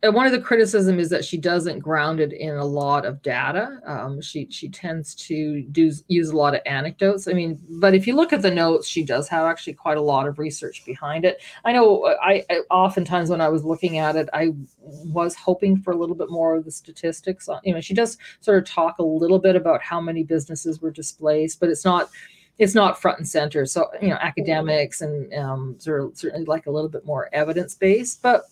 one 0.02 0.26
of 0.26 0.32
the 0.32 0.40
criticism 0.40 0.98
is 0.98 1.10
that 1.10 1.26
she 1.26 1.38
doesn't 1.38 1.80
ground 1.80 2.22
it 2.22 2.32
in 2.32 2.56
a 2.56 2.64
lot 2.64 3.06
of 3.06 3.22
data. 3.22 3.82
Um, 3.86 4.22
she 4.22 4.48
she 4.50 4.70
tends 4.70 5.14
to 5.16 5.62
do 5.64 5.92
use 6.08 6.30
a 6.30 6.38
lot 6.38 6.56
of 6.56 6.62
anecdotes. 6.66 7.28
I 7.28 7.34
mean, 7.34 7.60
but 7.70 7.94
if 7.94 8.08
you 8.08 8.16
look 8.16 8.32
at 8.32 8.42
the 8.42 8.52
notes, 8.52 8.88
she 8.88 9.04
does 9.04 9.28
have 9.28 9.46
actually 9.46 9.74
quite 9.74 9.98
a 9.98 10.02
lot 10.02 10.26
of 10.26 10.40
research 10.40 10.86
behind 10.86 11.26
it. 11.26 11.42
I 11.66 11.74
know 11.74 12.06
I, 12.22 12.46
I 12.50 12.60
oftentimes 12.72 13.30
when 13.30 13.42
I 13.42 13.50
was 13.50 13.66
looking 13.66 13.98
at 13.98 14.16
it, 14.16 14.30
I 14.32 14.54
was 14.80 15.36
hoping 15.36 15.82
for 15.82 15.92
a 15.92 15.98
little 15.98 16.16
bit 16.16 16.30
more 16.30 16.56
of 16.56 16.64
the 16.64 16.72
statistics. 16.72 17.50
You 17.66 17.74
know, 17.74 17.82
she 17.82 17.94
does 17.94 18.18
sort 18.40 18.58
of 18.58 18.70
talk 18.70 19.00
a 19.00 19.04
little 19.04 19.40
bit 19.40 19.58
about 19.58 19.82
how 19.82 20.00
many 20.00 20.24
businesses 20.24 20.82
were 20.82 20.92
displaced, 20.92 21.60
but 21.60 21.68
it's 21.68 21.84
not 21.84 22.10
it's 22.58 22.76
not 22.76 23.02
front 23.02 23.18
and 23.18 23.28
center. 23.28 23.66
So 23.66 23.90
you 24.02 24.10
know, 24.10 24.18
academics 24.22 25.02
and 25.02 25.34
um, 25.34 25.76
sort 25.78 26.04
of 26.04 26.18
certainly 26.18 26.46
like 26.46 26.68
a 26.68 26.72
little 26.72 26.90
bit 26.90 27.06
more 27.06 27.30
evidence 27.34 27.76
based, 27.76 28.22
but 28.22 28.46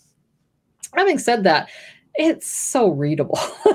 having 0.97 1.19
said 1.19 1.43
that, 1.43 1.69
it's 2.15 2.47
so 2.47 2.89
readable. 2.89 3.39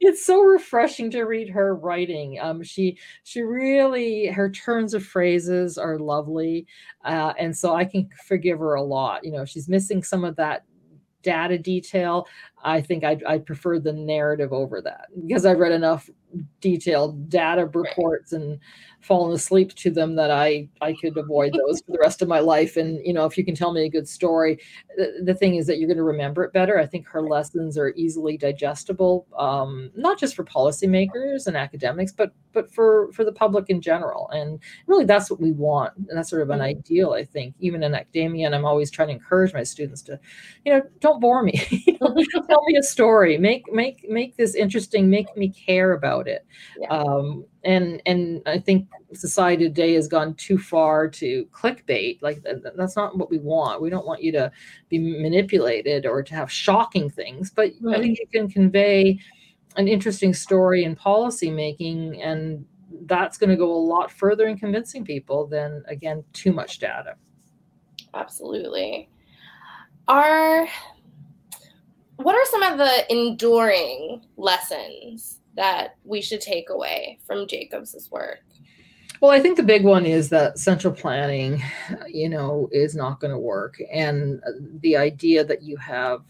it's 0.00 0.26
so 0.26 0.42
refreshing 0.42 1.10
to 1.12 1.22
read 1.22 1.48
her 1.48 1.76
writing. 1.76 2.38
Um, 2.40 2.62
she 2.62 2.98
she 3.22 3.42
really 3.42 4.26
her 4.26 4.50
turns 4.50 4.92
of 4.92 5.04
phrases 5.04 5.78
are 5.78 5.98
lovely, 5.98 6.66
uh, 7.04 7.32
and 7.38 7.56
so 7.56 7.74
I 7.74 7.84
can 7.84 8.08
forgive 8.26 8.58
her 8.58 8.74
a 8.74 8.82
lot. 8.82 9.24
You 9.24 9.32
know, 9.32 9.44
she's 9.44 9.68
missing 9.68 10.02
some 10.02 10.24
of 10.24 10.34
that 10.36 10.64
data 11.22 11.58
detail. 11.58 12.26
I 12.62 12.80
think 12.80 13.04
I'd, 13.04 13.24
I'd 13.24 13.46
prefer 13.46 13.78
the 13.78 13.92
narrative 13.92 14.52
over 14.52 14.80
that 14.82 15.06
because 15.26 15.46
I've 15.46 15.58
read 15.58 15.72
enough 15.72 16.08
detailed 16.60 17.28
data 17.28 17.66
reports 17.66 18.32
and 18.32 18.58
fallen 19.00 19.32
asleep 19.34 19.74
to 19.74 19.90
them 19.90 20.14
that 20.14 20.30
I 20.30 20.68
I 20.80 20.92
could 20.92 21.16
avoid 21.16 21.54
those 21.54 21.80
for 21.80 21.92
the 21.92 21.98
rest 21.98 22.20
of 22.22 22.28
my 22.28 22.40
life. 22.40 22.76
And 22.76 23.04
you 23.04 23.12
know, 23.12 23.24
if 23.24 23.38
you 23.38 23.44
can 23.44 23.54
tell 23.54 23.72
me 23.72 23.84
a 23.84 23.88
good 23.88 24.08
story, 24.08 24.58
the, 24.96 25.22
the 25.24 25.34
thing 25.34 25.54
is 25.54 25.66
that 25.66 25.78
you're 25.78 25.88
going 25.88 25.96
to 25.96 26.02
remember 26.02 26.44
it 26.44 26.52
better. 26.52 26.78
I 26.78 26.86
think 26.86 27.06
her 27.08 27.22
lessons 27.22 27.78
are 27.78 27.94
easily 27.96 28.36
digestible, 28.36 29.26
um, 29.38 29.90
not 29.96 30.18
just 30.18 30.36
for 30.36 30.44
policymakers 30.44 31.46
and 31.46 31.56
academics, 31.56 32.12
but 32.12 32.32
but 32.52 32.72
for 32.72 33.10
for 33.12 33.24
the 33.24 33.32
public 33.32 33.70
in 33.70 33.80
general. 33.80 34.28
And 34.30 34.60
really, 34.86 35.06
that's 35.06 35.30
what 35.30 35.40
we 35.40 35.52
want. 35.52 35.92
And 35.96 36.16
that's 36.16 36.30
sort 36.30 36.42
of 36.42 36.50
an 36.50 36.58
mm-hmm. 36.58 36.78
ideal, 36.78 37.12
I 37.12 37.24
think, 37.24 37.54
even 37.58 37.82
in 37.82 37.94
academia. 37.94 38.46
And 38.46 38.54
I'm 38.54 38.66
always 38.66 38.90
trying 38.90 39.08
to 39.08 39.14
encourage 39.14 39.54
my 39.54 39.62
students 39.62 40.02
to, 40.02 40.20
you 40.64 40.72
know, 40.72 40.82
don't 41.00 41.20
bore 41.20 41.42
me. 41.42 41.96
tell 42.50 42.64
me 42.64 42.76
a 42.76 42.82
story. 42.82 43.38
Make 43.38 43.72
make 43.72 44.08
make 44.08 44.36
this 44.36 44.54
interesting. 44.54 45.08
Make 45.08 45.34
me 45.36 45.48
care 45.48 45.92
about 45.92 46.26
it. 46.26 46.44
Yeah. 46.78 46.88
Um, 46.88 47.44
and 47.64 48.02
and 48.06 48.42
I 48.46 48.58
think 48.58 48.88
society 49.12 49.64
today 49.68 49.94
has 49.94 50.08
gone 50.08 50.34
too 50.34 50.58
far 50.58 51.08
to 51.08 51.46
clickbait. 51.52 52.20
Like 52.22 52.44
that's 52.76 52.96
not 52.96 53.16
what 53.16 53.30
we 53.30 53.38
want. 53.38 53.80
We 53.80 53.90
don't 53.90 54.06
want 54.06 54.22
you 54.22 54.32
to 54.32 54.50
be 54.88 54.98
manipulated 54.98 56.06
or 56.06 56.22
to 56.22 56.34
have 56.34 56.50
shocking 56.50 57.08
things. 57.08 57.50
But 57.50 57.72
right. 57.80 57.98
I 57.98 58.00
think 58.00 58.18
you 58.18 58.26
can 58.32 58.48
convey 58.48 59.20
an 59.76 59.86
interesting 59.86 60.34
story 60.34 60.82
in 60.82 60.96
policy 60.96 61.50
making, 61.50 62.20
and 62.20 62.64
that's 63.06 63.38
going 63.38 63.50
to 63.50 63.56
go 63.56 63.70
a 63.70 63.84
lot 63.94 64.10
further 64.10 64.48
in 64.48 64.58
convincing 64.58 65.04
people 65.04 65.46
than 65.46 65.84
again 65.86 66.24
too 66.32 66.52
much 66.52 66.80
data. 66.80 67.14
Absolutely. 68.12 69.08
Are 70.08 70.66
what 72.22 72.34
are 72.34 72.44
some 72.46 72.62
of 72.62 72.78
the 72.78 73.12
enduring 73.12 74.24
lessons 74.36 75.40
that 75.56 75.96
we 76.04 76.20
should 76.20 76.40
take 76.40 76.70
away 76.70 77.18
from 77.26 77.46
Jacobs's 77.46 78.10
work? 78.10 78.40
Well, 79.20 79.30
I 79.30 79.40
think 79.40 79.56
the 79.56 79.62
big 79.62 79.84
one 79.84 80.06
is 80.06 80.30
that 80.30 80.58
central 80.58 80.94
planning, 80.94 81.62
you 82.08 82.28
know, 82.28 82.68
is 82.72 82.94
not 82.94 83.20
going 83.20 83.32
to 83.32 83.38
work. 83.38 83.76
And 83.92 84.42
the 84.80 84.96
idea 84.96 85.44
that 85.44 85.62
you 85.62 85.76
have 85.76 86.22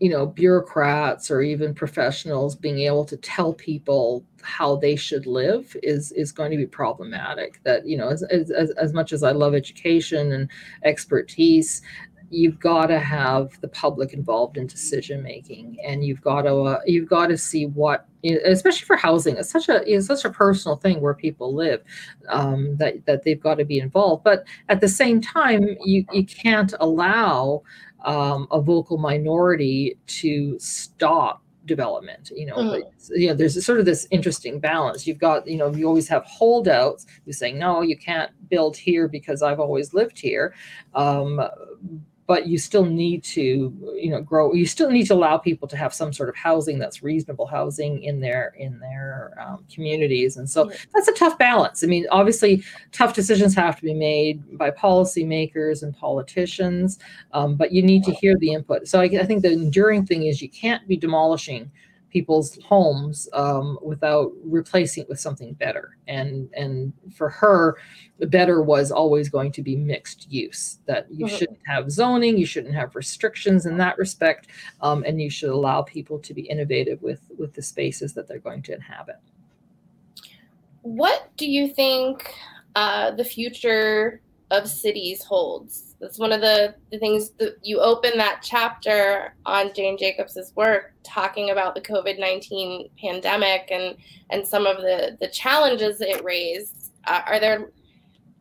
you 0.00 0.08
know 0.08 0.26
bureaucrats 0.26 1.30
or 1.30 1.42
even 1.42 1.74
professionals 1.74 2.56
being 2.56 2.80
able 2.80 3.04
to 3.04 3.18
tell 3.18 3.52
people 3.52 4.24
how 4.42 4.74
they 4.76 4.96
should 4.96 5.26
live 5.26 5.76
is 5.82 6.10
is 6.12 6.32
going 6.32 6.50
to 6.50 6.56
be 6.56 6.66
problematic 6.66 7.62
that 7.64 7.86
you 7.86 7.98
know 7.98 8.08
as 8.08 8.22
as, 8.24 8.50
as 8.50 8.94
much 8.94 9.12
as 9.12 9.22
i 9.22 9.30
love 9.30 9.54
education 9.54 10.32
and 10.32 10.48
expertise 10.84 11.82
you've 12.30 12.58
got 12.60 12.86
to 12.86 12.98
have 12.98 13.60
the 13.60 13.68
public 13.68 14.12
involved 14.12 14.56
in 14.56 14.66
decision 14.66 15.22
making 15.22 15.76
and 15.84 16.04
you've 16.04 16.20
got 16.20 16.42
to 16.42 16.54
uh, 16.62 16.80
you've 16.86 17.08
got 17.08 17.26
to 17.26 17.36
see 17.36 17.66
what 17.66 18.06
especially 18.24 18.86
for 18.86 18.96
housing 18.96 19.36
it's 19.36 19.50
such 19.50 19.68
a 19.68 19.82
it's 19.92 20.06
such 20.06 20.24
a 20.24 20.30
personal 20.30 20.76
thing 20.76 21.00
where 21.00 21.14
people 21.14 21.54
live 21.54 21.82
um, 22.28 22.76
that 22.76 23.04
that 23.06 23.24
they've 23.24 23.40
got 23.40 23.56
to 23.56 23.64
be 23.64 23.78
involved 23.80 24.22
but 24.22 24.44
at 24.68 24.80
the 24.80 24.88
same 24.88 25.20
time 25.20 25.76
you 25.84 26.04
you 26.12 26.24
can't 26.24 26.72
allow 26.80 27.62
um, 28.04 28.46
a 28.50 28.60
vocal 28.60 28.96
minority 28.96 29.98
to 30.06 30.58
stop 30.58 31.42
development 31.66 32.30
you 32.34 32.46
know 32.46 32.56
mm. 32.56 32.82
you 33.10 33.28
know 33.28 33.34
there's 33.34 33.56
a, 33.56 33.62
sort 33.62 33.78
of 33.78 33.84
this 33.84 34.06
interesting 34.10 34.58
balance 34.58 35.06
you've 35.06 35.18
got 35.18 35.46
you 35.46 35.56
know 35.56 35.72
you 35.74 35.86
always 35.86 36.08
have 36.08 36.24
holdouts 36.24 37.06
who 37.24 37.32
say 37.32 37.52
no 37.52 37.82
you 37.82 37.96
can't 37.96 38.30
build 38.48 38.76
here 38.76 39.06
because 39.06 39.42
i've 39.42 39.60
always 39.60 39.92
lived 39.92 40.18
here 40.18 40.54
um, 40.94 41.40
but 42.30 42.46
you 42.46 42.58
still 42.58 42.84
need 42.84 43.24
to 43.24 43.76
you 43.96 44.08
know 44.08 44.22
grow 44.22 44.52
you 44.54 44.64
still 44.64 44.88
need 44.88 45.04
to 45.04 45.12
allow 45.14 45.36
people 45.36 45.66
to 45.66 45.76
have 45.76 45.92
some 45.92 46.12
sort 46.12 46.28
of 46.28 46.36
housing 46.36 46.78
that's 46.78 47.02
reasonable 47.02 47.44
housing 47.44 48.00
in 48.04 48.20
their 48.20 48.54
in 48.56 48.78
their 48.78 49.34
um, 49.44 49.64
communities. 49.74 50.36
And 50.36 50.48
so 50.48 50.70
that's 50.94 51.08
a 51.08 51.12
tough 51.14 51.36
balance. 51.38 51.82
I 51.82 51.88
mean 51.88 52.06
obviously 52.12 52.62
tough 52.92 53.14
decisions 53.14 53.52
have 53.56 53.74
to 53.80 53.82
be 53.82 53.94
made 53.94 54.56
by 54.56 54.70
policymakers 54.70 55.82
and 55.82 55.92
politicians 55.92 57.00
um, 57.32 57.56
but 57.56 57.72
you 57.72 57.82
need 57.82 58.04
to 58.04 58.12
hear 58.12 58.36
the 58.38 58.52
input. 58.52 58.86
So 58.86 59.00
I, 59.00 59.06
I 59.06 59.24
think 59.24 59.42
the 59.42 59.50
enduring 59.50 60.06
thing 60.06 60.22
is 60.26 60.40
you 60.40 60.48
can't 60.48 60.86
be 60.86 60.96
demolishing 60.96 61.68
people's 62.10 62.58
homes 62.64 63.28
um, 63.32 63.78
without 63.82 64.32
replacing 64.44 65.04
it 65.04 65.08
with 65.08 65.20
something 65.20 65.54
better. 65.54 65.96
And 66.08 66.50
and 66.54 66.92
for 67.14 67.30
her, 67.30 67.76
the 68.18 68.26
better 68.26 68.62
was 68.62 68.90
always 68.90 69.28
going 69.28 69.52
to 69.52 69.62
be 69.62 69.76
mixed 69.76 70.30
use. 70.30 70.78
That 70.86 71.06
you 71.10 71.26
mm-hmm. 71.26 71.36
shouldn't 71.36 71.60
have 71.66 71.90
zoning, 71.90 72.36
you 72.36 72.46
shouldn't 72.46 72.74
have 72.74 72.94
restrictions 72.94 73.66
in 73.66 73.76
that 73.78 73.98
respect, 73.98 74.48
um, 74.80 75.04
and 75.06 75.20
you 75.20 75.30
should 75.30 75.50
allow 75.50 75.82
people 75.82 76.18
to 76.18 76.34
be 76.34 76.42
innovative 76.42 77.00
with 77.02 77.20
with 77.38 77.54
the 77.54 77.62
spaces 77.62 78.12
that 78.14 78.28
they're 78.28 78.38
going 78.38 78.62
to 78.62 78.74
inhabit. 78.74 79.16
What 80.82 81.28
do 81.36 81.50
you 81.50 81.68
think 81.68 82.34
uh, 82.74 83.10
the 83.10 83.24
future 83.24 84.20
of 84.50 84.68
cities 84.68 85.22
holds. 85.22 85.89
That's 86.00 86.18
one 86.18 86.32
of 86.32 86.40
the, 86.40 86.74
the 86.90 86.98
things 86.98 87.30
that 87.38 87.58
you 87.62 87.80
open 87.80 88.16
that 88.16 88.40
chapter 88.42 89.34
on 89.44 89.74
Jane 89.74 89.98
Jacobs's 89.98 90.54
work 90.56 90.94
talking 91.02 91.50
about 91.50 91.74
the 91.74 91.80
COVID 91.82 92.18
19 92.18 92.88
pandemic 92.98 93.68
and, 93.70 93.96
and 94.30 94.46
some 94.46 94.66
of 94.66 94.78
the, 94.78 95.18
the 95.20 95.28
challenges 95.28 96.00
it 96.00 96.24
raised. 96.24 96.92
Uh, 97.06 97.20
are 97.26 97.38
there 97.38 97.70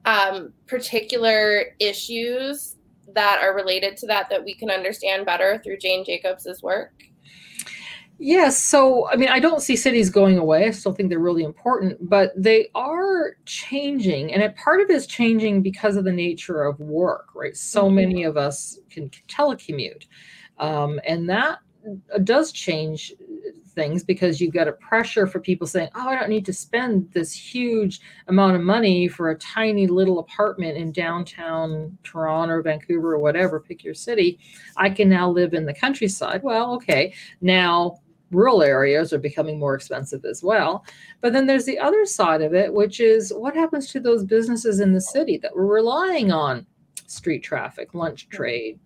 um, 0.05 0.53
particular 0.67 1.75
issues 1.79 2.77
that 3.13 3.39
are 3.41 3.55
related 3.55 3.97
to 3.97 4.07
that 4.07 4.29
that 4.29 4.43
we 4.43 4.53
can 4.55 4.69
understand 4.69 5.25
better 5.25 5.59
through 5.61 5.77
Jane 5.77 6.05
Jacobs's 6.05 6.63
work? 6.63 6.93
Yes. 8.21 8.61
So, 8.61 9.09
I 9.09 9.15
mean, 9.15 9.29
I 9.29 9.39
don't 9.39 9.61
see 9.61 9.77
cities 9.77 10.09
going 10.09 10.37
away. 10.37 10.67
I 10.67 10.71
still 10.71 10.93
think 10.93 11.09
they're 11.09 11.19
really 11.19 11.43
important, 11.43 11.97
but 12.09 12.33
they 12.35 12.67
are 12.75 13.37
changing. 13.45 14.33
And 14.33 14.43
a 14.43 14.49
part 14.51 14.81
of 14.81 14.89
it 14.89 14.95
is 14.95 15.07
changing 15.07 15.61
because 15.61 15.95
of 15.95 16.03
the 16.03 16.11
nature 16.11 16.63
of 16.63 16.77
work, 16.81 17.29
right? 17.33 17.55
So 17.55 17.85
mm-hmm. 17.85 17.95
many 17.95 18.23
of 18.25 18.35
us 18.35 18.79
can 18.89 19.09
telecommute. 19.29 20.05
Um, 20.57 20.99
and 21.07 21.29
that 21.29 21.59
does 22.25 22.51
change 22.51 23.13
things 23.69 24.03
because 24.03 24.41
you've 24.41 24.53
got 24.53 24.67
a 24.67 24.73
pressure 24.73 25.25
for 25.25 25.39
people 25.39 25.65
saying, 25.65 25.87
oh, 25.95 26.09
I 26.09 26.19
don't 26.19 26.29
need 26.29 26.45
to 26.47 26.53
spend 26.53 27.09
this 27.13 27.31
huge 27.31 28.01
amount 28.27 28.57
of 28.57 28.61
money 28.61 29.07
for 29.07 29.29
a 29.29 29.37
tiny 29.37 29.87
little 29.87 30.19
apartment 30.19 30.77
in 30.77 30.91
downtown 30.91 31.97
Toronto 32.03 32.55
or 32.55 32.61
Vancouver 32.61 33.13
or 33.13 33.19
whatever, 33.19 33.61
pick 33.61 33.81
your 33.81 33.93
city. 33.93 34.39
I 34.75 34.89
can 34.89 35.07
now 35.07 35.29
live 35.29 35.53
in 35.53 35.65
the 35.65 35.73
countryside. 35.73 36.43
Well, 36.43 36.73
okay. 36.75 37.13
Now, 37.39 38.01
rural 38.31 38.61
areas 38.61 39.11
are 39.13 39.19
becoming 39.19 39.59
more 39.59 39.75
expensive 39.75 40.25
as 40.25 40.43
well. 40.43 40.85
But 41.21 41.33
then 41.33 41.47
there's 41.47 41.65
the 41.65 41.79
other 41.79 42.05
side 42.05 42.41
of 42.41 42.53
it, 42.53 42.73
which 42.73 42.99
is 42.99 43.33
what 43.33 43.55
happens 43.55 43.91
to 43.91 43.99
those 43.99 44.23
businesses 44.23 44.79
in 44.79 44.93
the 44.93 45.01
city 45.01 45.37
that 45.37 45.55
were 45.55 45.67
relying 45.67 46.31
on 46.31 46.65
street 47.07 47.43
traffic, 47.43 47.93
lunch 47.93 48.29
trade, 48.29 48.79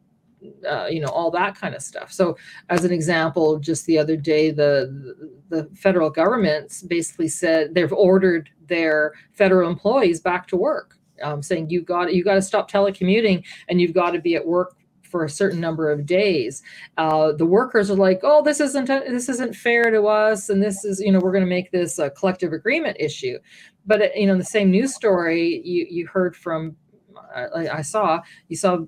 uh, 0.70 0.88
you 0.88 1.00
know 1.00 1.08
all 1.08 1.32
that 1.32 1.56
kind 1.56 1.76
of 1.76 1.82
stuff 1.82 2.12
so 2.12 2.36
as 2.70 2.84
an 2.84 2.92
example 2.92 3.60
just 3.60 3.86
the 3.86 3.98
other 3.98 4.18
day 4.18 4.52
the 4.52 5.32
the 5.50 5.70
federal 5.76 6.10
government's 6.10 6.82
basically 6.82 7.28
said 7.28 7.74
they've 7.74 7.94
ordered 7.94 8.50
their 8.68 9.14
federal 9.32 9.70
employees 9.70 10.20
back 10.20 10.48
to 10.48 10.58
work 10.58 10.98
um, 11.22 11.42
saying 11.42 11.70
you 11.70 11.82
got 11.82 12.14
you 12.14 12.24
got 12.24 12.36
to 12.36 12.42
stop 12.42 12.70
telecommuting 12.70 13.44
and 13.70 13.80
you've 13.80 13.94
got 13.94 14.12
to 14.12 14.20
be 14.20 14.36
at 14.36 14.46
work 14.46 14.76
for 15.14 15.24
a 15.24 15.30
certain 15.30 15.62
number 15.62 15.92
of 15.92 16.08
days. 16.08 16.64
Uh, 16.98 17.32
the 17.34 17.46
workers 17.46 17.92
are 17.92 17.96
like, 17.96 18.22
"Oh, 18.24 18.42
this 18.42 18.60
isn't 18.60 18.88
this 18.88 19.30
isn't 19.30 19.56
fair 19.56 19.92
to 19.92 20.08
us, 20.08 20.50
and 20.50 20.62
this 20.62 20.84
is 20.84 21.00
you 21.00 21.12
know 21.12 21.20
we're 21.20 21.32
going 21.32 21.46
to 21.46 21.56
make 21.60 21.72
this 21.72 22.00
a 22.00 22.10
collective 22.10 22.52
agreement 22.52 22.98
issue." 23.00 23.38
But 23.86 24.02
uh, 24.02 24.08
you 24.16 24.26
know, 24.26 24.34
in 24.34 24.40
the 24.40 24.46
same 24.58 24.72
news 24.72 24.96
story, 24.96 25.62
you 25.64 25.86
you 25.88 26.08
heard 26.08 26.36
from 26.36 26.76
I, 27.36 27.68
I 27.80 27.82
saw 27.84 28.22
you 28.50 28.58
saw 28.58 28.80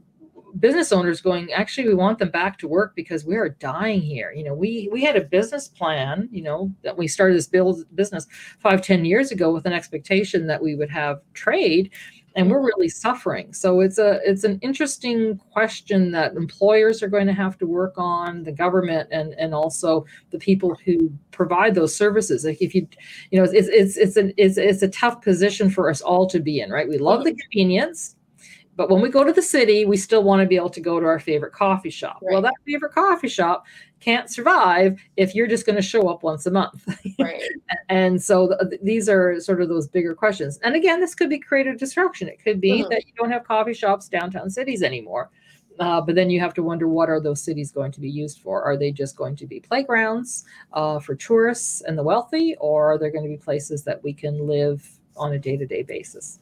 business 0.60 0.92
owners 0.92 1.22
going 1.22 1.52
actually 1.52 1.88
we 1.88 1.94
want 1.94 2.18
them 2.18 2.32
back 2.32 2.58
to 2.58 2.68
work 2.68 2.94
because 2.96 3.26
we 3.26 3.36
are 3.36 3.50
dying 3.50 4.00
here 4.00 4.32
you 4.32 4.42
know 4.42 4.54
we 4.54 4.88
we 4.90 5.04
had 5.04 5.18
a 5.18 5.22
business 5.22 5.68
plan 5.68 6.30
you 6.32 6.42
know 6.42 6.74
that 6.82 6.98
we 6.98 7.10
started 7.10 7.36
this 7.36 7.48
build 7.48 7.84
business 7.94 8.26
five 8.60 8.82
ten 8.82 9.04
years 9.04 9.32
ago 9.32 9.52
with 9.52 9.66
an 9.66 9.74
expectation 9.74 10.48
that 10.48 10.64
we 10.64 10.74
would 10.74 10.90
have 10.90 11.20
trade 11.34 11.92
and 12.36 12.52
we're 12.52 12.58
mm-hmm. 12.58 12.66
really 12.66 12.90
suffering. 12.90 13.54
So 13.54 13.80
it's 13.80 13.98
a 13.98 14.20
it's 14.24 14.44
an 14.44 14.60
interesting 14.62 15.38
question 15.52 16.12
that 16.12 16.36
employers 16.36 17.02
are 17.02 17.08
going 17.08 17.28
to 17.28 17.34
have 17.34 17.58
to 17.60 17.66
work 17.66 17.94
on 17.98 18.44
the 18.44 18.52
government 18.52 19.10
and 19.12 19.34
and 19.34 19.54
also 19.54 20.06
the 20.32 20.38
people 20.38 20.78
who 20.86 21.12
provide 21.32 21.76
those 21.76 21.96
services. 21.96 22.46
Like 22.46 22.62
if 22.62 22.76
you 22.76 22.88
you 23.32 23.40
know 23.40 23.50
it's 23.50 23.70
it's 23.70 23.98
it's 23.98 24.18
an 24.18 24.34
it's, 24.38 24.58
it's 24.58 24.84
a 24.84 24.90
tough 24.90 25.22
position 25.22 25.70
for 25.70 25.90
us 25.90 26.02
all 26.02 26.28
to 26.28 26.40
be 26.40 26.60
in 26.60 26.70
right? 26.70 26.88
We 26.88 26.98
love 26.98 27.24
the 27.24 27.32
mm-hmm. 27.32 27.40
convenience 27.40 28.16
but 28.78 28.90
when 28.90 29.02
we 29.02 29.10
go 29.10 29.24
to 29.24 29.32
the 29.32 29.42
city 29.42 29.86
we 29.86 29.96
still 29.96 30.24
want 30.24 30.42
to 30.42 30.48
be 30.48 30.58
able 30.58 30.70
to 30.70 30.82
go 30.82 31.00
to 31.00 31.06
our 31.06 31.20
favorite 31.20 31.54
coffee 31.54 31.90
shop. 31.90 32.20
Right. 32.22 32.34
well 32.34 32.42
that 32.42 32.54
favorite 32.66 32.94
coffee 32.94 33.30
shop 33.30 33.66
can't 34.06 34.30
survive 34.30 35.02
if 35.18 35.34
you're 35.34 35.48
just 35.48 35.66
going 35.66 35.76
to 35.76 35.82
show 35.82 36.08
up 36.10 36.22
once 36.22 36.46
a 36.46 36.52
month. 36.52 36.88
Right. 37.18 37.42
and 37.90 38.22
so 38.22 38.56
th- 38.70 38.82
these 38.84 39.08
are 39.08 39.40
sort 39.40 39.62
of 39.62 39.70
those 39.70 39.88
bigger 39.88 40.14
questions. 40.14 40.60
And 40.64 40.76
again, 40.76 41.00
this 41.00 41.16
could 41.16 41.30
be 41.30 41.40
creative 41.40 41.78
destruction. 41.78 42.28
It 42.28 42.44
could 42.44 42.60
be 42.60 42.82
mm-hmm. 42.82 42.90
that 42.90 43.08
you 43.08 43.14
don't 43.18 43.32
have 43.32 43.46
coffee 43.46 43.74
shops 43.74 44.10
downtown 44.10 44.50
cities 44.50 44.84
anymore. 44.84 45.32
Uh, 45.80 46.02
but 46.02 46.14
then 46.14 46.30
you 46.30 46.40
have 46.40 46.54
to 46.56 46.64
wonder 46.64 46.88
what 46.88 47.10
are 47.10 47.20
those 47.20 47.42
cities 47.42 47.72
going 47.72 47.92
to 47.94 48.02
be 48.02 48.10
used 48.10 48.40
for? 48.40 48.62
Are 48.64 48.78
they 48.78 48.92
just 48.92 49.16
going 49.16 49.36
to 49.38 49.48
be 49.48 49.60
playgrounds 49.60 50.46
uh, 50.74 51.00
for 51.00 51.16
tourists 51.16 51.82
and 51.82 51.98
the 51.98 52.04
wealthy, 52.04 52.56
or 52.60 52.92
are 52.92 52.98
there 52.98 53.12
going 53.12 53.24
to 53.24 53.30
be 53.30 53.38
places 53.38 53.84
that 53.84 54.04
we 54.04 54.14
can 54.14 54.46
live 54.46 54.88
on 55.16 55.34
a 55.34 55.40
day 55.40 55.58
to 55.58 55.66
day 55.66 55.84
basis? 55.84 56.40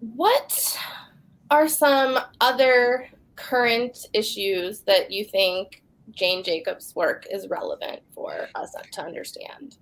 What 0.00 0.78
are 1.50 1.68
some 1.68 2.18
other 2.40 3.08
current 3.38 4.06
issues 4.12 4.80
that 4.80 5.10
you 5.10 5.24
think 5.24 5.82
Jane 6.10 6.42
Jacobs' 6.42 6.94
work 6.94 7.26
is 7.30 7.48
relevant 7.48 8.00
for 8.14 8.48
us 8.54 8.74
to 8.92 9.02
understand? 9.02 9.78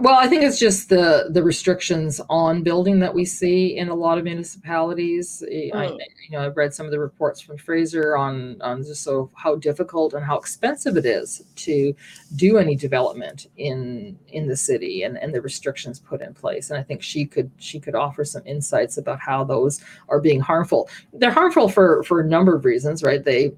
Well, 0.00 0.14
I 0.14 0.26
think 0.28 0.42
it's 0.42 0.58
just 0.58 0.88
the 0.88 1.26
the 1.30 1.42
restrictions 1.42 2.20
on 2.30 2.62
building 2.62 3.00
that 3.00 3.14
we 3.14 3.24
see 3.24 3.76
in 3.76 3.88
a 3.88 3.94
lot 3.94 4.18
of 4.18 4.24
municipalities. 4.24 5.42
Mm. 5.46 5.74
I, 5.74 5.86
you 5.86 6.30
know, 6.30 6.40
I've 6.40 6.56
read 6.56 6.72
some 6.72 6.86
of 6.86 6.92
the 6.92 6.98
reports 6.98 7.40
from 7.40 7.58
Fraser 7.58 8.16
on 8.16 8.60
on 8.62 8.82
just 8.82 9.02
so 9.02 9.30
how 9.34 9.56
difficult 9.56 10.14
and 10.14 10.24
how 10.24 10.38
expensive 10.38 10.96
it 10.96 11.04
is 11.04 11.42
to 11.56 11.94
do 12.36 12.56
any 12.56 12.76
development 12.76 13.48
in 13.56 14.18
in 14.28 14.48
the 14.48 14.56
city 14.56 15.02
and 15.02 15.18
and 15.18 15.34
the 15.34 15.42
restrictions 15.42 16.00
put 16.00 16.22
in 16.22 16.32
place. 16.32 16.70
And 16.70 16.78
I 16.78 16.82
think 16.82 17.02
she 17.02 17.26
could 17.26 17.50
she 17.58 17.78
could 17.78 17.94
offer 17.94 18.24
some 18.24 18.42
insights 18.46 18.96
about 18.96 19.20
how 19.20 19.44
those 19.44 19.80
are 20.08 20.20
being 20.20 20.40
harmful. 20.40 20.88
They're 21.12 21.30
harmful 21.30 21.68
for 21.68 22.02
for 22.04 22.20
a 22.20 22.26
number 22.26 22.54
of 22.54 22.64
reasons, 22.64 23.02
right? 23.02 23.22
They 23.22 23.52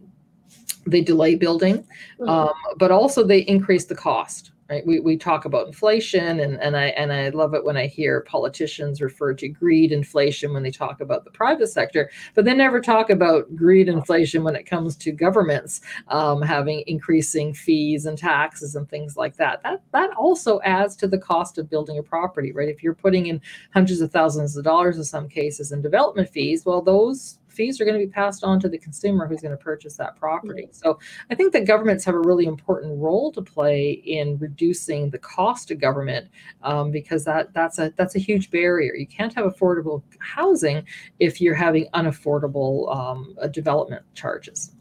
they 0.86 1.02
delay 1.02 1.36
building, 1.36 1.86
mm. 2.18 2.28
um, 2.28 2.54
but 2.78 2.90
also 2.90 3.24
they 3.24 3.40
increase 3.40 3.84
the 3.84 3.94
cost 3.94 4.52
right? 4.68 4.86
We, 4.86 5.00
we 5.00 5.16
talk 5.16 5.44
about 5.44 5.66
inflation 5.66 6.40
and, 6.40 6.60
and 6.60 6.76
i 6.76 6.86
and 6.86 7.12
i 7.12 7.28
love 7.30 7.54
it 7.54 7.64
when 7.64 7.76
i 7.76 7.86
hear 7.86 8.22
politicians 8.22 9.00
refer 9.00 9.34
to 9.34 9.48
greed 9.48 9.92
inflation 9.92 10.52
when 10.52 10.62
they 10.62 10.70
talk 10.70 11.00
about 11.00 11.24
the 11.24 11.30
private 11.30 11.68
sector 11.68 12.10
but 12.34 12.44
they 12.44 12.54
never 12.54 12.80
talk 12.80 13.10
about 13.10 13.54
greed 13.54 13.88
inflation 13.88 14.42
when 14.42 14.56
it 14.56 14.64
comes 14.66 14.96
to 14.96 15.12
governments 15.12 15.80
um, 16.08 16.42
having 16.42 16.82
increasing 16.86 17.52
fees 17.54 18.06
and 18.06 18.18
taxes 18.18 18.74
and 18.74 18.88
things 18.88 19.16
like 19.16 19.36
that. 19.36 19.62
That 19.62 19.82
that 19.92 20.10
also 20.16 20.60
adds 20.62 20.96
to 20.96 21.08
the 21.08 21.18
cost 21.18 21.58
of 21.58 21.70
building 21.70 21.98
a 21.98 22.02
property 22.02 22.52
right? 22.52 22.68
If 22.68 22.82
you're 22.82 22.94
putting 22.94 23.26
in 23.26 23.40
hundreds 23.72 24.00
of 24.00 24.10
thousands 24.10 24.56
of 24.56 24.64
dollars 24.64 24.96
in 24.96 25.04
some 25.04 25.28
cases 25.28 25.72
in 25.72 25.82
development 25.82 26.28
fees 26.28 26.64
well 26.64 26.82
those 26.82 27.38
fees 27.56 27.80
are 27.80 27.84
going 27.84 27.98
to 27.98 28.06
be 28.06 28.12
passed 28.12 28.44
on 28.44 28.60
to 28.60 28.68
the 28.68 28.78
consumer 28.78 29.26
who's 29.26 29.40
going 29.40 29.56
to 29.56 29.62
purchase 29.62 29.96
that 29.96 30.16
property. 30.16 30.68
So 30.70 30.98
I 31.30 31.34
think 31.34 31.52
that 31.54 31.64
governments 31.64 32.04
have 32.04 32.14
a 32.14 32.20
really 32.20 32.44
important 32.44 33.00
role 33.00 33.32
to 33.32 33.42
play 33.42 33.92
in 33.92 34.38
reducing 34.38 35.10
the 35.10 35.18
cost 35.18 35.70
of 35.70 35.80
government 35.80 36.28
um, 36.62 36.90
because 36.90 37.24
that 37.24 37.52
that's 37.54 37.78
a 37.78 37.92
that's 37.96 38.14
a 38.14 38.18
huge 38.18 38.50
barrier. 38.50 38.94
You 38.94 39.06
can't 39.06 39.34
have 39.34 39.46
affordable 39.46 40.02
housing 40.20 40.84
if 41.18 41.40
you're 41.40 41.54
having 41.54 41.86
unaffordable 41.94 42.94
um, 42.94 43.34
uh, 43.40 43.48
development 43.48 44.04
charges. 44.14 44.72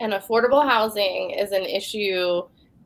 And 0.00 0.12
affordable 0.12 0.66
housing 0.66 1.30
is 1.30 1.52
an 1.52 1.64
issue 1.64 2.42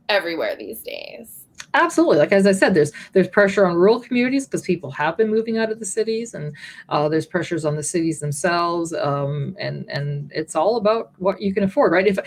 everywhere 0.09 0.57
these 0.57 0.82
days. 0.82 1.43
Absolutely. 1.75 2.18
Like 2.18 2.33
as 2.33 2.47
I 2.47 2.53
said, 2.53 2.72
there's 2.72 2.93
there's 3.12 3.29
pressure 3.29 3.66
on 3.66 3.75
rural 3.75 4.01
communities 4.01 4.47
because 4.47 4.62
people 4.62 4.91
have 4.93 5.16
been 5.16 5.29
moving 5.29 5.59
out 5.59 5.70
of 5.72 5.81
the 5.81 5.87
cities, 5.87 6.35
and 6.35 6.55
uh, 6.89 7.09
there's 7.09 7.27
pressures 7.27 7.64
on 7.64 7.77
the 7.77 7.83
cities 7.83 8.20
themselves, 8.20 8.95
um, 8.95 9.57
and 9.59 9.89
and 9.91 10.31
it's 10.35 10.55
all 10.55 10.77
about 10.77 11.12
what 11.18 11.41
you 11.41 11.53
can 11.53 11.64
afford, 11.64 11.93
right? 11.93 12.07
If 12.07 12.18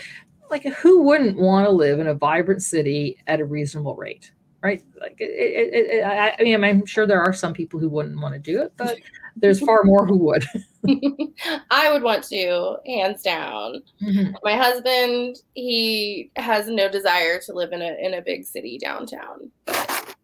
like 0.50 0.64
who 0.64 1.02
wouldn't 1.02 1.38
want 1.38 1.66
to 1.66 1.70
live 1.70 1.98
in 1.98 2.08
a 2.08 2.14
vibrant 2.14 2.62
city 2.62 3.18
at 3.26 3.40
a 3.40 3.44
reasonable 3.44 3.96
rate? 3.96 4.32
right? 4.62 4.82
Like 5.00 5.16
it, 5.20 5.30
it, 5.30 5.86
it, 5.86 6.02
I, 6.02 6.34
I, 6.38 6.42
mean, 6.42 6.62
I'm 6.64 6.84
sure 6.84 7.06
there 7.06 7.22
are 7.22 7.32
some 7.32 7.52
people 7.52 7.78
who 7.78 7.88
wouldn't 7.88 8.20
want 8.20 8.34
to 8.34 8.40
do 8.40 8.60
it, 8.62 8.72
but 8.76 8.98
there's 9.40 9.60
far 9.60 9.84
more 9.84 10.06
who 10.06 10.16
would. 10.18 10.44
I 11.70 11.92
would 11.92 12.02
want 12.02 12.24
to, 12.24 12.76
hands 12.86 13.22
down. 13.22 13.82
Mm-hmm. 14.02 14.32
My 14.42 14.56
husband, 14.56 15.36
he 15.54 16.30
has 16.36 16.68
no 16.68 16.88
desire 16.88 17.40
to 17.40 17.52
live 17.52 17.72
in 17.72 17.82
a 17.82 17.96
in 18.00 18.14
a 18.14 18.22
big 18.22 18.44
city 18.44 18.78
downtown, 18.78 19.50
but, 19.66 20.16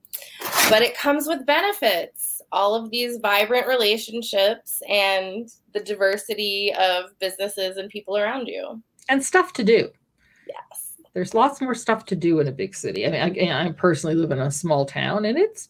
but 0.70 0.82
it 0.82 0.96
comes 0.96 1.26
with 1.26 1.46
benefits. 1.46 2.40
All 2.52 2.76
of 2.76 2.90
these 2.90 3.18
vibrant 3.18 3.66
relationships 3.66 4.80
and 4.88 5.48
the 5.72 5.80
diversity 5.80 6.72
of 6.78 7.18
businesses 7.18 7.76
and 7.76 7.90
people 7.90 8.16
around 8.16 8.46
you, 8.46 8.80
and 9.08 9.24
stuff 9.24 9.52
to 9.54 9.64
do. 9.64 9.88
Yes 10.46 10.84
there's 11.14 11.32
lots 11.32 11.60
more 11.60 11.74
stuff 11.74 12.04
to 12.06 12.16
do 12.16 12.40
in 12.40 12.48
a 12.48 12.52
big 12.52 12.74
city. 12.74 13.06
I 13.06 13.10
mean, 13.10 13.50
I, 13.50 13.66
I 13.66 13.70
personally 13.70 14.16
live 14.16 14.32
in 14.32 14.40
a 14.40 14.50
small 14.50 14.84
town, 14.84 15.24
and 15.24 15.38
it's 15.38 15.68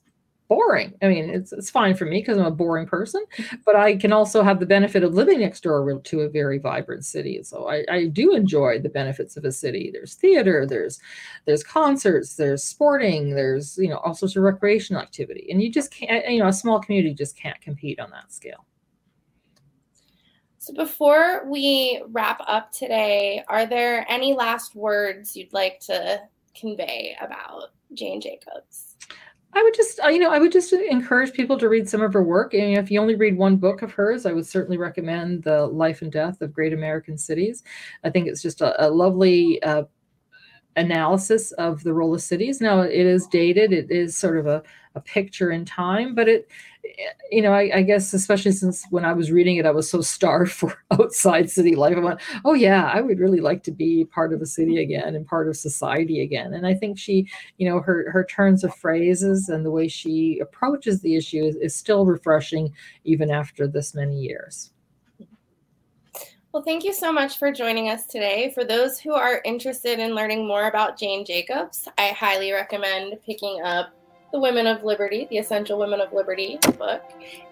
boring. 0.49 0.95
I 1.03 1.09
mean, 1.09 1.31
it's 1.31 1.53
it's 1.53 1.71
fine 1.71 1.95
for 1.95 2.05
me 2.05 2.21
because 2.21 2.39
I'm 2.39 2.47
a 2.47 2.51
boring 2.51 2.87
person, 2.87 3.25
but 3.65 3.77
I 3.77 3.97
can 3.97 4.13
also 4.13 4.43
have 4.43 4.61
the 4.61 4.67
benefit 4.67 5.03
of 5.03 5.15
living 5.15 5.41
next 5.41 5.63
door 5.63 6.01
to 6.01 6.21
a 6.21 6.29
very 6.29 6.59
vibrant 6.59 7.05
city. 7.05 7.43
So 7.43 7.69
I, 7.69 7.85
I 7.91 8.07
do 8.07 8.35
enjoy 8.35 8.81
the 8.81 8.89
benefits 8.89 9.37
of 9.37 9.45
a 9.45 9.53
city. 9.53 9.91
There's 9.93 10.15
theater, 10.15 10.67
there's 10.67 11.01
there's 11.47 11.63
concerts, 11.63 12.37
there's 12.37 12.63
sporting, 12.63 13.35
there's 13.35 13.79
you 13.79 13.89
know 13.89 13.99
all 13.99 14.15
sorts 14.15 14.37
of 14.37 14.43
recreational 14.43 15.03
activity, 15.03 15.49
and 15.51 15.63
you 15.63 15.71
just 15.71 15.93
can't. 15.93 16.29
You 16.29 16.41
know, 16.41 16.49
a 16.49 16.53
small 16.53 16.81
community 16.81 17.15
just 17.15 17.37
can't 17.37 17.61
compete 17.61 18.01
on 18.01 18.11
that 18.11 18.33
scale. 18.33 18.65
So, 20.59 20.73
before 20.73 21.47
we 21.47 22.03
wrap 22.09 22.41
up 22.47 22.73
today, 22.73 23.45
are 23.49 23.67
there 23.67 24.07
any 24.11 24.33
last 24.33 24.75
words 24.75 25.37
you'd 25.37 25.53
like 25.53 25.79
to 25.81 26.23
convey 26.59 27.15
about 27.21 27.73
Jane 27.93 28.19
Jacobs? 28.19 28.94
I 29.57 29.63
would 29.63 29.75
just, 29.75 30.01
uh, 30.05 30.09
you 30.09 30.19
know, 30.19 30.33
I 30.33 30.39
would 30.39 30.53
just 30.53 30.73
encourage 30.73 31.33
people 31.33 31.59
to 31.59 31.69
read 31.69 31.89
some 31.89 32.03
of 32.03 32.13
her 32.13 32.23
work. 32.23 32.55
And 32.55 32.77
if 32.77 32.91
you 32.91 33.01
only 33.01 33.15
read 33.15 33.37
one 33.37 33.57
book 33.57 33.83
of 33.83 33.93
hers, 33.93 34.27
I 34.27 34.33
would 34.33 34.47
certainly 34.47 34.79
recommend 34.79 35.45
The 35.45 35.67
Life 35.67 36.03
and 36.03 36.11
Death 36.11 36.41
of 36.41 36.53
Great 36.53 36.73
American 36.73 37.17
Cities. 37.17 37.63
I 38.03 38.11
think 38.11 38.27
it's 38.27 38.43
just 38.43 38.61
a, 38.61 38.85
a 38.85 38.89
lovely 38.91 39.63
uh, 39.63 39.85
analysis 40.77 41.53
of 41.53 41.85
the 41.85 41.95
role 41.95 42.15
of 42.15 42.21
cities. 42.21 42.61
Now, 42.61 42.81
it 42.81 43.07
is 43.07 43.29
dated, 43.29 43.73
it 43.73 43.91
is 43.91 44.17
sort 44.17 44.39
of 44.39 44.47
a, 44.47 44.63
a 44.97 45.01
picture 45.01 45.53
in 45.53 45.65
time, 45.65 46.15
but 46.15 46.29
it, 46.29 46.49
you 47.31 47.43
know, 47.43 47.53
I, 47.53 47.79
I, 47.79 47.83
guess 47.83 48.13
especially 48.13 48.53
since 48.53 48.85
when 48.91 49.05
I 49.05 49.13
was 49.13 49.33
reading 49.33 49.57
it, 49.57 49.67
I 49.67 49.71
was 49.71 49.91
so 49.91 50.01
starved 50.01 50.53
for 50.53 50.77
outside 50.91 51.51
city 51.51 51.75
life. 51.75 51.97
I 51.97 52.01
went, 52.01 52.21
oh 52.45 52.55
yeah, 52.55 52.91
I 52.93 53.01
would 53.01 53.19
really 53.19 53.41
like 53.41 53.63
to 53.65 53.73
be 53.73 54.05
part 54.05 54.33
of 54.33 54.41
the 54.41 54.47
city 54.47 54.73
mm-hmm. 54.73 54.93
again 54.93 55.15
and 55.15 55.27
part 55.27 55.49
of 55.49 55.57
society 55.57 56.21
again. 56.21 56.55
And 56.55 56.67
I 56.67 56.75
think 56.75 56.99
she, 56.99 57.29
you 57.59 57.69
know, 57.69 57.81
her 57.81 58.11
her 58.11 58.25
turns 58.25 58.65
of 58.65 58.75
phrases 58.75 59.49
and 59.49 59.65
the 59.65 59.71
way 59.71 59.89
she 59.89 60.39
approaches 60.41 61.01
the 61.01 61.17
issue 61.17 61.45
is, 61.45 61.57
is 61.57 61.75
still 61.75 62.07
refreshing 62.07 62.73
even 63.05 63.31
after 63.31 63.67
this 63.67 63.95
many 63.95 64.21
years. 64.21 64.71
Well, 66.53 66.63
thank 66.63 66.85
you 66.85 66.93
so 66.93 67.13
much 67.13 67.39
for 67.39 67.51
joining 67.51 67.89
us 67.89 68.07
today. 68.07 68.53
For 68.55 68.65
those 68.65 69.01
who 69.01 69.13
are 69.13 69.41
interested 69.45 69.99
in 69.99 70.15
learning 70.15 70.47
more 70.47 70.69
about 70.69 70.97
Jane 70.97 71.25
Jacobs, 71.25 71.89
I 71.99 72.11
highly 72.11 72.53
recommend 72.53 73.19
picking 73.27 73.61
up 73.65 73.93
the 74.35 74.41
Women 74.41 74.67
of 74.67 74.83
Liberty, 74.83 75.29
the 75.31 75.39
Essential 75.39 75.79
Women 75.79 76.01
of 76.01 76.13
Liberty 76.13 76.59
book, 76.77 77.05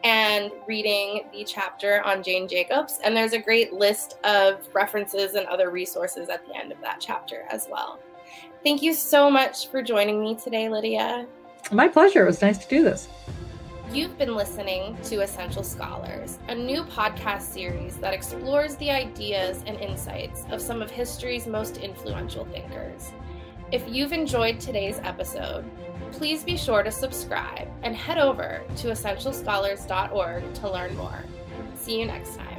and 0.03 0.51
reading 0.67 1.23
the 1.33 1.45
chapter 1.45 2.03
on 2.05 2.25
Jane 2.25 2.49
Jacobs. 2.49 2.99
And 3.05 3.17
there's 3.17 3.35
a 3.35 3.39
great 3.39 3.73
list 3.73 4.19
of 4.25 4.67
references 4.75 5.35
and 5.35 5.47
other 5.47 5.71
resources 5.71 6.29
at 6.29 6.45
the 6.45 6.57
end 6.57 6.73
of 6.73 6.81
that 6.81 6.97
chapter 6.99 7.45
as 7.49 7.69
well. 7.71 8.01
Thank 8.65 8.83
you 8.83 8.95
so 8.95 9.31
much 9.31 9.69
for 9.69 9.81
joining 9.81 10.21
me 10.21 10.35
today, 10.35 10.69
Lydia. 10.69 11.29
My 11.71 11.87
pleasure. 11.87 12.25
It 12.25 12.27
was 12.27 12.43
nice 12.43 12.59
to 12.59 12.69
do 12.69 12.83
this. 12.83 13.07
You've 13.93 14.19
been 14.19 14.35
listening 14.35 14.99
to 15.05 15.21
Essential 15.21 15.63
Scholars, 15.63 16.41
a 16.49 16.55
new 16.57 16.83
podcast 16.83 17.43
series 17.43 17.97
that 17.99 18.13
explores 18.13 18.75
the 18.77 18.91
ideas 18.91 19.63
and 19.69 19.79
insights 19.79 20.47
of 20.51 20.61
some 20.61 20.83
of 20.83 20.91
history's 20.91 21.47
most 21.47 21.77
influential 21.77 22.45
thinkers. 22.47 23.13
If 23.71 23.89
you've 23.89 24.13
enjoyed 24.13 24.61
today's 24.61 24.99
episode, 25.03 25.65
please 26.13 26.45
be 26.45 26.57
sure 26.57 26.83
to 26.83 26.93
subscribe 26.93 27.69
and 27.83 27.97
head 27.97 28.19
over 28.19 28.63
to 28.77 28.89
essentialscholars.org 28.89 30.55
to 30.55 30.71
learn 30.71 30.97
more. 30.97 31.25
See 31.75 31.99
you 31.99 32.07
next 32.07 32.37
time. 32.37 32.53